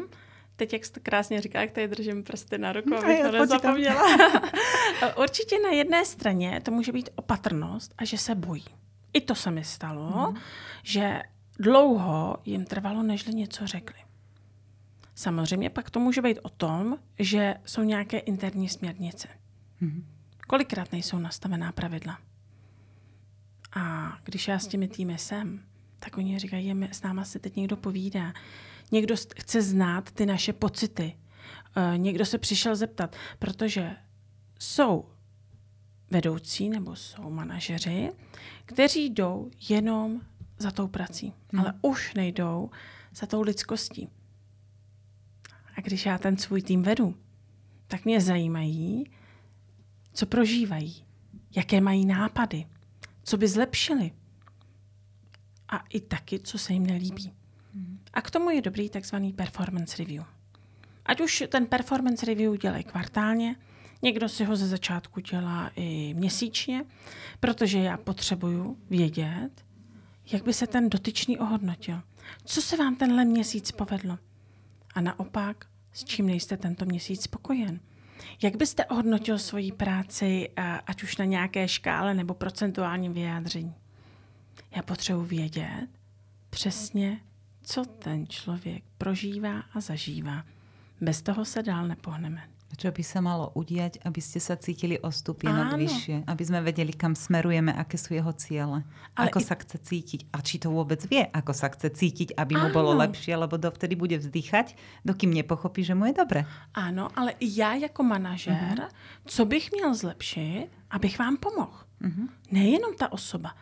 Teď, 0.57 0.73
jak 0.73 0.85
jsi 0.85 0.93
to 0.93 1.01
krásně 1.03 1.41
říká, 1.41 1.61
jak 1.61 1.71
tady 1.71 1.89
držím 1.89 2.23
prsty 2.23 2.59
na 2.59 2.73
ruku, 2.73 2.95
abych 2.95 3.23
to 3.23 3.33
nezapomněla. 3.33 4.03
Určitě 5.23 5.57
na 5.65 5.71
jedné 5.71 6.05
straně 6.05 6.61
to 6.65 6.71
může 6.71 6.93
být 6.93 7.11
opatrnost 7.17 7.95
a 7.99 8.05
že 8.05 8.19
se 8.19 8.35
bojí. 8.35 8.65
I 9.13 9.21
to 9.21 9.35
se 9.35 9.51
mi 9.51 9.65
stalo, 9.65 10.31
mm. 10.31 10.37
že 10.83 11.23
dlouho 11.59 12.37
jim 12.45 12.65
trvalo, 12.65 13.03
nežli 13.03 13.35
něco 13.35 13.67
řekli. 13.67 14.08
Samozřejmě 15.19 15.71
pak 15.71 15.91
to 15.91 16.01
může 16.01 16.23
být 16.23 16.39
o 16.43 16.49
tom, 16.49 16.99
že 17.19 17.55
jsou 17.67 17.83
nějaké 17.83 18.19
interní 18.19 18.69
směrnice. 18.69 19.29
Mm. 19.81 20.07
Kolikrát 20.47 20.93
nejsou 20.93 21.19
nastavená 21.19 21.73
pravidla. 21.73 22.19
A 23.77 24.13
když 24.25 24.49
já 24.49 24.59
s 24.59 24.67
těmi 24.67 24.89
týmy 24.89 25.19
jsem, 25.19 25.63
tak 25.99 26.19
oni 26.19 26.39
říkají, 26.39 26.75
s 26.93 27.03
náma 27.03 27.25
se 27.25 27.39
teď 27.39 27.57
někdo 27.57 27.77
povídá. 27.77 28.33
Někdo 28.93 29.15
chce 29.39 29.63
znát 29.63 30.11
ty 30.11 30.27
naše 30.27 30.53
pocity. 30.53 31.17
Uh, 31.77 31.99
někdo 31.99 32.27
se 32.27 32.39
přišel 32.39 32.77
zeptat, 32.77 33.17
protože 33.39 33.97
jsou 34.59 35.09
vedoucí 36.11 36.69
nebo 36.69 36.97
jsou 36.97 37.31
manažeři, 37.31 38.13
kteří 38.65 39.11
jdou 39.11 39.51
jenom 39.69 40.21
za 40.59 40.71
tou 40.71 40.89
prací, 40.89 41.33
hmm. 41.53 41.61
ale 41.61 41.75
už 41.83 42.15
nejdou 42.15 42.71
za 43.15 43.27
tou 43.27 43.43
lidskostí. 43.43 44.09
A 45.79 45.81
když 45.81 46.07
já 46.07 46.19
ten 46.19 46.37
svůj 46.37 46.63
tým 46.63 46.83
vedu, 46.83 47.15
tak 47.87 48.05
mě 48.05 48.21
zajímají, 48.21 49.11
co 50.13 50.27
prožívají, 50.27 51.05
jaké 51.57 51.81
mají 51.81 52.07
nápady, 52.07 52.67
co 53.23 53.37
by 53.37 53.49
zlepšili 53.49 54.13
a 55.69 55.79
i 55.79 56.01
taky, 56.01 56.39
co 56.39 56.59
se 56.59 56.73
jim 56.73 56.87
nelíbí. 56.87 57.33
A 58.13 58.21
k 58.23 58.31
tomu 58.31 58.51
je 58.51 58.63
dobrý 58.63 58.91
takzvaný 58.91 59.33
performance 59.33 59.97
review. 59.99 60.25
Ať 61.07 61.21
už 61.21 61.45
ten 61.49 61.67
performance 61.67 62.27
review 62.27 62.57
dělají 62.57 62.85
kvartálně, 62.85 63.57
někdo 64.03 64.29
si 64.29 64.45
ho 64.45 64.57
ze 64.57 64.67
začátku 64.67 65.21
dělá 65.21 65.71
i 65.77 66.15
měsíčně, 66.15 66.85
protože 67.41 67.79
já 67.79 67.97
potřebuju 67.97 68.79
vědět, 68.91 69.51
jak 70.33 70.45
by 70.45 70.53
se 70.53 70.67
ten 70.67 70.91
dotyčný 70.91 71.39
ohodnotil. 71.39 72.03
Co 72.45 72.63
se 72.63 72.77
vám 72.77 72.97
tenhle 72.97 73.25
měsíc 73.25 73.73
povedlo? 73.73 74.19
A 74.95 75.01
naopak, 75.01 75.67
s 75.93 76.05
čím 76.05 76.27
nejste 76.27 76.57
tento 76.57 76.85
měsíc 76.85 77.23
spokojen? 77.23 77.81
Jak 78.43 78.57
byste 78.57 78.85
ohodnotil 78.85 79.39
svoji 79.39 79.73
práci, 79.73 80.49
ať 80.87 81.03
už 81.03 81.17
na 81.17 81.25
nějaké 81.25 81.69
škále 81.69 82.15
nebo 82.15 82.35
procentuálním 82.35 83.13
vyjádření? 83.13 83.75
Já 84.77 84.83
potřebuji 84.83 85.25
vědět 85.25 85.89
přesně, 86.51 87.21
co 87.63 87.85
ten 87.85 88.27
člověk 88.27 88.85
prožívá 88.99 89.61
a 89.61 89.81
zažívá. 89.81 90.45
Bez 91.01 91.23
toho 91.23 91.45
se 91.45 91.63
dál 91.63 91.89
nepohneme. 91.89 92.49
Čo 92.77 92.93
by 92.93 93.01
sa 93.01 93.25
malo 93.25 93.49
udiať, 93.57 94.05
aby 94.05 94.21
ste 94.21 94.37
sa 94.37 94.53
cítili 94.53 95.01
o 95.01 95.09
stupienok 95.09 95.81
vyššie? 95.81 96.29
Aby 96.29 96.43
sme 96.45 96.61
vedeli, 96.61 96.93
kam 96.93 97.17
smerujeme, 97.17 97.73
aké 97.73 97.97
sú 97.97 98.13
jeho 98.13 98.29
ciele. 98.37 98.85
Ale 99.17 99.33
ako 99.33 99.41
i... 99.41 99.45
sa 99.49 99.57
chce 99.57 99.77
cítiť. 99.81 100.21
A 100.37 100.45
či 100.45 100.61
to 100.61 100.69
vôbec 100.69 101.01
vie, 101.09 101.25
ako 101.33 101.57
sa 101.57 101.73
chce 101.73 101.89
cítiť, 101.89 102.37
aby 102.37 102.61
mu 102.61 102.69
Áno. 102.69 102.77
bolo 102.77 102.93
lepšie, 102.93 103.33
lebo 103.41 103.57
dovtedy 103.57 103.97
bude 103.97 104.21
vzdychať, 104.21 104.77
dokým 105.01 105.33
nepochopí, 105.33 105.81
že 105.81 105.97
mu 105.97 106.13
je 106.13 106.15
dobre. 106.21 106.45
Áno, 106.77 107.09
ale 107.17 107.41
já 107.41 107.75
jako 107.75 108.03
manažér, 108.03 108.77
uh-huh. 108.79 108.93
co 109.27 109.45
bych 109.45 109.73
měl 109.73 109.95
zlepšit, 109.95 110.69
abych 110.91 111.19
vám 111.19 111.37
pomohl. 111.37 111.79
Uh-huh. 112.05 112.29
Nejenom 112.51 112.95
ta 112.95 113.13
osoba, 113.13 113.57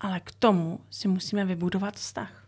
ale 0.00 0.20
k 0.20 0.30
tomu 0.38 0.80
si 0.90 1.08
musíme 1.08 1.44
vybudovat 1.44 1.94
vztah. 1.94 2.45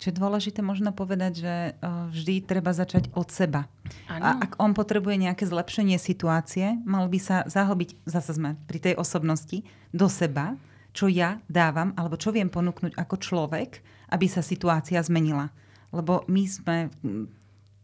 Čo 0.00 0.08
je 0.08 0.16
dôležité 0.16 0.64
možno 0.64 0.96
povedať, 0.96 1.44
že 1.44 1.54
eh, 1.54 1.74
vždy 2.08 2.48
treba 2.48 2.72
začať 2.72 3.12
od 3.12 3.28
seba. 3.28 3.68
Ano. 4.08 4.24
A 4.24 4.28
ak 4.48 4.56
on 4.56 4.72
potrebuje 4.72 5.20
nejaké 5.20 5.44
zlepšenie 5.44 6.00
situácie, 6.00 6.80
mal 6.88 7.04
by 7.12 7.20
sa 7.20 7.36
zahlbiť, 7.44 8.08
zase 8.08 8.32
sme 8.32 8.56
pri 8.64 8.80
tej 8.80 8.94
osobnosti, 8.96 9.60
do 9.92 10.08
seba, 10.08 10.56
čo 10.96 11.06
ja 11.06 11.38
dávam, 11.46 11.92
alebo 11.94 12.16
čo 12.16 12.32
viem 12.32 12.48
ponúknuť 12.48 12.96
ako 12.96 13.14
človek, 13.20 13.84
aby 14.10 14.26
sa 14.26 14.40
situácia 14.40 14.98
zmenila. 15.04 15.52
Lebo 15.92 16.24
my 16.26 16.42
sme 16.48 16.76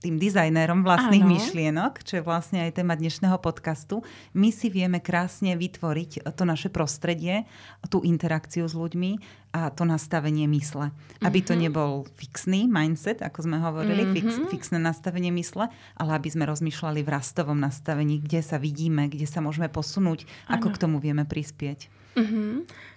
tým 0.07 0.23
dizajnérom 0.23 0.87
vlastných 0.87 1.27
ano. 1.27 1.35
myšlienok, 1.35 2.07
čo 2.07 2.23
je 2.23 2.23
vlastne 2.23 2.63
aj 2.63 2.79
téma 2.79 2.95
dnešného 2.95 3.43
podcastu, 3.43 4.07
my 4.39 4.55
si 4.55 4.71
vieme 4.71 5.03
krásne 5.03 5.59
vytvoriť 5.59 6.23
to 6.31 6.47
naše 6.47 6.71
prostredie, 6.71 7.43
tú 7.91 8.07
interakciu 8.07 8.71
s 8.71 8.79
ľuďmi 8.79 9.19
a 9.51 9.75
to 9.75 9.83
nastavenie 9.83 10.47
mysle. 10.47 10.95
Aby 11.27 11.43
to 11.43 11.59
mhm. 11.59 11.61
nebol 11.67 12.07
fixný 12.15 12.71
mindset, 12.71 13.19
ako 13.19 13.51
sme 13.51 13.59
hovorili, 13.59 14.07
mm-hmm. 14.07 14.15
fix, 14.15 14.31
fixné 14.47 14.79
nastavenie 14.79 15.35
mysle, 15.35 15.75
ale 15.99 16.11
aby 16.15 16.29
sme 16.31 16.47
rozmýšľali 16.47 17.03
v 17.03 17.11
rastovom 17.11 17.59
nastavení, 17.59 18.23
kde 18.23 18.47
sa 18.47 18.63
vidíme, 18.63 19.11
kde 19.11 19.27
sa 19.27 19.43
môžeme 19.43 19.67
posunúť, 19.67 20.23
ano. 20.47 20.55
ako 20.55 20.69
k 20.71 20.81
tomu 20.87 20.97
vieme 21.03 21.27
prispieť. 21.27 21.91
Mm-hmm. 22.15 22.53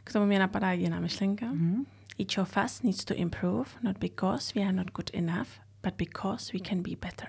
K 0.05 0.09
tomu 0.13 0.25
mě 0.29 0.39
napadá 0.39 0.71
jediná 0.77 0.99
myšlenka. 0.99 1.49
Mm-hmm. 1.49 1.85
Each 2.19 2.37
of 2.37 2.53
us 2.57 2.83
needs 2.83 3.01
to 3.05 3.15
improve, 3.15 3.79
not 3.81 3.97
because 3.97 4.53
we 4.53 4.61
are 4.61 4.75
not 4.75 4.91
good 4.91 5.09
enough, 5.13 5.57
but 5.83 5.95
because 5.95 6.53
we 6.53 6.59
can 6.69 6.81
be 6.81 6.91
better. 7.01 7.27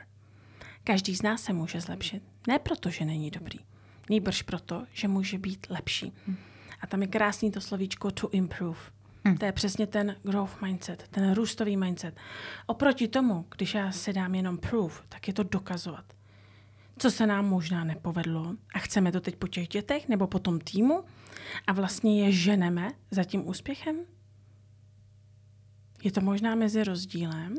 Každý 0.84 1.16
z 1.16 1.22
nás 1.22 1.42
se 1.42 1.52
může 1.52 1.80
zlepšit. 1.80 2.22
Ne 2.48 2.58
proto, 2.58 2.90
že 2.90 3.04
není 3.04 3.30
dobrý. 3.30 3.58
Nýbrž 4.10 4.42
proto, 4.42 4.86
že 4.92 5.08
může 5.08 5.38
být 5.38 5.66
lepší. 5.70 6.12
A 6.80 6.86
tam 6.86 7.02
je 7.02 7.08
krásný 7.08 7.50
to 7.50 7.60
slovíčko 7.60 8.10
to 8.10 8.30
improve. 8.30 8.80
Hmm. 9.24 9.36
To 9.36 9.44
je 9.44 9.52
přesně 9.52 9.86
ten 9.86 10.16
growth 10.22 10.62
mindset, 10.62 11.08
ten 11.08 11.34
růstový 11.34 11.76
mindset. 11.76 12.16
Oproti 12.66 13.08
tomu, 13.08 13.46
když 13.56 13.74
já 13.74 13.92
si 13.92 14.12
dám 14.12 14.34
jenom 14.34 14.58
proof, 14.58 15.02
tak 15.08 15.28
je 15.28 15.34
to 15.34 15.42
dokazovat. 15.42 16.04
Co 16.98 17.10
se 17.10 17.26
nám 17.26 17.48
možná 17.48 17.84
nepovedlo 17.84 18.54
a 18.74 18.78
chceme 18.78 19.12
to 19.12 19.20
teď 19.20 19.36
po 19.36 19.46
těch 19.46 19.68
dětech 19.68 20.08
nebo 20.08 20.26
po 20.26 20.38
tom 20.38 20.58
týmu 20.60 21.04
a 21.66 21.72
vlastně 21.72 22.24
je 22.24 22.32
ženeme 22.32 22.90
za 23.10 23.24
tím 23.24 23.48
úspěchem? 23.48 23.96
Je 26.02 26.12
to 26.12 26.20
možná 26.20 26.54
mezi 26.54 26.84
rozdílem, 26.84 27.54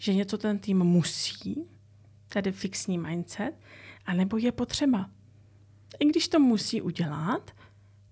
že 0.00 0.14
něco 0.14 0.38
ten 0.38 0.58
tým 0.58 0.78
musí, 0.78 1.68
tedy 2.28 2.52
fixní 2.52 2.98
mindset, 2.98 3.52
anebo 4.06 4.36
je 4.36 4.52
potřeba. 4.52 5.10
I 5.98 6.06
když 6.06 6.28
to 6.28 6.38
musí 6.40 6.82
udělat, 6.82 7.50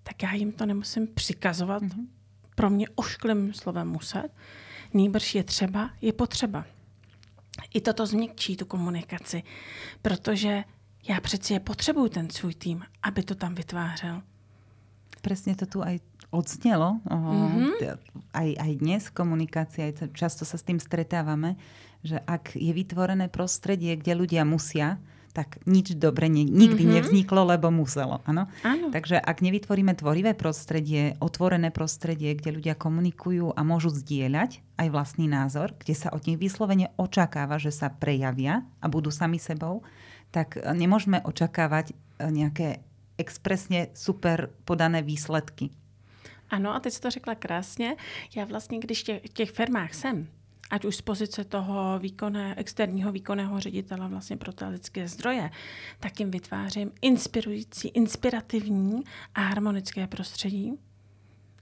tak 0.03 0.23
já 0.23 0.33
jim 0.33 0.51
to 0.51 0.65
nemusím 0.65 1.07
přikazovat 1.07 1.83
mm-hmm. 1.83 2.07
pro 2.55 2.69
mě 2.69 2.85
ošklým 2.95 3.53
slovem 3.53 3.87
muset. 3.87 4.29
Nýbrž 4.93 5.35
je 5.35 5.43
třeba, 5.43 5.89
je 6.01 6.13
potřeba. 6.13 6.65
I 7.73 7.81
toto 7.81 8.05
změkčí 8.05 8.57
tu 8.57 8.65
komunikaci, 8.65 9.43
protože 10.01 10.63
já 11.09 11.21
přeci 11.21 11.53
je 11.53 11.59
potřebuju 11.59 12.09
ten 12.09 12.29
svůj 12.29 12.53
tým, 12.53 12.83
aby 13.03 13.23
to 13.23 13.35
tam 13.35 13.55
vytvářel. 13.55 14.21
Presne 15.21 15.55
to 15.55 15.65
tu 15.65 15.83
aj 15.83 15.99
odznelo, 16.29 17.01
mm-hmm. 17.05 17.71
aj, 18.33 18.49
aj 18.57 18.71
dnes 18.77 19.01
v 19.09 19.15
komunikácii, 19.17 19.81
aj 19.89 19.93
často 20.13 20.45
sa 20.45 20.57
s 20.57 20.65
tým 20.65 20.77
stretávame, 20.77 21.57
že 22.05 22.21
ak 22.23 22.55
je 22.55 22.71
vytvorené 22.71 23.27
prostredie, 23.27 23.97
kde 23.97 24.13
ľudia 24.13 24.45
musia, 24.45 25.01
tak 25.29 25.61
nič 25.69 25.93
dobre 25.93 26.25
ne, 26.25 26.41
nikdy 26.41 26.85
mm-hmm. 26.85 26.97
nevzniklo, 27.01 27.45
lebo 27.45 27.69
muselo. 27.69 28.21
Ano? 28.25 28.49
Áno. 28.65 28.89
Takže 28.89 29.21
ak 29.21 29.45
nevytvoríme 29.45 29.93
tvorivé 29.93 30.33
prostredie, 30.33 31.13
otvorené 31.21 31.69
prostredie, 31.69 32.33
kde 32.33 32.57
ľudia 32.57 32.73
komunikujú 32.73 33.53
a 33.53 33.61
môžu 33.61 33.93
zdieľať 33.93 34.61
aj 34.81 34.87
vlastný 34.89 35.29
názor, 35.29 35.77
kde 35.77 35.93
sa 35.93 36.09
od 36.09 36.25
nich 36.25 36.41
vyslovene 36.41 36.89
očakáva, 36.97 37.61
že 37.61 37.69
sa 37.69 37.93
prejavia 37.93 38.65
a 38.81 38.85
budú 38.89 39.13
sami 39.13 39.37
sebou, 39.37 39.85
tak 40.33 40.57
nemôžeme 40.61 41.21
očakávať 41.21 41.93
nejaké 42.19 42.85
expresně 43.19 43.87
super 43.93 44.49
podané 44.65 45.01
výsledky. 45.01 45.69
Ano, 46.49 46.75
a 46.75 46.79
teď 46.79 46.93
jsi 46.93 47.01
to 47.01 47.11
řekla 47.11 47.35
krásně. 47.35 47.95
Já 48.35 48.45
vlastně, 48.45 48.79
když 48.79 49.03
tě, 49.03 49.21
v 49.25 49.33
těch 49.33 49.51
firmách 49.51 49.93
jsem, 49.93 50.27
ať 50.69 50.85
už 50.85 50.95
z 50.95 51.01
pozice 51.01 51.43
toho 51.43 51.99
výkonné, 51.99 52.55
externího 52.57 53.11
výkonného 53.11 53.59
ředitele 53.59 54.09
vlastně 54.09 54.37
pro 54.37 54.53
ty 54.53 54.65
lidské 54.65 55.07
zdroje, 55.07 55.49
tak 55.99 56.19
jim 56.19 56.31
vytvářím 56.31 56.91
inspirující, 57.01 57.87
inspirativní 57.87 59.03
a 59.35 59.41
harmonické 59.41 60.07
prostředí, 60.07 60.73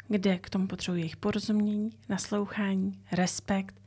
kde 0.08 0.38
k 0.38 0.50
tomu 0.50 0.68
potřebují 0.68 1.02
jejich 1.02 1.18
porozumění, 1.18 1.90
naslouchání, 2.10 3.00
respekt 3.12 3.82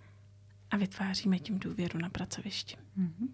a 0.71 0.77
vytváříme 0.77 1.39
tím 1.39 1.59
důvěru 1.59 1.99
na 1.99 2.09
pracovišti. 2.09 2.77
Mm-hmm. 2.99 3.29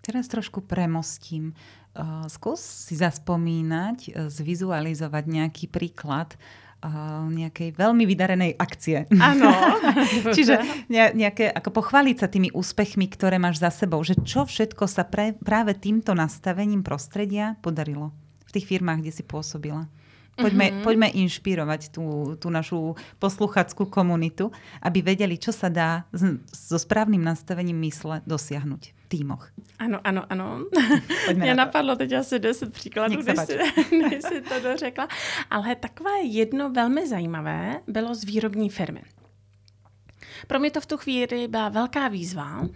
Teraz 0.00 0.28
trošku 0.28 0.60
premostím. 0.60 1.54
Uh, 1.98 2.26
skús 2.28 2.60
si 2.60 2.94
zaspomínať, 2.96 3.98
uh, 4.12 4.28
zvizualizovať 4.28 5.24
nejaký 5.26 5.66
príklad, 5.66 6.36
uh, 6.82 7.26
nejakej 7.28 7.76
veľmi 7.76 8.04
vydarenej 8.04 8.52
akcie. 8.58 9.08
Áno. 9.16 9.48
Čiže 10.36 10.60
nejaké, 10.90 11.48
ako 11.48 11.82
pochváliť 11.82 12.16
sa 12.20 12.28
tými 12.28 12.52
úspechmi, 12.52 13.08
ktoré 13.08 13.40
máš 13.40 13.62
za 13.62 13.70
sebou, 13.72 14.00
že 14.04 14.18
čo 14.26 14.44
všetko 14.44 14.84
sa 14.90 15.08
pre, 15.08 15.36
práve 15.40 15.76
týmto 15.76 16.12
nastavením 16.12 16.84
prostredia 16.84 17.56
podarilo 17.64 18.12
v 18.46 18.50
tých 18.54 18.66
firmách, 18.68 19.02
kde 19.02 19.12
si 19.12 19.24
pôsobila. 19.26 19.88
Poďme, 20.36 20.68
mm-hmm. 20.68 20.84
poďme 20.84 21.08
inšpirovať 21.16 21.96
tú, 21.96 22.36
tú 22.36 22.52
našu 22.52 22.92
posluchackú 23.16 23.88
komunitu, 23.88 24.52
aby 24.84 25.00
vedeli, 25.00 25.40
čo 25.40 25.48
sa 25.48 25.72
dá 25.72 26.04
so 26.52 26.76
správnym 26.76 27.24
nastavením 27.24 27.80
mysle 27.88 28.20
dosiahnuť 28.28 28.82
v 28.92 29.06
týmoch. 29.08 29.48
Ano, 29.80 29.96
ano, 30.04 30.28
ano. 30.28 30.68
Mě 31.34 31.54
na 31.54 31.64
napadlo 31.64 31.96
teď 31.96 32.12
asi 32.12 32.38
10 32.38 32.72
příkladů, 32.72 33.16
než 33.22 33.38
si, 33.46 33.58
než 33.96 34.22
si 34.28 34.40
to 34.40 34.60
dořekla. 34.60 35.08
Ale 35.50 35.76
takové 35.76 36.20
jedno 36.22 36.70
velmi 36.70 37.08
zajímavé 37.08 37.80
bylo 37.86 38.14
z 38.14 38.24
výrobní 38.24 38.70
firmy. 38.70 39.02
Pro 40.46 40.58
mě 40.58 40.70
to 40.70 40.80
v 40.80 40.86
tu 40.86 40.96
chvíli 40.96 41.48
byla 41.48 41.68
velká 41.68 42.08
výzva, 42.08 42.68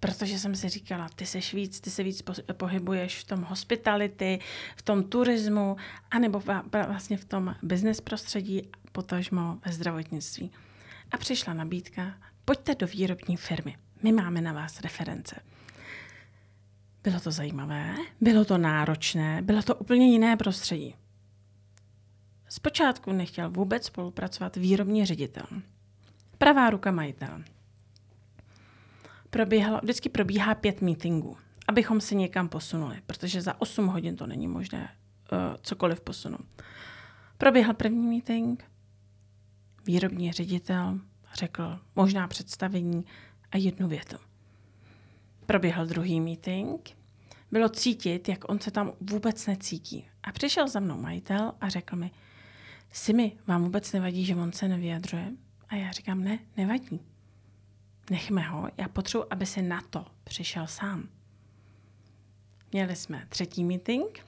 protože 0.00 0.38
jsem 0.38 0.54
si 0.54 0.68
říkala, 0.68 1.08
ty 1.08 1.26
se 1.26 1.38
víc, 1.52 1.80
ty 1.80 1.90
se 1.90 2.02
víc 2.02 2.22
pohybuješ 2.52 3.18
v 3.18 3.24
tom 3.24 3.42
hospitality, 3.42 4.38
v 4.76 4.82
tom 4.82 5.04
turismu, 5.04 5.76
anebo 6.10 6.42
vlastně 6.86 7.16
v 7.16 7.24
tom 7.24 7.54
business 7.62 8.00
prostředí, 8.00 8.62
potažmo 8.92 9.58
ve 9.66 9.72
zdravotnictví. 9.72 10.52
A 11.10 11.16
přišla 11.16 11.54
nabídka, 11.54 12.14
pojďte 12.44 12.74
do 12.74 12.86
výrobní 12.86 13.36
firmy, 13.36 13.76
my 14.02 14.12
máme 14.12 14.40
na 14.40 14.52
vás 14.52 14.80
reference. 14.80 15.40
Bylo 17.02 17.20
to 17.20 17.30
zajímavé, 17.30 17.94
bylo 18.20 18.44
to 18.44 18.58
náročné, 18.58 19.42
bylo 19.42 19.62
to 19.62 19.74
úplně 19.74 20.12
jiné 20.12 20.36
prostředí. 20.36 20.94
Zpočátku 22.48 23.12
nechtěl 23.12 23.50
vůbec 23.50 23.84
spolupracovat 23.84 24.56
výrobní 24.56 25.06
ředitel. 25.06 25.46
Pravá 26.38 26.70
ruka 26.70 26.90
majitel 26.90 27.42
probíhalo, 29.30 29.80
vždycky 29.82 30.08
probíhá 30.08 30.54
pět 30.54 30.82
meetingů, 30.82 31.36
abychom 31.68 32.00
se 32.00 32.14
někam 32.14 32.48
posunuli, 32.48 33.02
protože 33.06 33.42
za 33.42 33.60
8 33.60 33.86
hodin 33.86 34.16
to 34.16 34.26
není 34.26 34.48
možné 34.48 34.88
uh, 35.32 35.38
cokoliv 35.62 36.00
posunout. 36.00 36.46
Proběhl 37.38 37.74
první 37.74 38.06
meeting, 38.06 38.64
výrobní 39.86 40.32
ředitel 40.32 41.00
řekl 41.34 41.78
možná 41.96 42.28
představení 42.28 43.04
a 43.52 43.56
jednu 43.56 43.88
větu. 43.88 44.16
Proběhl 45.46 45.86
druhý 45.86 46.20
meeting, 46.20 46.96
bylo 47.52 47.68
cítit, 47.68 48.28
jak 48.28 48.50
on 48.50 48.60
se 48.60 48.70
tam 48.70 48.92
vůbec 49.00 49.46
necítí. 49.46 50.08
A 50.22 50.32
přišel 50.32 50.68
za 50.68 50.80
mnou 50.80 50.98
majitel 51.00 51.52
a 51.60 51.68
řekl 51.68 51.96
mi, 51.96 52.10
Simi, 52.92 53.32
vám 53.46 53.64
vůbec 53.64 53.92
nevadí, 53.92 54.24
že 54.24 54.36
on 54.36 54.52
se 54.52 54.68
nevyjadřuje? 54.68 55.32
A 55.68 55.74
já 55.74 55.90
říkám, 55.92 56.24
ne, 56.24 56.38
nevadí 56.56 57.00
nechme 58.10 58.42
ho, 58.42 58.68
já 58.78 58.88
potřebuji, 58.88 59.24
aby 59.30 59.46
se 59.46 59.62
na 59.62 59.80
to 59.90 60.06
přišel 60.24 60.66
sám. 60.66 61.08
Měli 62.72 62.96
jsme 62.96 63.26
třetí 63.28 63.64
meeting, 63.64 64.26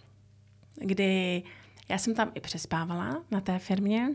kdy 0.74 1.42
já 1.88 1.98
jsem 1.98 2.14
tam 2.14 2.32
i 2.34 2.40
přespávala 2.40 3.24
na 3.30 3.40
té 3.40 3.58
firmě, 3.58 4.08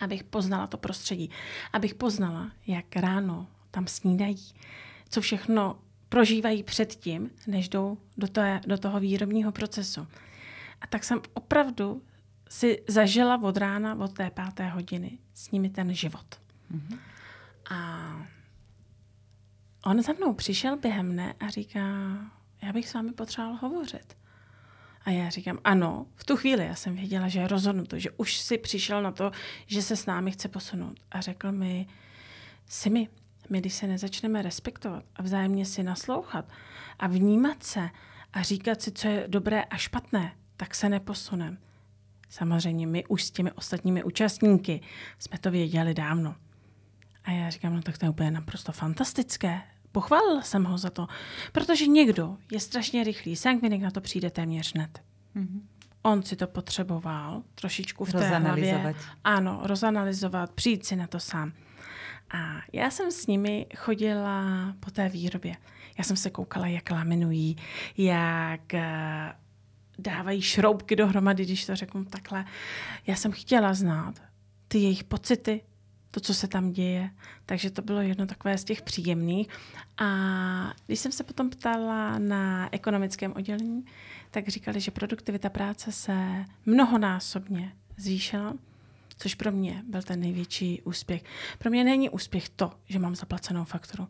abych 0.00 0.24
poznala 0.24 0.66
to 0.66 0.78
prostředí, 0.78 1.30
abych 1.72 1.94
poznala, 1.94 2.52
jak 2.66 2.96
ráno 2.96 3.46
tam 3.70 3.86
snídají, 3.86 4.54
co 5.08 5.20
všechno 5.20 5.78
prožívají 6.08 6.62
předtím, 6.62 7.30
než 7.46 7.68
jdou 7.68 7.98
do, 8.16 8.28
té, 8.28 8.60
do 8.66 8.78
toho 8.78 9.00
výrobního 9.00 9.52
procesu. 9.52 10.06
A 10.80 10.86
tak 10.86 11.04
jsem 11.04 11.20
opravdu 11.34 12.02
si 12.48 12.82
zažila 12.88 13.42
od 13.42 13.56
rána, 13.56 13.94
od 13.94 14.12
té 14.12 14.30
páté 14.30 14.68
hodiny 14.68 15.18
s 15.34 15.50
nimi 15.50 15.70
ten 15.70 15.94
život. 15.94 16.40
Mm-hmm. 16.74 16.98
A 17.70 18.26
on 19.84 20.02
za 20.02 20.12
mnou 20.12 20.34
přišel 20.34 20.76
během 20.76 21.08
mne 21.08 21.34
a 21.40 21.48
říká, 21.48 21.80
já 22.62 22.72
bych 22.72 22.88
s 22.88 22.94
vámi 22.94 23.12
potřeboval 23.12 23.58
hovořit. 23.62 24.16
A 25.04 25.10
já 25.10 25.30
říkám, 25.30 25.58
ano, 25.64 26.06
v 26.14 26.24
tu 26.24 26.36
chvíli 26.36 26.66
já 26.66 26.74
jsem 26.74 26.96
věděla, 26.96 27.28
že 27.28 27.40
je 27.40 27.48
rozhodnuto, 27.48 27.98
že 27.98 28.10
už 28.10 28.38
si 28.38 28.58
přišel 28.58 29.02
na 29.02 29.12
to, 29.12 29.30
že 29.66 29.82
se 29.82 29.96
s 29.96 30.06
námi 30.06 30.30
chce 30.30 30.48
posunout. 30.48 31.00
A 31.10 31.20
řekl 31.20 31.52
mi, 31.52 31.86
Simi, 32.66 33.08
my 33.50 33.60
když 33.60 33.74
se 33.74 33.86
nezačneme 33.86 34.42
respektovat 34.42 35.04
a 35.16 35.22
vzájemně 35.22 35.66
si 35.66 35.82
naslouchat 35.82 36.48
a 36.98 37.06
vnímat 37.06 37.62
se 37.62 37.90
a 38.32 38.42
říkat 38.42 38.82
si, 38.82 38.92
co 38.92 39.08
je 39.08 39.24
dobré 39.28 39.62
a 39.62 39.76
špatné, 39.76 40.32
tak 40.56 40.74
se 40.74 40.88
neposuneme. 40.88 41.56
Samozřejmě 42.28 42.86
my 42.86 43.06
už 43.06 43.24
s 43.24 43.30
těmi 43.30 43.52
ostatními 43.52 44.04
účastníky 44.04 44.80
jsme 45.18 45.38
to 45.38 45.50
věděli 45.50 45.94
dávno. 45.94 46.34
A 47.28 47.30
já 47.30 47.50
říkám, 47.50 47.76
no 47.76 47.82
tak 47.82 47.98
to 47.98 48.06
je 48.06 48.10
úplně 48.10 48.30
naprosto 48.30 48.72
fantastické. 48.72 49.60
Pochválila 49.92 50.42
jsem 50.42 50.64
ho 50.64 50.78
za 50.78 50.90
to, 50.90 51.06
protože 51.52 51.86
někdo 51.86 52.36
je 52.52 52.60
strašně 52.60 53.04
rychlý, 53.04 53.36
Sangvinik 53.36 53.82
na 53.82 53.90
to 53.90 54.00
přijde 54.00 54.30
téměř 54.30 54.74
hned. 54.74 55.02
Mm-hmm. 55.36 55.60
On 56.02 56.22
si 56.22 56.36
to 56.36 56.46
potřeboval 56.46 57.42
trošičku 57.54 58.04
v 58.04 58.12
té 58.12 58.28
hlavě. 58.28 58.94
Ano, 59.24 59.60
rozanalizovat, 59.62 60.52
přijít 60.52 60.86
si 60.86 60.96
na 60.96 61.06
to 61.06 61.20
sám. 61.20 61.52
A 62.30 62.60
já 62.72 62.90
jsem 62.90 63.10
s 63.10 63.26
nimi 63.26 63.66
chodila 63.76 64.44
po 64.80 64.90
té 64.90 65.08
výrobě. 65.08 65.56
Já 65.98 66.04
jsem 66.04 66.16
se 66.16 66.30
koukala, 66.30 66.66
jak 66.66 66.90
laminují, 66.90 67.56
jak 67.96 68.74
eh, 68.74 69.32
dávají 69.98 70.42
šroubky 70.42 70.96
dohromady, 70.96 71.44
když 71.44 71.66
to 71.66 71.76
řeknu 71.76 72.04
takhle. 72.04 72.44
Já 73.06 73.16
jsem 73.16 73.32
chtěla 73.32 73.74
znát 73.74 74.22
ty 74.68 74.78
jejich 74.78 75.04
pocity, 75.04 75.60
to, 76.10 76.20
co 76.20 76.34
se 76.34 76.48
tam 76.48 76.72
děje. 76.72 77.10
Takže 77.46 77.70
to 77.70 77.82
bylo 77.82 78.00
jedno 78.00 78.26
takové 78.26 78.58
z 78.58 78.64
těch 78.64 78.82
příjemných. 78.82 79.48
A 79.98 80.08
když 80.86 80.98
jsem 80.98 81.12
se 81.12 81.24
potom 81.24 81.50
ptala 81.50 82.18
na 82.18 82.68
ekonomickém 82.72 83.32
oddělení, 83.36 83.84
tak 84.30 84.48
říkali, 84.48 84.80
že 84.80 84.90
produktivita 84.90 85.48
práce 85.50 85.92
se 85.92 86.44
mnohonásobně 86.66 87.72
zvýšila, 87.96 88.54
což 89.16 89.34
pro 89.34 89.52
mě 89.52 89.82
byl 89.88 90.02
ten 90.02 90.20
největší 90.20 90.82
úspěch. 90.82 91.24
Pro 91.58 91.70
mě 91.70 91.84
není 91.84 92.10
úspěch 92.10 92.48
to, 92.48 92.72
že 92.88 92.98
mám 92.98 93.14
zaplacenou 93.14 93.64
fakturu. 93.64 94.08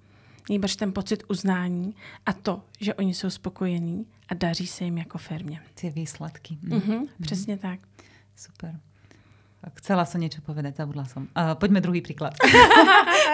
Nýbrž 0.50 0.76
ten 0.76 0.92
pocit 0.92 1.22
uznání 1.28 1.94
a 2.26 2.32
to, 2.32 2.62
že 2.80 2.94
oni 2.94 3.14
jsou 3.14 3.30
spokojení 3.30 4.06
a 4.28 4.34
daří 4.34 4.66
se 4.66 4.84
jim 4.84 4.98
jako 4.98 5.18
firmě. 5.18 5.62
Ty 5.74 5.90
výsledky. 5.90 6.58
Mm. 6.62 6.78
Mm-hmm, 6.78 7.08
přesně 7.22 7.58
tak. 7.58 7.80
Super. 8.36 8.80
Chcela 9.82 10.06
som 10.06 10.22
niečo 10.22 10.38
povedať, 10.38 10.78
zabudla 10.78 11.02
som. 11.10 11.26
Uh, 11.34 11.58
poďme 11.58 11.82
druhý 11.82 11.98
príklad. 11.98 12.38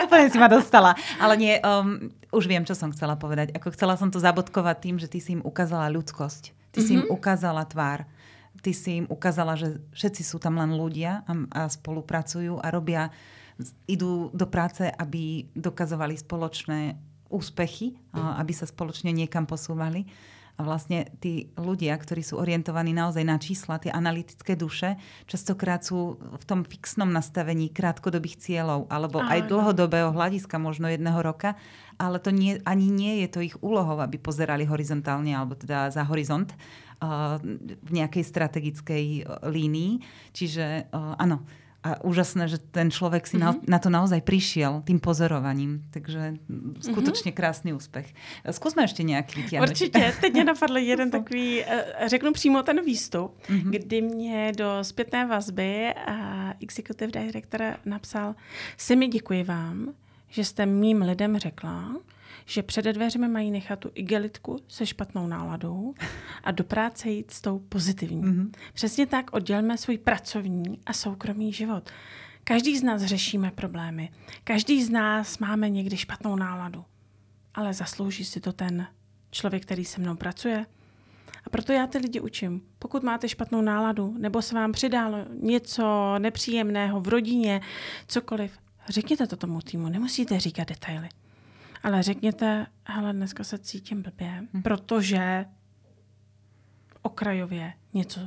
Úplne 0.09 0.29
si 0.33 0.39
ma 0.41 0.49
dostala. 0.49 0.97
Ale 1.21 1.37
nie, 1.37 1.61
um, 1.61 2.09
už 2.33 2.49
viem, 2.49 2.65
čo 2.65 2.73
som 2.73 2.89
chcela 2.97 3.13
povedať. 3.13 3.53
Ako 3.53 3.77
chcela 3.77 3.93
som 4.01 4.09
to 4.09 4.17
zabodkovať 4.17 4.77
tým, 4.81 4.97
že 4.97 5.07
ty 5.13 5.21
si 5.21 5.37
im 5.37 5.45
ukázala 5.45 5.93
ľudskosť. 5.93 6.73
Ty 6.73 6.81
mm-hmm. 6.81 6.87
si 6.89 6.93
im 6.97 7.05
mhm. 7.05 7.13
ukázala 7.13 7.63
tvár. 7.69 8.09
Ty 8.65 8.73
si 8.73 9.05
im 9.05 9.07
ukázala, 9.13 9.53
že 9.61 9.85
všetci 9.93 10.25
sú 10.25 10.41
tam 10.41 10.57
len 10.57 10.73
ľudia 10.73 11.29
a, 11.29 11.33
a 11.53 11.63
spolupracujú 11.69 12.57
a 12.57 12.67
robia, 12.73 13.13
idú 13.85 14.33
do 14.33 14.49
práce, 14.49 14.89
aby 14.89 15.47
dokazovali 15.53 16.17
spoločné 16.17 16.97
úspechy, 17.29 17.99
a 18.15 18.39
aby 18.39 18.53
sa 18.55 18.65
spoločne 18.65 19.11
niekam 19.11 19.45
posúvali. 19.45 20.07
A 20.55 20.63
vlastne 20.63 21.11
tí 21.19 21.51
ľudia, 21.59 21.99
ktorí 21.99 22.23
sú 22.23 22.39
orientovaní 22.39 22.95
naozaj 22.95 23.25
na 23.27 23.43
čísla, 23.43 23.83
tie 23.83 23.91
analytické 23.91 24.55
duše, 24.55 24.95
častokrát 25.27 25.83
sú 25.83 26.15
v 26.15 26.45
tom 26.47 26.63
fixnom 26.63 27.11
nastavení 27.11 27.75
krátkodobých 27.75 28.39
cieľov 28.39 28.87
alebo 28.87 29.19
Áno. 29.19 29.35
aj 29.35 29.51
dlhodobého 29.51 30.15
hľadiska, 30.15 30.63
možno 30.63 30.87
jedného 30.87 31.19
roka, 31.27 31.59
ale 31.99 32.23
to 32.23 32.31
nie, 32.31 32.63
ani 32.63 32.87
nie 32.87 33.27
je 33.27 33.29
to 33.35 33.41
ich 33.43 33.59
úlohou, 33.67 33.99
aby 33.99 34.15
pozerali 34.15 34.63
horizontálne 34.63 35.35
alebo 35.35 35.59
teda 35.59 35.91
za 35.91 36.07
horizont 36.07 36.55
uh, 36.55 37.43
v 37.83 37.91
nejakej 37.91 38.23
strategickej 38.23 39.05
uh, 39.27 39.43
línii. 39.51 39.99
Čiže 40.31 40.87
uh, 40.95 41.19
áno, 41.19 41.43
a 41.85 42.01
úžasné, 42.05 42.49
že 42.49 42.59
ten 42.59 42.89
človek 42.89 43.29
si 43.29 43.37
mm-hmm. 43.37 43.69
na, 43.69 43.77
na 43.77 43.79
to 43.79 43.93
naozaj 43.93 44.25
prišiel 44.25 44.81
tým 44.89 44.97
pozorovaním. 45.01 45.85
Takže 45.93 46.35
skutočně 46.81 47.31
mm-hmm. 47.31 47.37
krásný 47.37 47.73
úspěch. 47.73 48.15
Zkusme 48.51 48.83
ještě 48.83 49.03
nějaký 49.03 49.43
vytěhnout. 49.43 49.69
Určitě. 49.69 50.15
Teď 50.21 50.33
mě 50.33 50.45
napadl 50.45 50.77
jeden 50.77 51.11
takový, 51.17 51.65
eh, 51.65 51.85
řeknu 52.09 52.33
přímo 52.33 52.63
ten 52.63 52.85
výstup, 52.85 53.37
mm-hmm. 53.47 53.71
kdy 53.71 54.03
mě 54.03 54.53
do 54.57 54.79
zpětné 54.83 55.27
vazby 55.27 55.95
a 55.95 56.53
executive 56.61 57.13
director 57.13 57.77
napsal, 57.85 58.35
si 58.77 58.97
mi 58.97 59.09
děkuji 59.09 59.45
vám, 59.45 59.93
že 60.29 60.45
jste 60.45 60.67
mým 60.67 61.03
lidem 61.03 61.39
řekla, 61.39 61.95
že 62.45 62.63
před 62.63 62.85
dveřmi 62.85 63.29
mají 63.29 63.51
nechat 63.51 63.79
tu 63.79 63.91
igelitku 63.95 64.59
se 64.69 64.87
špatnou 64.87 65.27
náladou 65.27 65.95
a 66.45 66.51
do 66.51 66.65
práce 66.65 67.11
jít 67.11 67.31
s 67.31 67.41
tou 67.41 67.59
pozitivní. 67.59 68.23
Mm-hmm. 68.23 68.51
Přesně 68.73 69.07
tak 69.07 69.33
oddělme 69.33 69.79
svůj 69.79 69.99
pracovní 69.99 70.81
a 70.87 70.93
soukromý 70.93 71.53
život. 71.53 71.91
Každý 72.45 72.79
z 72.79 72.83
nás 72.83 73.03
řešíme 73.03 73.51
problémy. 73.51 74.11
Každý 74.45 74.85
z 74.85 74.91
nás 74.91 75.39
máme 75.39 75.71
někdy 75.71 75.97
špatnou 75.97 76.37
náladu. 76.37 76.85
Ale 77.55 77.75
zaslouží 77.75 78.25
si 78.25 78.41
to 78.41 78.53
ten 78.53 78.87
člověk, 79.31 79.63
který 79.63 79.85
se 79.85 80.01
mnou 80.01 80.17
pracuje? 80.17 80.67
A 81.45 81.51
proto 81.51 81.73
já 81.73 81.87
ty 81.87 81.99
lidi 81.99 82.21
učím. 82.21 82.63
Pokud 82.79 83.03
máte 83.03 83.29
špatnou 83.29 83.63
náladu, 83.63 84.15
nebo 84.19 84.43
se 84.43 84.55
vám 84.55 84.73
přidalo 84.73 85.19
něco 85.41 86.15
nepříjemného 86.19 87.01
v 87.01 87.09
rodině, 87.09 87.61
cokoliv, 88.07 88.59
řekněte 88.89 89.27
to 89.27 89.37
tomu 89.37 89.61
týmu, 89.61 89.89
nemusíte 89.89 90.41
říkat 90.41 90.69
detaily. 90.69 91.09
Ale 91.85 92.03
řekněte, 92.03 92.67
hele, 92.85 93.13
dneska 93.13 93.45
se 93.45 93.59
cítím 93.59 94.03
blbě, 94.03 94.43
hm. 94.53 94.63
protože 94.63 95.45
okrajově 97.03 97.73
něco 97.95 98.21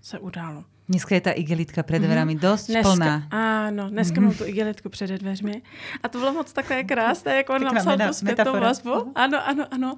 se 0.00 0.18
událo. 0.18 0.64
Dneska 0.88 1.14
je 1.14 1.20
ta 1.20 1.30
igelitka 1.30 1.82
před 1.82 1.98
dverami 1.98 2.36
mm-hmm. 2.36 2.40
dost 2.40 2.66
dneska, 2.66 2.92
plná. 2.92 3.26
Ano, 3.30 3.90
dneska 3.90 4.16
mm-hmm. 4.16 4.24
mám 4.24 4.34
tu 4.34 4.44
igelitku 4.44 4.88
před 4.88 5.10
dveřmi. 5.10 5.62
A 6.02 6.08
to 6.08 6.18
bylo 6.18 6.32
moc 6.32 6.52
takové 6.52 6.84
krásné, 6.84 7.36
jak 7.36 7.50
on 7.50 7.64
napsal 7.64 7.98
tu 7.98 8.12
zpětnou 8.12 8.60
vazbu. 8.60 9.12
Ano, 9.14 9.48
ano, 9.48 9.66
ano. 9.70 9.96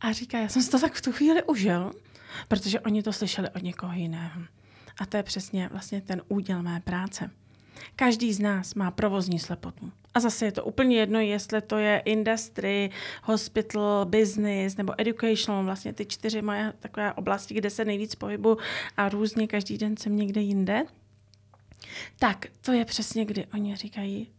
A 0.00 0.12
říká, 0.12 0.38
já 0.38 0.48
jsem 0.48 0.62
si 0.62 0.70
to 0.70 0.78
tak 0.80 0.92
v 0.92 1.02
tu 1.02 1.12
chvíli 1.12 1.42
užil, 1.42 1.92
protože 2.48 2.80
oni 2.80 3.02
to 3.02 3.12
slyšeli 3.12 3.48
od 3.50 3.62
někoho 3.62 3.92
jiného. 3.92 4.40
A 5.00 5.06
to 5.06 5.16
je 5.16 5.22
přesně 5.22 5.68
vlastně 5.72 6.00
ten 6.00 6.22
úděl 6.28 6.62
mé 6.62 6.80
práce. 6.80 7.30
Každý 7.96 8.32
z 8.32 8.40
nás 8.40 8.74
má 8.74 8.90
provozní 8.90 9.38
slepotu. 9.38 9.92
A 10.14 10.20
zase 10.20 10.44
je 10.44 10.52
to 10.52 10.64
úplně 10.64 10.96
jedno, 10.96 11.20
jestli 11.20 11.62
to 11.62 11.78
je 11.78 12.02
industry, 12.04 12.90
hospital, 13.22 14.04
business 14.04 14.76
nebo 14.76 15.00
educational, 15.00 15.64
vlastně 15.64 15.92
ty 15.92 16.06
čtyři 16.06 16.42
moje 16.42 16.72
takové 16.80 17.12
oblasti, 17.12 17.54
kde 17.54 17.70
se 17.70 17.84
nejvíc 17.84 18.14
pohybu 18.14 18.58
a 18.96 19.08
různě 19.08 19.46
každý 19.46 19.78
den 19.78 19.96
jsem 19.96 20.16
někde 20.16 20.40
jinde. 20.40 20.82
Tak 22.18 22.46
to 22.60 22.72
je 22.72 22.84
přesně, 22.84 23.24
kdy 23.24 23.46
oni 23.54 23.76
říkají, 23.76 24.30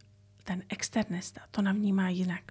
ten 0.44 0.62
externista 0.68 1.40
to 1.50 1.62
navnímá 1.62 2.08
jinak. 2.08 2.42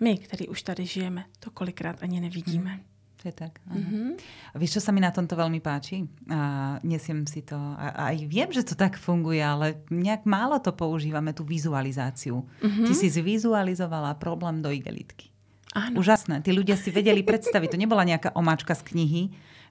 My, 0.00 0.18
který 0.18 0.48
už 0.48 0.62
tady 0.62 0.86
žijeme, 0.86 1.24
to 1.40 1.50
kolikrát 1.50 2.02
ani 2.02 2.20
nevidíme. 2.20 2.70
Hmm. 2.70 2.84
To 3.18 3.26
je 3.26 3.34
tak. 3.34 3.58
Mm-hmm. 3.66 4.08
A 4.54 4.56
vieš, 4.62 4.78
čo 4.78 4.82
sa 4.86 4.94
mi 4.94 5.02
na 5.02 5.10
tomto 5.10 5.34
veľmi 5.34 5.58
páči? 5.58 6.06
A 6.30 6.78
nesiem 6.86 7.26
si 7.26 7.42
to, 7.42 7.58
a 7.58 8.14
aj 8.14 8.30
viem, 8.30 8.46
že 8.54 8.62
to 8.62 8.78
tak 8.78 8.94
funguje, 8.94 9.42
ale 9.42 9.82
nejak 9.90 10.22
málo 10.22 10.62
to 10.62 10.70
používame, 10.70 11.34
tú 11.34 11.42
vizualizáciu. 11.42 12.46
Mm-hmm. 12.62 12.86
Ty 12.86 12.92
si 12.94 13.10
zvizualizovala 13.10 14.14
problém 14.22 14.62
do 14.62 14.70
igelitky. 14.70 15.34
Áno. 15.74 15.98
Úžasné. 15.98 16.46
Tí 16.46 16.54
ľudia 16.54 16.78
si 16.78 16.94
vedeli 16.94 17.26
predstaviť. 17.26 17.74
To 17.74 17.82
nebola 17.82 18.06
nejaká 18.06 18.32
omáčka 18.38 18.78
z 18.78 18.86
knihy, 18.94 19.22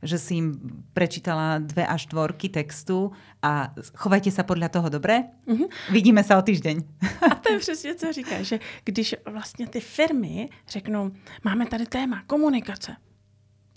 že 0.04 0.20
si 0.22 0.44
im 0.44 0.60
prečítala 0.94 1.58
dve 1.64 1.88
až 1.88 2.06
štvorky 2.06 2.54
textu 2.54 3.16
a 3.42 3.74
chovajte 3.98 4.30
sa 4.30 4.44
podľa 4.46 4.70
toho, 4.70 4.92
dobre? 4.92 5.26
Mm-hmm. 5.48 5.68
Vidíme 5.96 6.22
sa 6.22 6.38
o 6.38 6.44
týždeň. 6.44 6.84
A 7.32 7.36
to 7.40 7.54
je 7.54 7.60
přesně, 7.60 7.96
co 7.96 8.14
říká, 8.14 8.44
že 8.44 8.60
když 8.84 9.16
vlastně 9.26 9.68
ty 9.68 9.80
firmy 9.80 10.50
řeknou, 10.68 11.12
máme 11.44 11.66
tady 11.66 11.86
téma 11.86 12.22
komunikace, 12.28 12.96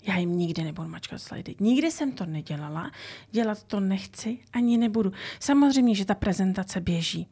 já 0.07 0.17
jim 0.17 0.37
nikdy 0.37 0.63
nebudu 0.63 0.89
mačkat 0.89 1.21
slidy. 1.21 1.55
Nikdy 1.59 1.91
jsem 1.91 2.11
to 2.11 2.25
nedělala, 2.25 2.91
dělat 3.31 3.63
to 3.63 3.79
nechci, 3.79 4.39
ani 4.53 4.77
nebudu. 4.77 5.11
Samozřejmě, 5.39 5.95
že 5.95 6.05
ta 6.05 6.15
prezentace 6.15 6.81
běží. 6.81 7.27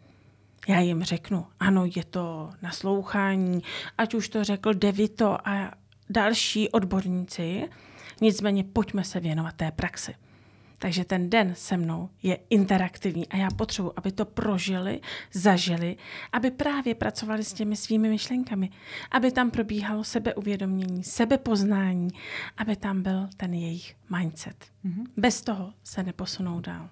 Já 0.68 0.80
jim 0.80 1.04
řeknu, 1.04 1.46
ano, 1.60 1.86
je 1.96 2.04
to 2.04 2.50
naslouchání, 2.62 3.62
ať 3.98 4.14
už 4.14 4.30
to 4.30 4.44
řekl 4.44 4.74
Devito 4.74 5.48
a 5.48 5.72
další 6.10 6.70
odborníci, 6.70 7.70
nicméně 8.22 8.64
pojďme 8.64 9.04
se 9.04 9.20
věnovat 9.20 9.56
té 9.56 9.72
praxi. 9.72 10.16
Takže 10.80 11.06
ten 11.06 11.30
den 11.30 11.52
se 11.56 11.78
mnou 11.78 12.10
je 12.24 12.39
interaktivní 12.50 13.28
a 13.28 13.38
já 13.38 13.48
potřebuji, 13.52 13.92
aby 13.96 14.12
to 14.12 14.26
prožili, 14.26 15.02
zažili, 15.34 15.98
aby 16.32 16.52
právě 16.52 16.96
pracovali 16.96 17.44
s 17.44 17.54
těmi 17.54 17.76
svými 17.76 18.10
myšlenkami, 18.10 18.70
aby 19.12 19.32
tam 19.32 19.52
probíhalo 19.52 20.04
sebeuvědomění, 20.04 21.04
sebepoznání, 21.04 22.10
aby 22.58 22.76
tam 22.76 23.04
byl 23.04 23.28
ten 23.38 23.54
jejich 23.54 23.96
mindset. 24.18 24.65
Mm-hmm. 24.86 25.06
Bez 25.18 25.42
toho 25.42 25.74
se 25.84 26.04
neposunou 26.04 26.60
dál. 26.60 26.89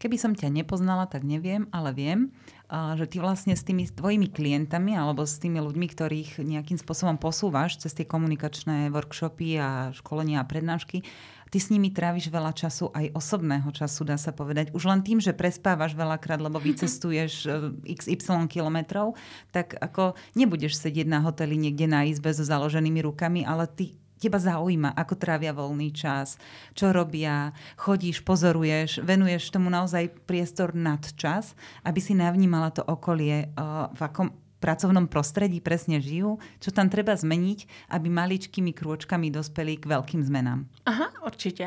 Keby 0.00 0.16
som 0.16 0.32
ťa 0.32 0.48
nepoznala, 0.48 1.04
tak 1.04 1.28
neviem, 1.28 1.68
ale 1.76 1.92
viem, 1.92 2.32
že 2.72 3.04
ty 3.04 3.20
vlastne 3.20 3.52
s 3.52 3.60
tými 3.60 3.84
tvojimi 3.84 4.32
klientami 4.32 4.96
alebo 4.96 5.28
s 5.28 5.36
tými 5.36 5.60
ľuďmi, 5.60 5.86
ktorých 5.92 6.40
nejakým 6.40 6.80
spôsobom 6.80 7.20
posúvaš 7.20 7.76
cez 7.76 7.92
tie 7.92 8.08
komunikačné 8.08 8.88
workshopy 8.88 9.60
a 9.60 9.92
školenia 9.92 10.40
a 10.40 10.48
prednášky, 10.48 11.04
ty 11.50 11.58
s 11.58 11.68
nimi 11.68 11.90
tráviš 11.90 12.30
veľa 12.30 12.54
času, 12.54 12.94
aj 12.94 13.10
osobného 13.12 13.68
času, 13.74 14.06
dá 14.06 14.14
sa 14.14 14.30
povedať. 14.30 14.70
Už 14.70 14.86
len 14.86 15.02
tým, 15.02 15.18
že 15.18 15.34
prespávaš 15.34 15.98
veľakrát, 15.98 16.38
lebo 16.38 16.62
vycestuješ 16.62 17.32
e, 17.84 17.98
xy 17.98 18.14
kilometrov, 18.46 19.18
tak 19.50 19.74
ako 19.76 20.14
nebudeš 20.38 20.78
sedieť 20.78 21.10
na 21.10 21.20
hoteli 21.26 21.58
niekde 21.58 21.90
na 21.90 22.06
izbe 22.06 22.30
so 22.30 22.46
založenými 22.46 23.02
rukami, 23.02 23.42
ale 23.42 23.66
ty 23.66 23.98
teba 24.20 24.36
zaujíma, 24.36 24.92
ako 24.92 25.16
trávia 25.16 25.56
voľný 25.56 25.96
čas, 25.96 26.36
čo 26.76 26.92
robia, 26.92 27.56
chodíš, 27.80 28.20
pozoruješ, 28.20 29.00
venuješ 29.00 29.48
tomu 29.48 29.72
naozaj 29.72 30.12
priestor 30.28 30.76
nad 30.76 31.00
čas, 31.16 31.56
aby 31.88 31.98
si 32.04 32.12
navnímala 32.12 32.68
to 32.68 32.84
okolie, 32.84 33.48
v 33.96 34.00
akom 34.04 34.28
pracovnom 34.60 35.08
prostredí 35.08 35.58
presne 35.60 35.98
žijú, 35.98 36.38
čo 36.60 36.70
tam 36.70 36.92
treba 36.92 37.16
zmeniť, 37.16 37.90
aby 37.96 38.08
maličkými 38.12 38.76
krôčkami 38.76 39.32
dospeli 39.32 39.80
k 39.80 39.88
veľkým 39.88 40.22
zmenám. 40.22 40.68
Aha, 40.86 41.08
určitě. 41.26 41.66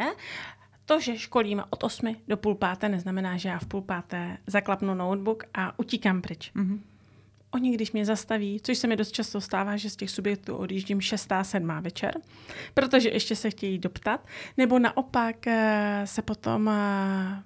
To, 0.86 1.00
že 1.00 1.18
školíme 1.18 1.64
od 1.70 1.84
8 1.84 2.16
do 2.28 2.38
půl 2.38 2.56
páté, 2.56 2.90
neznamená, 2.90 3.38
že 3.38 3.50
já 3.50 3.60
v 3.60 3.66
půl 3.66 3.82
páté 3.82 4.38
zaklapnu 4.48 4.94
notebook 4.94 5.44
a 5.54 5.80
utíkám 5.80 6.22
pryč. 6.22 6.52
Mm-hmm. 6.56 6.80
Oni, 7.52 7.72
když 7.72 7.92
mě 7.92 8.06
zastaví, 8.06 8.60
což 8.64 8.78
se 8.78 8.88
mi 8.88 8.96
dost 8.96 9.12
často 9.12 9.42
stává, 9.42 9.78
že 9.78 9.90
z 9.90 9.96
těch 9.96 10.10
subjektů 10.10 10.56
odjíždím 10.56 11.02
6. 11.02 11.32
7. 11.42 11.72
večer, 11.82 12.14
protože 12.74 13.10
ještě 13.10 13.36
se 13.36 13.50
chtějí 13.50 13.80
doptat, 13.80 14.28
nebo 14.58 14.80
naopak 14.80 15.48
eh, 15.48 16.02
se 16.06 16.22
potom 16.22 16.70
eh, 16.70 17.44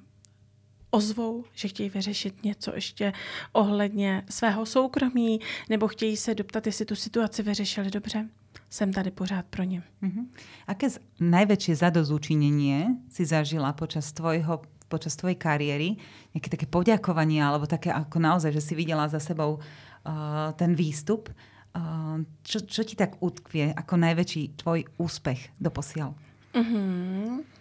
ozvou, 0.98 1.44
že 1.54 1.68
chtějí 1.68 1.90
vyřešit 1.90 2.44
něco 2.44 2.76
ještě 2.76 3.14
ohledně 3.52 4.24
svého 4.30 4.66
soukromí, 4.66 5.40
nebo 5.70 5.88
chtějí 5.88 6.18
se 6.18 6.36
doptat, 6.36 6.66
jestli 6.66 6.86
tu 6.86 6.96
situaci 6.96 7.44
vyřešili 7.44 7.92
dobře. 7.92 8.30
Jsem 8.70 8.94
tady 8.94 9.12
pořád 9.12 9.46
pro 9.46 9.64
ně. 9.64 9.84
Mm-hmm. 10.04 10.26
Aké 10.68 10.88
největší 11.20 11.76
zadozúčinenie 11.76 13.00
si 13.10 13.26
zažila 13.26 13.74
počas 13.74 14.12
tvojho 14.12 14.62
počas 14.88 15.20
tvojej 15.20 15.36
kariéry, 15.36 16.00
nejaké 16.32 16.48
také 16.48 16.64
poďakovanie, 16.64 17.44
alebo 17.44 17.68
také 17.68 17.92
ako 17.92 18.24
naozaj, 18.24 18.56
že 18.56 18.64
si 18.64 18.74
videla 18.76 19.12
za 19.12 19.20
sebou 19.20 19.60
uh, 19.60 20.56
ten 20.56 20.80
výstup. 20.80 21.28
Uh, 21.76 22.24
čo, 22.48 22.64
čo 22.64 22.88
ti 22.88 22.96
tak 22.96 23.20
utkvie 23.20 23.76
ako 23.76 23.94
najväčší 24.00 24.56
tvoj 24.56 24.88
úspech 24.96 25.60
doposiaľ? 25.60 26.16
Mm-hmm. 26.56 27.57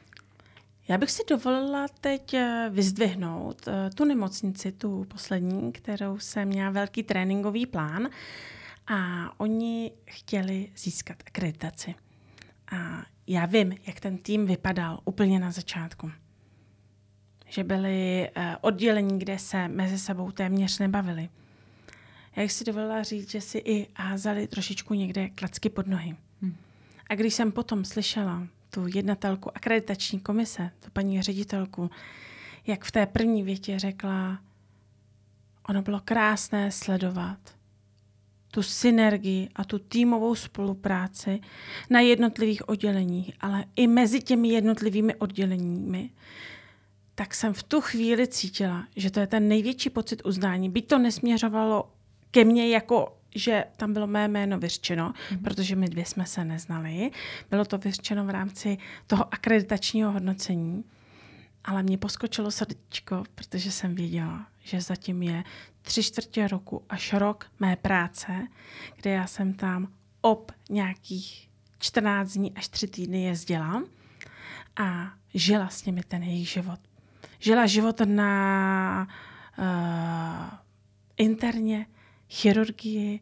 Já 0.89 0.99
bych 0.99 1.11
si 1.11 1.23
dovolila 1.29 1.87
teď 2.01 2.35
uh, 2.35 2.41
vyzdvihnout 2.71 3.67
uh, 3.67 3.73
tu 3.95 4.05
nemocnici, 4.05 4.73
tu 4.73 5.05
poslední, 5.05 5.73
kterou 5.73 6.19
jsem 6.19 6.49
měla 6.49 6.71
velký 6.71 7.03
tréninkový 7.03 7.67
plán 7.67 8.09
a 8.87 9.31
oni 9.41 9.93
chtěli 10.05 10.69
získat 10.77 11.17
akreditaci. 11.27 11.95
A 12.73 13.03
já 13.27 13.47
vím, 13.47 13.75
jak 13.87 14.01
ten 14.01 14.19
tým 14.19 14.47
vypadal 14.47 15.01
úplně 15.05 15.41
na 15.41 15.51
začátku. 15.51 16.11
Že 17.49 17.65
byly 17.65 18.29
uh, 18.37 18.43
oddělení, 18.61 19.19
kde 19.19 19.39
se 19.39 19.69
mezi 19.69 19.99
sebou 19.99 20.31
téměř 20.31 20.79
nebavili 20.79 21.29
jak 22.37 22.51
si 22.51 22.65
dovolila 22.65 23.03
říct, 23.03 23.31
že 23.31 23.41
si 23.41 23.59
i 23.59 23.87
házali 23.97 24.47
trošičku 24.47 24.95
někde 24.95 25.29
klacky 25.29 25.69
pod 25.69 25.87
nohy. 25.87 26.17
Hmm. 26.43 26.57
A 27.09 27.15
když 27.15 27.35
jsem 27.35 27.53
potom 27.53 27.85
slyšela 27.85 28.47
tu 28.71 28.87
jednatelku 28.95 29.57
akreditační 29.57 30.21
komise, 30.21 30.71
tu 30.81 30.91
paní 30.93 31.23
ředitelku, 31.23 31.91
jak 32.67 32.85
v 32.85 32.93
té 32.93 33.07
první 33.07 33.43
větě 33.43 33.79
řekla, 33.79 34.39
ono 35.69 35.83
bylo 35.83 36.01
krásné 36.05 36.73
sledovat 36.73 37.39
tu 38.51 38.63
synergii 38.63 39.49
a 39.55 39.65
tu 39.65 39.79
týmovou 39.79 40.35
spolupráci 40.35 41.41
na 41.91 42.01
jednotlivých 42.01 42.69
odděleních, 42.69 43.33
ale 43.41 43.65
i 43.77 43.87
mezi 43.87 44.21
těmi 44.21 44.49
jednotlivými 44.49 45.15
odděleními, 45.15 46.11
tak 47.15 47.35
jsem 47.35 47.53
v 47.53 47.63
tu 47.63 47.81
chvíli 47.81 48.29
cítila, 48.29 48.87
že 48.97 49.11
to 49.11 49.21
je 49.21 49.27
ten 49.27 49.49
největší 49.49 49.91
pocit 49.91 50.23
uznání. 50.27 50.71
Byť 50.71 50.89
to 50.89 50.99
nesměřovalo 50.99 51.91
ke 52.31 52.45
mně 52.45 52.69
jako 52.69 53.19
že 53.37 53.65
tam 53.77 53.93
bylo 53.93 54.07
mé 54.07 54.29
jméno 54.29 54.59
vyřčeno, 54.59 55.13
mm-hmm. 55.13 55.43
protože 55.43 55.77
my 55.77 55.89
dvě 55.89 56.05
jsme 56.05 56.27
se 56.27 56.45
neznali. 56.45 57.11
Bylo 57.51 57.65
to 57.65 57.79
vyřčeno 57.79 58.25
v 58.25 58.31
rámci 58.31 58.79
toho 59.07 59.35
akreditačního 59.35 60.13
hodnocení, 60.13 60.85
ale 61.65 61.83
mě 61.83 61.99
poskočilo 61.99 62.51
srdíčko, 62.51 63.25
protože 63.35 63.73
jsem 63.73 63.95
věděla, 63.95 64.47
že 64.61 64.81
zatím 64.81 65.23
je 65.23 65.45
tři 65.83 66.03
čtvrtě 66.03 66.49
roku 66.49 66.83
až 66.89 67.13
rok 67.13 67.47
mé 67.61 67.77
práce, 67.77 68.47
kde 68.97 69.11
já 69.11 69.27
jsem 69.27 69.55
tam 69.55 69.89
ob 70.21 70.53
nějakých 70.71 71.49
14 71.79 72.33
dní 72.33 72.53
až 72.55 72.69
3 72.69 72.89
týdny 72.89 73.23
jezdila 73.23 73.83
a 74.77 75.13
žila 75.35 75.69
s 75.69 75.85
nimi 75.85 76.03
ten 76.03 76.23
jejich 76.23 76.49
život. 76.49 76.81
Žila 77.39 77.67
život 77.67 78.01
na 78.05 79.09
uh, 79.59 80.59
interně, 81.17 81.87
chirurgii, 82.29 83.21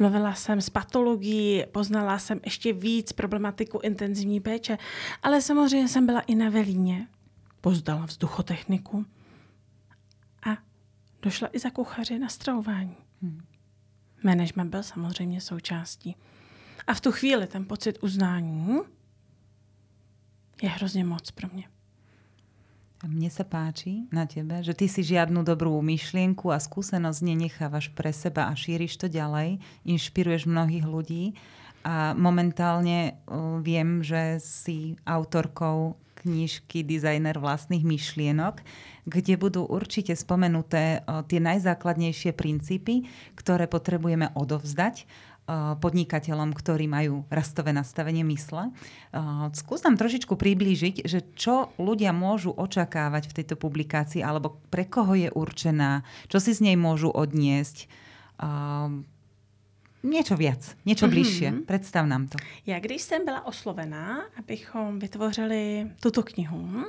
Mluvila 0.00 0.34
jsem 0.34 0.60
s 0.60 0.70
patologií, 0.70 1.64
poznala 1.72 2.18
jsem 2.18 2.40
ještě 2.44 2.72
víc 2.72 3.12
problematiku 3.12 3.78
intenzivní 3.82 4.40
péče, 4.40 4.78
ale 5.22 5.42
samozřejmě 5.42 5.88
jsem 5.88 6.06
byla 6.06 6.20
i 6.20 6.34
na 6.34 6.50
Velíně. 6.50 7.08
Pozdala 7.60 8.06
vzduchotechniku 8.06 9.06
a 10.46 10.56
došla 11.22 11.48
i 11.52 11.58
za 11.58 11.70
kuchaři 11.70 12.18
na 12.18 12.28
stravování. 12.28 12.96
Hmm. 13.22 13.40
Management 14.22 14.70
byl 14.70 14.82
samozřejmě 14.82 15.40
součástí. 15.40 16.16
A 16.86 16.94
v 16.94 17.00
tu 17.00 17.12
chvíli 17.12 17.46
ten 17.46 17.64
pocit 17.64 17.98
uznání 18.02 18.78
je 20.62 20.68
hrozně 20.68 21.04
moc 21.04 21.30
pro 21.30 21.48
mě. 21.52 21.68
Mne 23.00 23.32
sa 23.32 23.48
páči 23.48 24.04
na 24.12 24.28
tebe, 24.28 24.60
že 24.60 24.76
ty 24.76 24.84
si 24.84 25.00
žiadnu 25.00 25.40
dobrú 25.40 25.72
myšlienku 25.80 26.52
a 26.52 26.60
skúsenosť 26.60 27.24
nenechávaš 27.24 27.88
pre 27.96 28.12
seba 28.12 28.44
a 28.44 28.52
šíriš 28.52 29.00
to 29.00 29.08
ďalej, 29.08 29.56
inšpiruješ 29.88 30.44
mnohých 30.44 30.84
ľudí. 30.84 31.32
A 31.80 32.12
momentálne 32.12 33.16
viem, 33.64 34.04
že 34.04 34.36
si 34.44 35.00
autorkou 35.08 35.96
knižky 36.20 36.84
Designer 36.84 37.40
vlastných 37.40 37.80
myšlienok, 37.80 38.60
kde 39.08 39.40
budú 39.40 39.64
určite 39.64 40.12
spomenuté 40.12 41.00
tie 41.32 41.40
najzákladnejšie 41.40 42.36
princípy, 42.36 43.08
ktoré 43.32 43.64
potrebujeme 43.64 44.28
odovzdať 44.36 45.08
podnikateľom, 45.80 46.54
ktorí 46.54 46.86
majú 46.86 47.26
rastové 47.26 47.74
nastavenie 47.74 48.22
mysle. 48.22 48.70
Eh, 48.70 49.18
skús 49.56 49.82
nám 49.82 49.98
trošičku 49.98 50.38
priblížiť, 50.38 51.02
že 51.06 51.26
čo 51.34 51.74
ľudia 51.80 52.14
môžu 52.14 52.54
očakávať 52.54 53.30
v 53.30 53.36
tejto 53.42 53.56
publikácii, 53.58 54.22
alebo 54.22 54.62
pre 54.70 54.86
koho 54.86 55.16
je 55.18 55.28
určená, 55.32 56.06
čo 56.30 56.38
si 56.38 56.54
z 56.54 56.70
nej 56.70 56.76
môžu 56.78 57.10
odniesť. 57.10 57.88
Eh, 58.40 59.18
Něco 60.02 60.36
viac, 60.36 60.76
něco 60.86 61.06
mhm. 61.06 61.14
bližšie. 61.14 61.50
Mm-hmm. 61.50 61.64
Představ 61.64 62.06
nám 62.06 62.28
to. 62.28 62.38
Já 62.66 62.80
když 62.80 63.02
jsem 63.02 63.24
byla 63.24 63.46
oslovená, 63.46 64.24
abychom 64.36 64.98
vytvořili 64.98 65.90
tuto 66.00 66.22
knihu, 66.22 66.84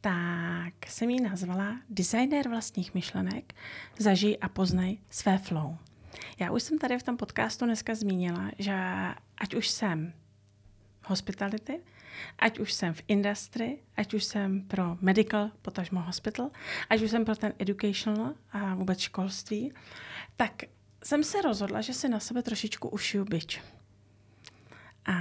tak 0.00 0.72
jsem 0.88 1.10
ji 1.10 1.20
nazvala 1.20 1.76
Designer 1.90 2.48
vlastních 2.48 2.94
myšlenek, 2.94 3.54
zažij 3.98 4.38
a 4.40 4.48
poznej 4.48 4.98
své 5.10 5.38
flow. 5.38 5.76
Já 6.38 6.50
už 6.50 6.62
jsem 6.62 6.78
tady 6.78 6.98
v 6.98 7.02
tom 7.02 7.16
podcastu 7.16 7.64
dneska 7.64 7.94
zmínila, 7.94 8.50
že 8.58 8.74
ať 9.38 9.54
už 9.54 9.68
jsem 9.68 10.12
hospitality, 11.04 11.80
ať 12.38 12.58
už 12.58 12.72
jsem 12.72 12.94
v 12.94 13.02
industry, 13.08 13.78
ať 13.96 14.14
už 14.14 14.24
jsem 14.24 14.62
pro 14.62 14.96
medical, 15.00 15.50
potažmo 15.62 16.00
hospital, 16.00 16.50
ať 16.90 17.02
už 17.02 17.10
jsem 17.10 17.24
pro 17.24 17.36
ten 17.36 17.52
educational 17.58 18.34
a 18.52 18.74
vůbec 18.74 18.98
školství, 18.98 19.72
tak 20.36 20.62
jsem 21.04 21.24
se 21.24 21.42
rozhodla, 21.42 21.80
že 21.80 21.94
si 21.94 22.08
na 22.08 22.20
sebe 22.20 22.42
trošičku 22.42 22.88
ušiju 22.88 23.24
byč. 23.24 23.60
A 25.06 25.14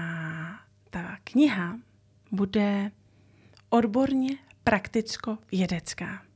ta 0.89 1.17
kniha 1.23 1.79
bude 2.31 2.91
odborně 3.69 4.37
prakticko-vědecká. 4.63 6.30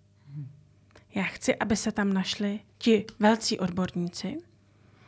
Já 1.16 1.24
chci, 1.24 1.56
aby 1.56 1.76
se 1.76 1.92
tam 1.92 2.14
našli 2.14 2.60
ti 2.78 3.06
velcí 3.20 3.60
odborníci, 3.60 4.38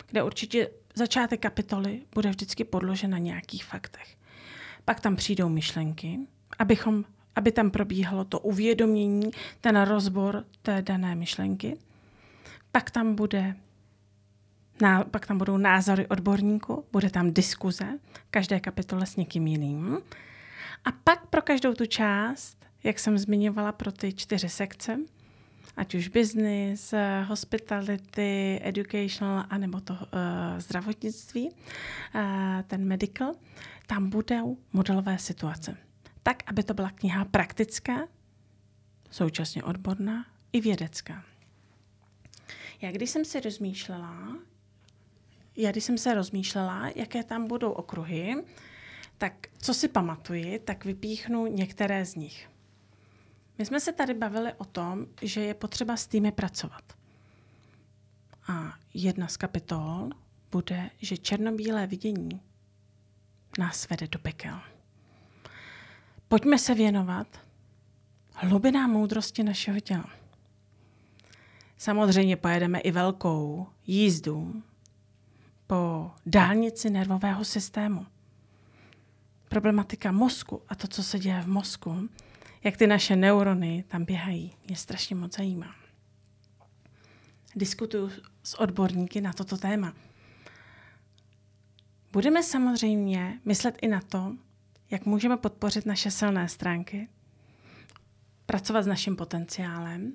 kde 0.09 0.23
určitě 0.23 0.69
začátek 0.95 1.41
kapitoly 1.41 2.01
bude 2.13 2.29
vždycky 2.29 2.63
podložen 2.63 3.11
na 3.11 3.17
nějakých 3.17 3.65
faktech. 3.65 4.17
Pak 4.85 4.99
tam 4.99 5.15
přijdou 5.15 5.49
myšlenky, 5.49 6.19
abychom, 6.59 7.05
aby 7.35 7.51
tam 7.51 7.71
probíhalo 7.71 8.25
to 8.25 8.39
uvědomění, 8.39 9.31
ten 9.61 9.81
rozbor 9.81 10.45
té 10.61 10.81
dané 10.81 11.15
myšlenky. 11.15 11.77
Pak 12.71 12.91
tam 12.91 13.15
bude 13.15 13.55
Ná, 14.81 15.03
pak 15.03 15.25
tam 15.25 15.37
budou 15.37 15.57
názory 15.57 16.07
odborníků, 16.07 16.85
bude 16.91 17.09
tam 17.09 17.33
diskuze, 17.33 17.99
každé 18.31 18.59
kapitole 18.59 19.05
s 19.05 19.15
někým 19.15 19.47
jiným. 19.47 19.97
A 20.85 20.91
pak 20.91 21.27
pro 21.27 21.41
každou 21.41 21.73
tu 21.73 21.85
část, 21.85 22.65
jak 22.83 22.99
jsem 22.99 23.17
zmiňovala 23.17 23.71
pro 23.71 23.91
ty 23.91 24.13
čtyři 24.13 24.49
sekce, 24.49 24.99
ať 25.77 25.95
už 25.95 26.07
business, 26.07 26.93
hospitality, 27.25 28.59
educational, 28.63 29.45
anebo 29.49 29.81
to 29.81 29.93
uh, 29.93 29.99
zdravotnictví, 30.57 31.49
uh, 31.49 32.21
ten 32.67 32.85
medical, 32.85 33.35
tam 33.87 34.09
budou 34.09 34.57
modelové 34.73 35.17
situace. 35.17 35.77
Tak, 36.23 36.43
aby 36.45 36.63
to 36.63 36.73
byla 36.73 36.89
kniha 36.89 37.25
praktická, 37.25 38.07
současně 39.11 39.63
odborná 39.63 40.25
i 40.53 40.61
vědecká. 40.61 41.23
Já 42.81 42.91
když 42.91 43.09
jsem 43.09 43.25
si 43.25 43.39
rozmýšlela, 43.39 44.37
já 45.55 45.71
když 45.71 45.83
jsem 45.83 45.97
se 45.97 46.13
rozmýšlela, 46.13 46.91
jaké 46.95 47.23
tam 47.23 47.47
budou 47.47 47.71
okruhy, 47.71 48.35
tak 49.17 49.47
co 49.57 49.73
si 49.73 49.87
pamatuji, 49.87 50.59
tak 50.59 50.85
vypíchnu 50.85 51.47
některé 51.47 52.05
z 52.05 52.15
nich. 52.15 52.49
My 53.57 53.65
jsme 53.65 53.79
se 53.79 53.93
tady 53.93 54.13
bavili 54.13 54.53
o 54.53 54.65
tom, 54.65 55.05
že 55.21 55.41
je 55.41 55.53
potřeba 55.53 55.97
s 55.97 56.07
týmy 56.07 56.31
pracovat. 56.31 56.83
A 58.47 58.73
jedna 58.93 59.27
z 59.27 59.37
kapitol 59.37 60.09
bude, 60.51 60.89
že 60.97 61.17
černobílé 61.17 61.87
vidění 61.87 62.41
nás 63.59 63.89
vede 63.89 64.07
do 64.07 64.19
pekel. 64.19 64.59
Pojďme 66.27 66.59
se 66.59 66.73
věnovat 66.75 67.27
hlubinám 68.33 68.91
moudrosti 68.91 69.43
našeho 69.43 69.79
těla. 69.79 70.09
Samozřejmě 71.77 72.37
pojedeme 72.37 72.79
i 72.79 72.91
velkou 72.91 73.67
jízdu 73.87 74.63
po 75.67 76.11
dálnici 76.25 76.89
nervového 76.89 77.45
systému. 77.45 78.05
Problematika 79.49 80.11
mozku 80.11 80.61
a 80.69 80.75
to, 80.75 80.87
co 80.87 81.03
se 81.03 81.19
děje 81.19 81.41
v 81.41 81.47
mozku, 81.47 82.09
jak 82.67 82.77
ty 82.77 82.87
naše 82.87 83.15
neurony 83.15 83.83
tam 83.87 84.05
běhají. 84.05 84.55
Mě 84.67 84.75
strašně 84.75 85.15
moc 85.15 85.35
zajímá. 85.35 85.75
Diskutuju 87.55 88.11
s 88.43 88.59
odborníky 88.59 89.21
na 89.21 89.33
toto 89.33 89.57
téma. 89.57 89.93
Budeme 92.11 92.43
samozřejmě 92.43 93.39
myslet 93.45 93.77
i 93.81 93.87
na 93.87 94.01
to, 94.01 94.35
jak 94.91 95.05
můžeme 95.05 95.37
podpořit 95.37 95.85
naše 95.85 96.11
silné 96.11 96.49
stránky, 96.49 97.09
pracovat 98.45 98.81
s 98.81 98.87
naším 98.87 99.15
potenciálem, 99.15 100.13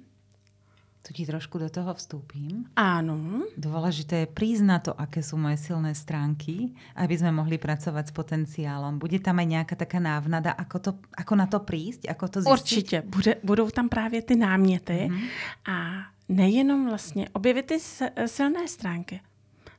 tu 1.03 1.11
ti 1.13 1.27
trošku 1.27 1.59
do 1.59 1.67
toho 1.67 1.91
vstúpim. 1.99 2.71
Áno. 2.79 3.43
Dôležité 3.59 4.31
je 4.31 4.63
na 4.63 4.79
to, 4.79 4.95
aké 4.95 5.19
sú 5.19 5.35
moje 5.35 5.59
silné 5.59 5.99
stránky, 5.99 6.79
aby 6.95 7.15
sme 7.19 7.35
mohli 7.35 7.59
pracovať 7.59 8.09
s 8.09 8.13
potenciálom. 8.15 9.03
Bude 9.03 9.19
tam 9.19 9.43
aj 9.43 9.49
nejaká 9.51 9.75
taká 9.75 9.99
návnada, 9.99 10.55
ako, 10.55 10.79
to, 10.79 10.91
ako 11.19 11.35
na 11.35 11.47
to 11.51 11.59
prísť, 11.59 12.07
ako 12.07 12.25
to 12.29 12.39
zistiť? 12.47 12.53
Určitě. 12.53 13.03
Bude, 13.07 13.37
budou 13.43 13.71
tam 13.71 13.89
právě 13.89 14.23
ty 14.23 14.37
náměty 14.37 15.11
mm-hmm. 15.11 15.29
a 15.67 15.77
nejenom 16.29 16.87
vlastně 16.87 17.29
objevit 17.33 17.67
ty 17.67 17.79
silné 18.27 18.69
stránky, 18.69 19.21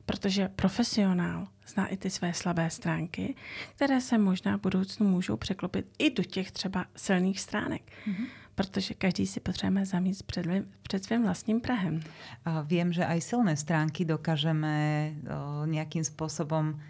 protože 0.06 0.48
profesionál 0.48 1.48
zná 1.66 1.86
i 1.86 1.96
ty 1.96 2.10
své 2.10 2.34
slabé 2.34 2.70
stránky, 2.70 3.34
které 3.76 4.00
se 4.00 4.18
možná 4.18 4.58
v 4.58 4.60
budoucnu 4.60 5.08
můžou 5.08 5.36
překlopit 5.36 5.86
i 5.98 6.10
do 6.10 6.22
těch 6.22 6.52
třeba 6.52 6.84
silných 6.96 7.40
stránek. 7.40 7.82
Mm-hmm 8.08 8.43
protože 8.54 8.94
každý 8.94 9.26
si 9.26 9.40
potřebujeme 9.40 9.86
zamít 9.86 10.22
před, 10.22 10.46
před 10.82 11.04
svým 11.04 11.22
vlastním 11.22 11.60
Prahem. 11.60 12.00
A 12.44 12.60
vím, 12.62 12.92
že 12.92 13.06
aj 13.06 13.20
silné 13.20 13.56
stránky 13.56 14.04
dokážeme 14.04 15.10
o, 15.10 15.66
nějakým 15.66 16.04
způsobem 16.04 16.80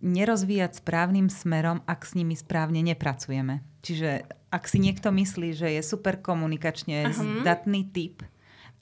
nerozvíjať 0.00 0.74
správným 0.74 1.28
smerom, 1.28 1.84
ak 1.86 2.06
s 2.08 2.16
nimi 2.16 2.32
správne 2.36 2.80
nepracujeme. 2.80 3.60
Čiže 3.84 4.24
ak 4.50 4.64
si 4.66 4.80
niekto 4.80 5.12
myslí, 5.12 5.54
že 5.54 5.68
je 5.70 5.82
super 5.84 6.16
komunikačne 6.18 7.12
Aha. 7.12 7.14
zdatný 7.14 7.84
typ 7.92 8.24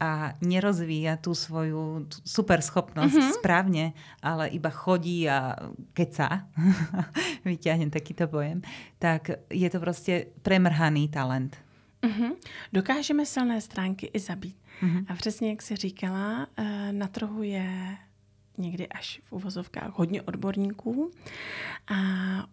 a 0.01 0.39
nerozvíja 0.41 1.19
tú 1.19 1.35
svoju 1.35 2.07
super 2.23 2.63
schopnosť 2.63 3.15
uh-huh. 3.19 3.35
správne, 3.35 3.99
ale 4.23 4.49
iba 4.55 4.71
chodí 4.71 5.27
a 5.27 5.59
keca, 5.93 6.47
vyťahnem 7.49 7.91
takýto 7.91 8.31
pojem, 8.31 8.63
tak 8.99 9.31
je 9.51 9.71
to 9.71 9.81
prostě 9.81 10.27
premrhaný 10.43 11.09
talent. 11.09 11.57
Uh-huh. 12.03 12.37
Dokážeme 12.73 13.27
silné 13.27 13.61
stránky 13.61 14.07
i 14.07 14.19
zabít. 14.19 14.57
Uh-huh. 14.83 15.05
A 15.09 15.15
přesně 15.15 15.51
jak 15.51 15.63
jsi 15.63 15.77
říkala, 15.77 16.47
eh, 16.57 16.93
na 16.93 17.07
trhu 17.07 17.43
je 17.43 17.97
někdy 18.59 18.89
až 18.89 19.21
v 19.25 19.33
uvozovkách 19.33 19.99
hodně 19.99 20.23
odborníků. 20.23 21.11
A 21.89 21.97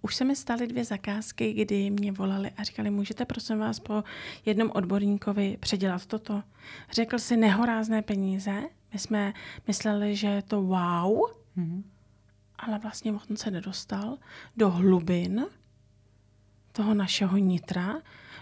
už 0.02 0.16
se 0.16 0.26
mi 0.26 0.36
staly 0.36 0.68
dvě 0.68 0.86
zakázky, 0.86 1.54
kdy 1.54 1.90
mě 1.90 2.12
volali 2.12 2.52
a 2.58 2.64
říkali, 2.64 2.90
můžete 2.90 3.26
prosím 3.26 3.60
vás 3.60 3.80
po 3.80 4.04
jednom 4.46 4.72
odborníkovi 4.74 5.58
předělat 5.60 6.06
toto. 6.06 6.44
Řekl 6.92 7.20
si 7.20 7.38
nehorázné 7.38 8.02
peníze. 8.02 8.64
My 8.94 9.00
jsme 9.00 9.34
mysleli, 9.68 10.16
že 10.16 10.28
je 10.28 10.42
to 10.42 10.62
wow, 10.62 11.32
mm-hmm. 11.58 11.84
ale 12.58 12.80
vlastně 12.80 13.12
on 13.12 13.38
se 13.38 13.52
nedostal 13.52 14.18
do 14.58 14.70
hlubin 14.70 15.46
toho 16.72 16.94
našeho 16.94 17.38
nitra, 17.38 17.96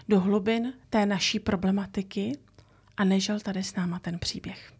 do 0.08 0.20
hlubin 0.20 0.72
té 0.90 1.06
naší 1.06 1.40
problematiky 1.40 2.38
a 2.96 3.04
nežil 3.04 3.40
tady 3.40 3.62
s 3.62 3.74
náma 3.74 3.98
ten 3.98 4.18
příběh. 4.18 4.73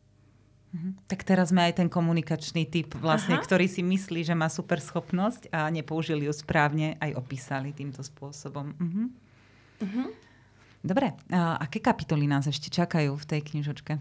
Mhm. 0.75 1.07
Tak 1.07 1.23
teraz 1.23 1.55
sme 1.55 1.63
aj 1.71 1.79
ten 1.79 1.89
komunikačný 1.89 2.67
typ, 2.67 2.99
vlastne, 2.99 3.39
Aha. 3.39 3.45
ktorý 3.47 3.71
si 3.71 3.87
myslí, 3.87 4.27
že 4.27 4.35
má 4.35 4.51
super 4.51 4.83
schopnosť 4.83 5.55
a 5.55 5.71
nepoužili 5.71 6.27
ju 6.27 6.35
správne, 6.35 6.99
aj 6.99 7.15
opísali 7.15 7.71
týmto 7.71 8.03
spôsobom. 8.03 8.75
Mhm. 8.75 9.03
Mhm. 9.81 10.05
Dobre, 10.85 11.17
a 11.33 11.57
aké 11.65 11.81
kapitoly 11.81 12.29
nás 12.29 12.45
ešte 12.45 12.69
čakajú 12.69 13.17
v 13.17 13.25
tej 13.25 13.41
knižočke? 13.41 13.97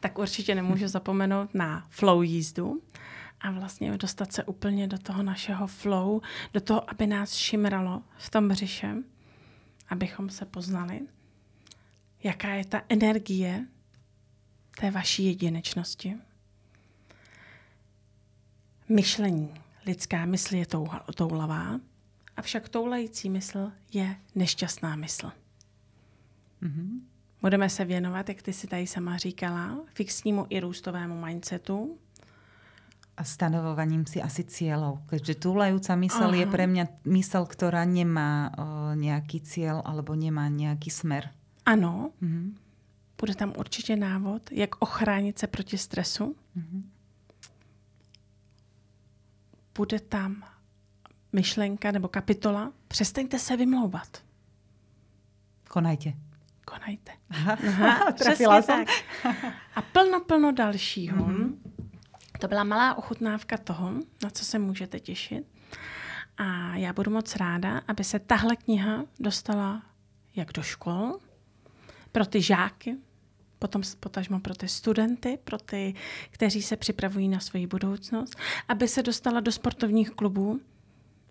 Tak 0.00 0.18
určitě 0.18 0.54
nemůžu 0.54 0.88
zapomenout 0.96 1.54
na 1.54 1.86
flow 1.90 2.22
jízdu 2.22 2.80
a 3.40 3.50
vlastně 3.50 3.98
dostat 3.98 4.32
se 4.32 4.44
úplně 4.44 4.88
do 4.88 4.98
toho 4.98 5.22
našeho 5.22 5.66
flow, 5.66 6.20
do 6.52 6.60
toho, 6.60 6.90
aby 6.90 7.06
nás 7.06 7.34
šimralo 7.34 8.02
v 8.16 8.30
tom 8.30 8.48
břiše, 8.48 8.94
abychom 9.88 10.30
se 10.30 10.44
poznali, 10.46 11.00
jaká 12.24 12.54
je 12.54 12.64
ta 12.64 12.82
energie 12.88 13.66
té 14.80 14.90
vaší 14.90 15.24
jedinečnosti. 15.24 16.16
Myšlení. 18.88 19.54
Lidská 19.86 20.24
mysl 20.24 20.54
je 20.54 20.66
toulavá, 21.14 21.80
avšak 22.36 22.68
toulající 22.68 23.30
mysl 23.30 23.72
je 23.92 24.16
nešťastná 24.34 24.96
mysl. 24.96 25.32
Mm-hmm. 26.62 27.00
Budeme 27.42 27.68
se 27.68 27.84
věnovat, 27.84 28.28
jak 28.28 28.42
ty 28.42 28.52
si 28.52 28.66
tady 28.66 28.86
sama 28.86 29.16
říkala, 29.16 29.78
fixnímu 29.94 30.46
i 30.50 30.60
růstovému 30.60 31.24
mindsetu. 31.24 31.98
A 33.16 33.24
stanovovaním 33.24 34.06
si 34.06 34.22
asi 34.22 34.40
cieľov. 34.40 35.04
Keďže 35.04 35.34
túlajúca 35.44 35.92
mysel 36.00 36.32
Aha. 36.32 36.38
je 36.40 36.46
pre 36.48 36.64
mňa 36.64 36.84
mysel, 37.12 37.44
ktorá 37.44 37.84
nemá 37.84 38.48
o, 38.56 38.96
nejaký 38.96 39.44
cieľ 39.44 39.84
alebo 39.84 40.16
nemá 40.16 40.48
nejaký 40.48 40.88
smer. 40.88 41.28
Ano. 41.68 42.16
Mm-hmm. 42.24 42.46
Bude 43.22 43.34
tam 43.34 43.52
určitě 43.58 43.96
návod, 43.96 44.52
jak 44.52 44.82
ochránit 44.82 45.38
se 45.38 45.46
proti 45.46 45.78
stresu. 45.78 46.36
Mm-hmm. 46.56 46.82
Bude 49.74 50.00
tam 50.00 50.44
myšlenka 51.32 51.90
nebo 51.90 52.08
kapitola, 52.08 52.72
přestaňte 52.88 53.38
se 53.38 53.56
vymlouvat. 53.56 54.24
Konajte. 55.68 56.12
Konajte. 56.64 57.12
Aha, 57.30 57.56
Aha 57.62 58.12
jsem. 58.62 58.84
Tak. 58.84 58.88
A 59.74 59.82
plno, 59.82 60.20
plno 60.20 60.52
dalšího. 60.52 61.26
Mm-hmm. 61.26 61.56
To 62.40 62.48
byla 62.48 62.64
malá 62.64 62.94
ochutnávka 62.94 63.58
toho, 63.58 63.92
na 64.22 64.30
co 64.30 64.44
se 64.44 64.58
můžete 64.58 65.00
těšit. 65.00 65.46
A 66.38 66.76
já 66.76 66.92
budu 66.92 67.10
moc 67.10 67.36
ráda, 67.36 67.82
aby 67.88 68.04
se 68.04 68.18
tahle 68.18 68.56
kniha 68.56 69.04
dostala 69.20 69.82
jak 70.36 70.52
do 70.52 70.62
škol, 70.62 71.18
pro 72.12 72.26
ty 72.26 72.42
žáky, 72.42 72.96
potom 73.62 73.82
potažmo 74.00 74.40
pro 74.40 74.54
ty 74.54 74.68
studenty, 74.68 75.38
pro 75.44 75.58
ty, 75.58 75.94
kteří 76.30 76.62
se 76.62 76.76
připravují 76.76 77.28
na 77.28 77.40
svoji 77.40 77.66
budoucnost, 77.66 78.36
aby 78.68 78.88
se 78.88 79.02
dostala 79.02 79.40
do 79.40 79.52
sportovních 79.52 80.10
klubů, 80.10 80.60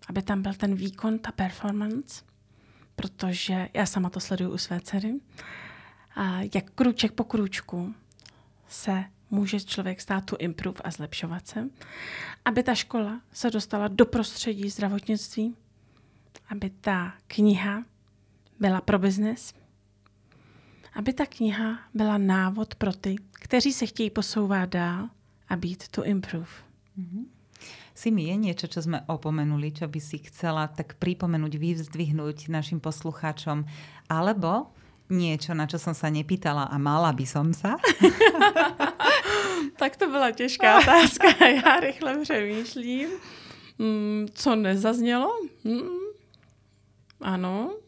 aby 0.08 0.22
tam 0.22 0.42
byl 0.42 0.54
ten 0.54 0.74
výkon, 0.74 1.18
ta 1.18 1.32
performance, 1.32 2.24
protože 2.96 3.68
já 3.74 3.86
sama 3.86 4.10
to 4.10 4.20
sleduju 4.20 4.50
u 4.50 4.58
své 4.58 4.80
dcery, 4.80 5.20
a 6.14 6.40
jak 6.54 6.70
krůček 6.70 7.12
po 7.12 7.24
krůčku 7.24 7.94
se 8.68 9.04
může 9.30 9.60
člověk 9.60 10.00
stát 10.00 10.24
tu 10.24 10.36
improve 10.38 10.80
a 10.84 10.90
zlepšovat 10.90 11.46
se, 11.46 11.68
aby 12.44 12.62
ta 12.62 12.74
škola 12.74 13.20
se 13.32 13.50
dostala 13.50 13.88
do 13.88 14.06
prostředí 14.06 14.70
zdravotnictví, 14.70 15.56
aby 16.48 16.70
ta 16.70 17.14
kniha 17.26 17.84
byla 18.60 18.80
pro 18.80 18.98
biznes, 18.98 19.54
aby 20.94 21.12
ta 21.12 21.26
kniha 21.26 21.78
byla 21.94 22.18
návod 22.18 22.74
pro 22.74 22.92
ty, 22.92 23.16
kteří 23.32 23.72
se 23.72 23.86
chtějí 23.86 24.10
posouvat 24.10 24.68
dál 24.68 25.08
a 25.48 25.56
být 25.56 25.88
to 25.88 26.04
improve. 26.04 26.52
Mm-hmm. 26.98 27.24
mi 28.12 28.22
je 28.24 28.36
niečo, 28.36 28.66
čo 28.66 28.82
sme 28.82 29.04
opomenuli, 29.06 29.72
čo 29.72 29.88
by 29.88 30.00
si 30.00 30.18
chcela 30.24 30.68
tak 30.68 30.96
pripomenúť, 30.96 31.56
vyvzdvihnúť 31.56 32.48
našim 32.48 32.80
poslucháčom? 32.80 33.64
Alebo 34.08 34.72
niečo, 35.12 35.52
na 35.52 35.68
čo 35.68 35.76
som 35.76 35.92
sa 35.92 36.08
nepýtala 36.08 36.68
a 36.68 36.76
mala 36.80 37.12
by 37.12 37.26
som 37.28 37.52
sa? 37.52 37.76
tak 39.80 39.96
to 39.96 40.08
byla 40.08 40.30
těžká 40.30 40.78
otázka. 40.78 41.28
Já 41.64 41.80
rychle 41.80 42.18
přemýšlím. 42.22 43.08
Mm, 43.78 44.26
co 44.32 44.56
nezaznělo? 44.56 45.30
Mm, 45.64 46.00
ano. 47.20 47.81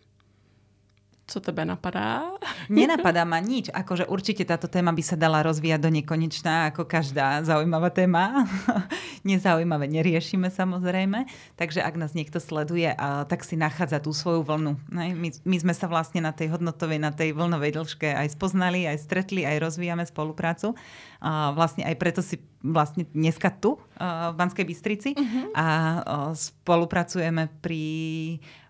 Co 1.25 1.41
tebe 1.41 1.65
napadá? 1.65 2.37
Nenapadá 2.69 3.25
ma 3.29 3.41
nič. 3.41 3.73
Akože 3.73 4.05
určite 4.05 4.45
táto 4.45 4.69
téma 4.69 4.93
by 4.93 5.01
sa 5.01 5.17
dala 5.17 5.41
rozvíjať 5.41 5.81
do 5.81 5.89
nekonečná, 5.89 6.69
ako 6.69 6.85
každá 6.85 7.41
zaujímavá 7.41 7.89
téma. 7.89 8.45
Nezaujímavé 9.29 9.89
neriešime 9.89 10.53
samozrejme. 10.53 11.25
Takže 11.57 11.81
ak 11.81 11.97
nás 11.97 12.13
niekto 12.13 12.37
sleduje, 12.37 12.93
tak 13.01 13.41
si 13.41 13.57
nachádza 13.57 14.05
tú 14.05 14.13
svoju 14.13 14.45
vlnu. 14.45 14.77
My, 14.93 15.33
my 15.33 15.57
sme 15.57 15.73
sa 15.73 15.89
vlastne 15.89 16.21
na 16.21 16.37
tej 16.37 16.53
hodnotovej, 16.53 17.01
na 17.01 17.09
tej 17.09 17.33
vlnovej 17.33 17.73
dĺžke 17.73 18.13
aj 18.13 18.37
spoznali, 18.37 18.85
aj 18.85 19.01
stretli, 19.01 19.49
aj 19.49 19.65
rozvíjame 19.65 20.05
spoluprácu. 20.05 20.77
A 21.25 21.57
vlastne 21.57 21.89
aj 21.89 21.97
preto 21.97 22.21
si 22.21 22.37
vlastne 22.61 23.09
dneska 23.17 23.49
tu 23.49 23.81
v 23.97 24.35
Banskej 24.37 24.65
Bystrici 24.69 25.11
uh-huh. 25.17 25.57
a 25.57 25.67
spolupracujeme 26.37 27.49
pri 27.65 27.85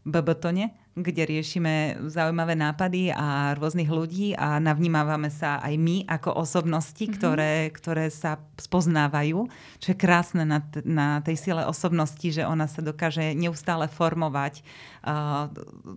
Bebetone, 0.07 0.84
kde 0.95 1.27
riešime 1.27 2.07
zaujímavé 2.07 2.55
nápady 2.55 3.11
a 3.11 3.59
rôznych 3.59 3.91
ľudí 3.91 4.39
a 4.39 4.63
navnímávame 4.63 5.27
sa 5.27 5.59
aj 5.59 5.75
my 5.75 6.07
ako 6.07 6.39
osobnosti, 6.39 7.03
mm-hmm. 7.03 7.19
ktoré, 7.19 7.55
ktoré 7.75 8.07
sa 8.15 8.39
spoznávajú, 8.63 9.51
čo 9.83 9.89
je 9.91 9.99
krásne 9.99 10.47
na, 10.47 10.63
na 10.87 11.19
tej 11.27 11.35
sile 11.35 11.67
osobnosti, 11.67 12.23
že 12.23 12.47
ona 12.47 12.71
sa 12.71 12.79
dokáže 12.79 13.35
neustále 13.35 13.91
formovať 13.91 14.63
uh, 15.03 15.51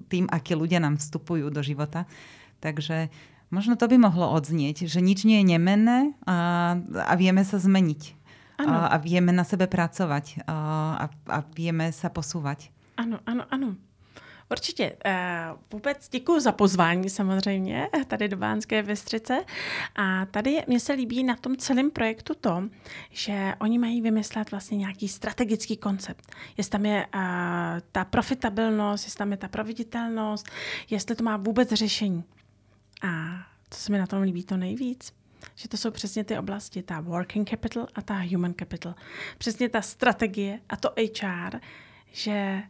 tým, 0.09 0.25
akí 0.33 0.57
ľudia 0.57 0.81
nám 0.81 0.97
vstupujú 0.97 1.53
do 1.53 1.61
života. 1.61 2.09
Takže 2.57 3.13
možno 3.53 3.77
to 3.77 3.85
by 3.85 4.01
mohlo 4.01 4.33
odznieť, 4.33 4.89
že 4.89 4.97
nič 4.97 5.29
nie 5.29 5.45
je 5.45 5.49
nemenné 5.53 6.17
a, 6.25 6.73
a 7.05 7.13
vieme 7.13 7.45
sa 7.45 7.61
zmeniť. 7.61 8.17
Ano. 8.57 8.73
A, 8.73 8.77
a 8.89 8.95
vieme 8.97 9.29
na 9.29 9.45
sebe 9.45 9.69
pracovať 9.69 10.49
a, 10.49 10.57
a, 10.97 11.05
a 11.29 11.37
vieme 11.53 11.93
sa 11.93 12.09
posúvať. 12.09 12.73
Ano, 12.97 13.21
ano, 13.29 13.45
ano. 13.53 13.77
Určitě. 14.51 14.97
Uh, 15.05 15.59
vůbec 15.71 16.09
děkuji 16.09 16.39
za 16.39 16.51
pozvání 16.51 17.09
samozřejmě 17.09 17.89
tady 18.07 18.27
do 18.27 18.37
Bánské 18.37 18.81
Vestřice. 18.81 19.43
A 19.95 20.25
tady 20.25 20.63
mně 20.67 20.79
se 20.79 20.93
líbí 20.93 21.23
na 21.23 21.35
tom 21.35 21.55
celém 21.55 21.91
projektu 21.91 22.33
to, 22.41 22.63
že 23.11 23.53
oni 23.59 23.79
mají 23.79 24.01
vymyslet 24.01 24.51
vlastně 24.51 24.77
nějaký 24.77 25.07
strategický 25.07 25.77
koncept. 25.77 26.31
Jestli 26.57 26.69
tam 26.69 26.85
je 26.85 27.07
uh, 27.15 27.21
ta 27.91 28.05
profitabilnost, 28.05 29.05
jestli 29.05 29.17
tam 29.17 29.31
je 29.31 29.37
ta 29.37 29.47
proveditelnost, 29.47 30.47
jestli 30.89 31.15
to 31.15 31.23
má 31.23 31.37
vůbec 31.37 31.69
řešení. 31.69 32.23
A 33.03 33.07
co 33.69 33.79
se 33.79 33.91
mi 33.91 33.97
na 33.97 34.07
tom 34.07 34.21
líbí 34.21 34.43
to 34.43 34.57
nejvíc, 34.57 35.13
že 35.55 35.67
to 35.67 35.77
jsou 35.77 35.91
přesně 35.91 36.23
ty 36.23 36.37
oblasti, 36.37 36.83
ta 36.83 36.99
working 36.99 37.49
capital 37.49 37.87
a 37.95 38.01
ta 38.01 38.15
human 38.31 38.53
capital. 38.59 38.95
Přesně 39.37 39.69
ta 39.69 39.81
strategie 39.81 40.59
a 40.69 40.75
to 40.75 40.89
HR, 40.97 41.59
že 42.11 42.63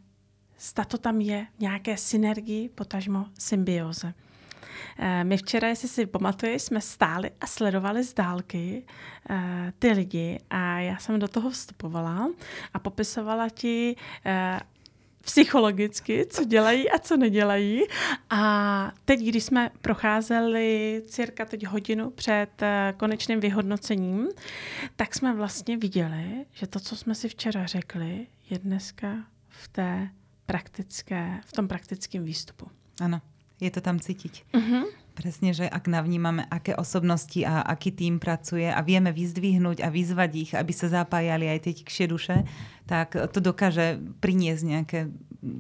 to 0.88 0.98
tam 0.98 1.22
je 1.22 1.48
nějaké 1.60 1.98
synergii, 1.98 2.70
potažmo 2.70 3.26
symbioze. 3.40 4.14
Eh, 5.00 5.24
my 5.24 5.38
včera, 5.38 5.68
jestli 5.68 5.88
si 5.88 6.06
pamatuješ, 6.06 6.62
jsme 6.62 6.82
stáli 6.82 7.32
a 7.42 7.48
sledovali 7.48 8.04
z 8.04 8.14
dálky 8.14 8.86
uh, 9.30 9.36
ty 9.80 9.92
lidi 9.92 10.40
a 10.50 10.80
já 10.80 10.98
jsem 10.98 11.20
do 11.20 11.28
toho 11.28 11.50
vstupovala 11.50 12.30
a 12.74 12.80
popisovala 12.80 13.50
ti 13.50 13.96
uh, 14.26 14.60
psychologicky, 15.22 16.26
co 16.30 16.44
dělají 16.44 16.90
a 16.90 17.00
co 17.00 17.18
nedělají. 17.18 17.82
A 18.30 18.92
teď, 19.06 19.20
když 19.20 19.44
jsme 19.44 19.72
procházeli 19.82 21.02
cirka 21.08 21.46
teď 21.46 21.66
hodinu 21.66 22.10
před 22.10 22.50
konečným 22.98 23.40
vyhodnocením, 23.40 24.28
tak 24.96 25.16
jsme 25.16 25.34
vlastně 25.34 25.78
viděli, 25.78 26.46
že 26.52 26.68
to, 26.68 26.80
co 26.80 26.96
jsme 26.96 27.16
si 27.16 27.30
včera 27.30 27.66
řekli, 27.66 28.28
je 28.50 28.60
dneska 28.60 29.16
v 29.50 29.68
té 29.68 30.10
praktické, 30.48 31.44
v 31.44 31.52
tom 31.52 31.68
praktickém 31.68 32.24
výstupu. 32.24 32.72
Ano, 33.04 33.20
je 33.60 33.70
to 33.70 33.84
tam 33.84 34.00
cítiť. 34.00 34.48
Uh-huh. 34.56 34.88
Presne, 35.18 35.52
že 35.52 35.66
ak 35.66 35.90
navnímame, 35.90 36.46
aké 36.46 36.78
osobnosti 36.78 37.42
a 37.42 37.66
aký 37.66 37.90
tým 37.90 38.22
pracuje 38.22 38.70
a 38.70 38.80
vieme 38.86 39.10
vyzdvihnúť 39.10 39.82
a 39.82 39.90
vyzvať 39.90 40.32
ich, 40.38 40.52
aby 40.54 40.74
sa 40.74 40.88
zapájali 40.94 41.50
aj 41.50 41.60
tie 41.66 41.74
tikšie 41.84 42.06
duše, 42.06 42.36
tak 42.86 43.18
to 43.34 43.42
dokáže 43.42 43.98
priniesť 44.22 44.64
nejaké 44.64 45.00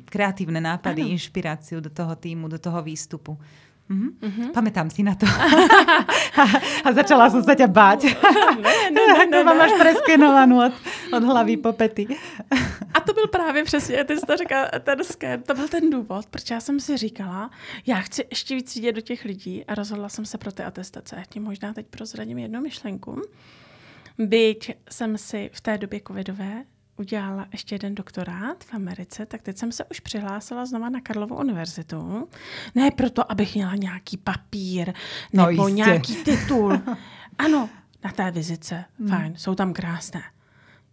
kreatívne 0.08 0.62
nápady, 0.62 1.10
ano. 1.10 1.14
inšpiráciu 1.14 1.82
do 1.82 1.90
toho 1.90 2.14
týmu, 2.14 2.50
do 2.50 2.62
toho 2.62 2.82
výstupu. 2.86 3.38
Mm-hmm. 3.88 4.12
Mm-hmm. 4.20 4.50
Pamätám 4.52 4.92
si 4.92 5.00
na 5.00 5.16
to. 5.16 5.24
a 6.86 6.88
začala 6.92 7.32
som 7.32 7.40
sa 7.40 7.56
ťa 7.56 7.72
báť. 7.72 8.12
ne, 8.60 8.92
ne, 8.92 9.04
ne, 9.16 9.24
ne, 9.32 9.40
mám 9.48 9.56
až 9.64 9.80
preskenovanú 9.80 10.60
od, 10.60 10.76
od 11.16 11.24
hlavy 11.24 11.56
po 11.56 11.72
pety. 11.72 12.04
a 12.96 13.00
to 13.00 13.14
byl 13.14 13.28
právě 13.28 13.64
přesně, 13.64 14.04
ty 14.04 14.18
jsi 14.18 14.26
to 14.26 14.38
říkala, 14.38 14.70
ten 14.84 15.04
sken, 15.04 15.42
to 15.42 15.54
byl 15.54 15.68
ten 15.68 15.90
důvod, 15.90 16.26
proč 16.26 16.52
já 16.52 16.60
jsem 16.60 16.80
si 16.80 16.98
říkala, 16.98 17.50
já 17.86 18.00
chci 18.00 18.28
ještě 18.30 18.56
víc 18.56 18.76
vidět 18.76 18.94
do 18.94 19.02
těch 19.02 19.26
lidí 19.26 19.66
a 19.66 19.76
rozhodla 19.76 20.10
jsem 20.10 20.26
se 20.26 20.38
pro 20.38 20.52
ty 20.52 20.64
atestace. 20.64 21.16
Já 21.16 21.24
ti 21.30 21.40
možná 21.40 21.74
teď 21.74 21.88
prozradím 21.88 22.38
jednu 22.38 22.62
myšlenku. 22.62 23.22
Byť 24.20 24.72
jsem 24.90 25.18
si 25.18 25.50
v 25.54 25.62
té 25.62 25.78
době 25.78 26.02
covidové 26.08 26.64
udělala 26.98 27.48
ještě 27.52 27.76
jeden 27.76 27.96
doktorát 27.96 28.64
v 28.64 28.74
Americe, 28.74 29.26
tak 29.26 29.42
teď 29.42 29.58
jsem 29.58 29.72
se 29.72 29.86
už 29.86 30.00
přihlásila 30.00 30.66
znova 30.66 30.90
na 30.90 31.02
Karlovu 31.02 31.36
univerzitu. 31.36 32.30
Ne 32.76 32.92
proto, 32.92 33.32
abych 33.32 33.56
měla 33.56 33.76
nějaký 33.76 34.18
papír 34.18 34.94
No 35.34 35.46
nebo 35.46 35.68
jistě. 35.68 35.76
nějaký 35.82 36.16
titul. 36.16 36.80
Ano, 37.38 37.70
na 38.04 38.12
té 38.12 38.32
vizice, 38.32 38.86
fajn, 39.10 39.34
jsou 39.38 39.56
tam 39.56 39.74
krásné. 39.74 40.22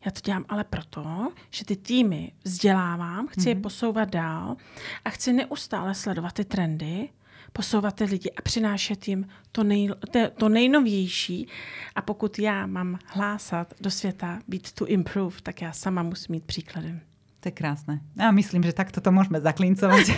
Já 0.04 0.10
to 0.10 0.20
dělám 0.24 0.44
ale 0.48 0.64
proto, 0.64 1.32
že 1.50 1.64
ty 1.64 1.76
týmy 1.76 2.32
vzdělávám, 2.44 3.26
chci 3.26 3.48
je 3.48 3.54
posouvat 3.54 4.08
dál 4.08 4.56
a 5.04 5.10
chci 5.10 5.32
neustále 5.32 5.94
sledovat 5.94 6.32
ty 6.32 6.44
trendy, 6.44 7.08
posouvat 7.54 7.94
ty 7.94 8.04
lidi 8.04 8.30
a 8.30 8.42
přinášet 8.42 9.08
jim 9.08 9.26
to, 9.52 9.64
nej, 9.64 9.88
to, 10.10 10.18
to 10.30 10.48
nejnovější. 10.48 11.48
A 11.94 12.02
pokud 12.02 12.38
já 12.38 12.66
mám 12.66 12.98
hlásat 13.06 13.74
do 13.80 13.90
světa, 13.90 14.38
být 14.48 14.72
to 14.72 14.86
improve, 14.86 15.36
tak 15.42 15.62
já 15.62 15.72
sama 15.72 16.02
musím 16.02 16.32
mít 16.32 16.44
příkladem. 16.44 17.00
To 17.40 17.48
je 17.48 17.52
krásne. 17.52 18.00
A 18.18 18.32
myslím, 18.32 18.64
že 18.64 18.72
takto 18.72 19.04
to 19.04 19.12
môžeme 19.12 19.36
zaklincovať. 19.36 20.16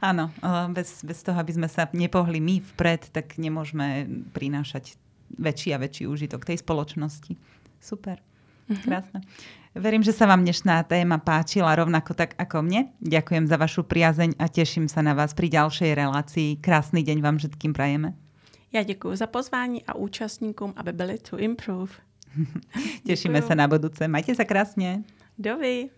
Áno, 0.00 0.32
eh, 0.40 0.66
bez, 0.72 1.04
bez 1.04 1.20
toho, 1.20 1.36
aby 1.36 1.52
sme 1.52 1.68
sa 1.68 1.84
nepohli 1.92 2.40
my 2.40 2.64
vpred, 2.64 3.12
tak 3.12 3.36
nemôžeme 3.36 4.08
prinášať 4.32 4.96
väčší 5.36 5.76
a 5.76 5.82
väčší 5.84 6.08
úžitok 6.08 6.48
tej 6.48 6.64
spoločnosti. 6.64 7.36
Super. 7.76 8.24
Krásne. 8.64 9.20
Verím, 9.74 10.06
že 10.06 10.14
sa 10.14 10.30
vám 10.30 10.46
dnešná 10.46 10.86
téma 10.86 11.18
páčila 11.18 11.74
rovnako 11.74 12.14
tak 12.14 12.38
ako 12.38 12.62
mne. 12.62 12.94
Ďakujem 13.02 13.44
za 13.50 13.58
vašu 13.58 13.82
priazeň 13.82 14.38
a 14.38 14.46
teším 14.46 14.86
sa 14.86 15.02
na 15.02 15.12
vás 15.12 15.34
pri 15.34 15.50
ďalšej 15.50 15.90
relácii. 15.98 16.62
Krásny 16.62 17.02
deň 17.02 17.18
vám 17.20 17.36
všetkým 17.38 17.74
prajeme. 17.74 18.14
Já 18.72 18.82
děkuji 18.82 19.16
za 19.16 19.26
pozvání 19.26 19.84
a 19.84 19.94
účastníkům, 19.94 20.72
aby 20.76 20.92
byli 20.92 21.18
to 21.18 21.38
improve. 21.38 21.92
Tešíme 23.06 23.38
Děkuju. 23.38 23.48
sa 23.48 23.54
na 23.54 23.66
budúce. 23.70 24.02
Majte 24.10 24.34
sa 24.34 24.42
krásne. 24.42 25.06
Dovi. 25.38 25.90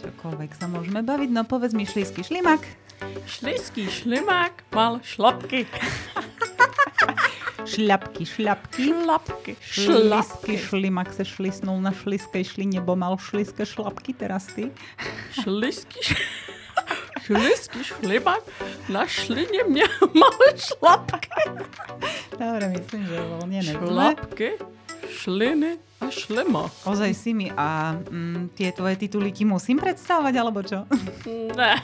Čokoľvek 0.00 0.50
sa 0.56 0.66
môžeme 0.72 1.04
baviť, 1.04 1.28
no 1.28 1.44
povedz 1.44 1.76
mi 1.76 1.84
šlísky 1.84 2.24
šlimak. 2.24 2.87
Šliský 3.26 3.86
šlimák 3.86 4.64
mal 4.74 5.00
šlapky. 5.02 5.66
Šľapky, 7.64 8.22
šľapky. 8.34 8.82
Šlapky. 8.92 9.52
Šlisky, 9.60 10.08
Šlapky. 10.08 10.54
šlimak 10.58 11.12
se 11.12 11.24
šlisnul 11.24 11.80
na 11.80 11.92
šliskej 11.92 12.44
šlině, 12.44 12.80
bo 12.80 12.96
mal 12.96 13.18
šliské 13.18 13.66
šlapky, 13.66 14.14
teraz 14.14 14.46
ty. 14.46 14.70
Šliský 15.42 16.00
š- 16.02 16.16
Šliský 17.28 17.84
šlimák 17.84 18.42
na 18.88 19.06
šlině 19.06 19.64
mě 19.68 19.84
mal 20.14 20.32
šlapky. 20.56 21.28
Dobre, 22.38 22.68
myslím, 22.70 23.02
že 23.06 23.18
voľne 23.18 23.58
nezle. 23.60 23.82
Šlapky, 23.82 24.48
šliny 25.10 25.72
a 26.00 26.06
šlima. 26.08 26.70
Ozaj 26.86 27.10
si 27.12 27.34
mi 27.34 27.50
a 27.50 27.98
mm, 27.98 28.54
tie 28.54 28.70
tvoje 28.70 28.94
tituly 28.96 29.34
ti 29.34 29.42
musím 29.42 29.82
predstavovať, 29.82 30.34
alebo 30.38 30.62
čo? 30.62 30.86
Ne. 31.58 31.74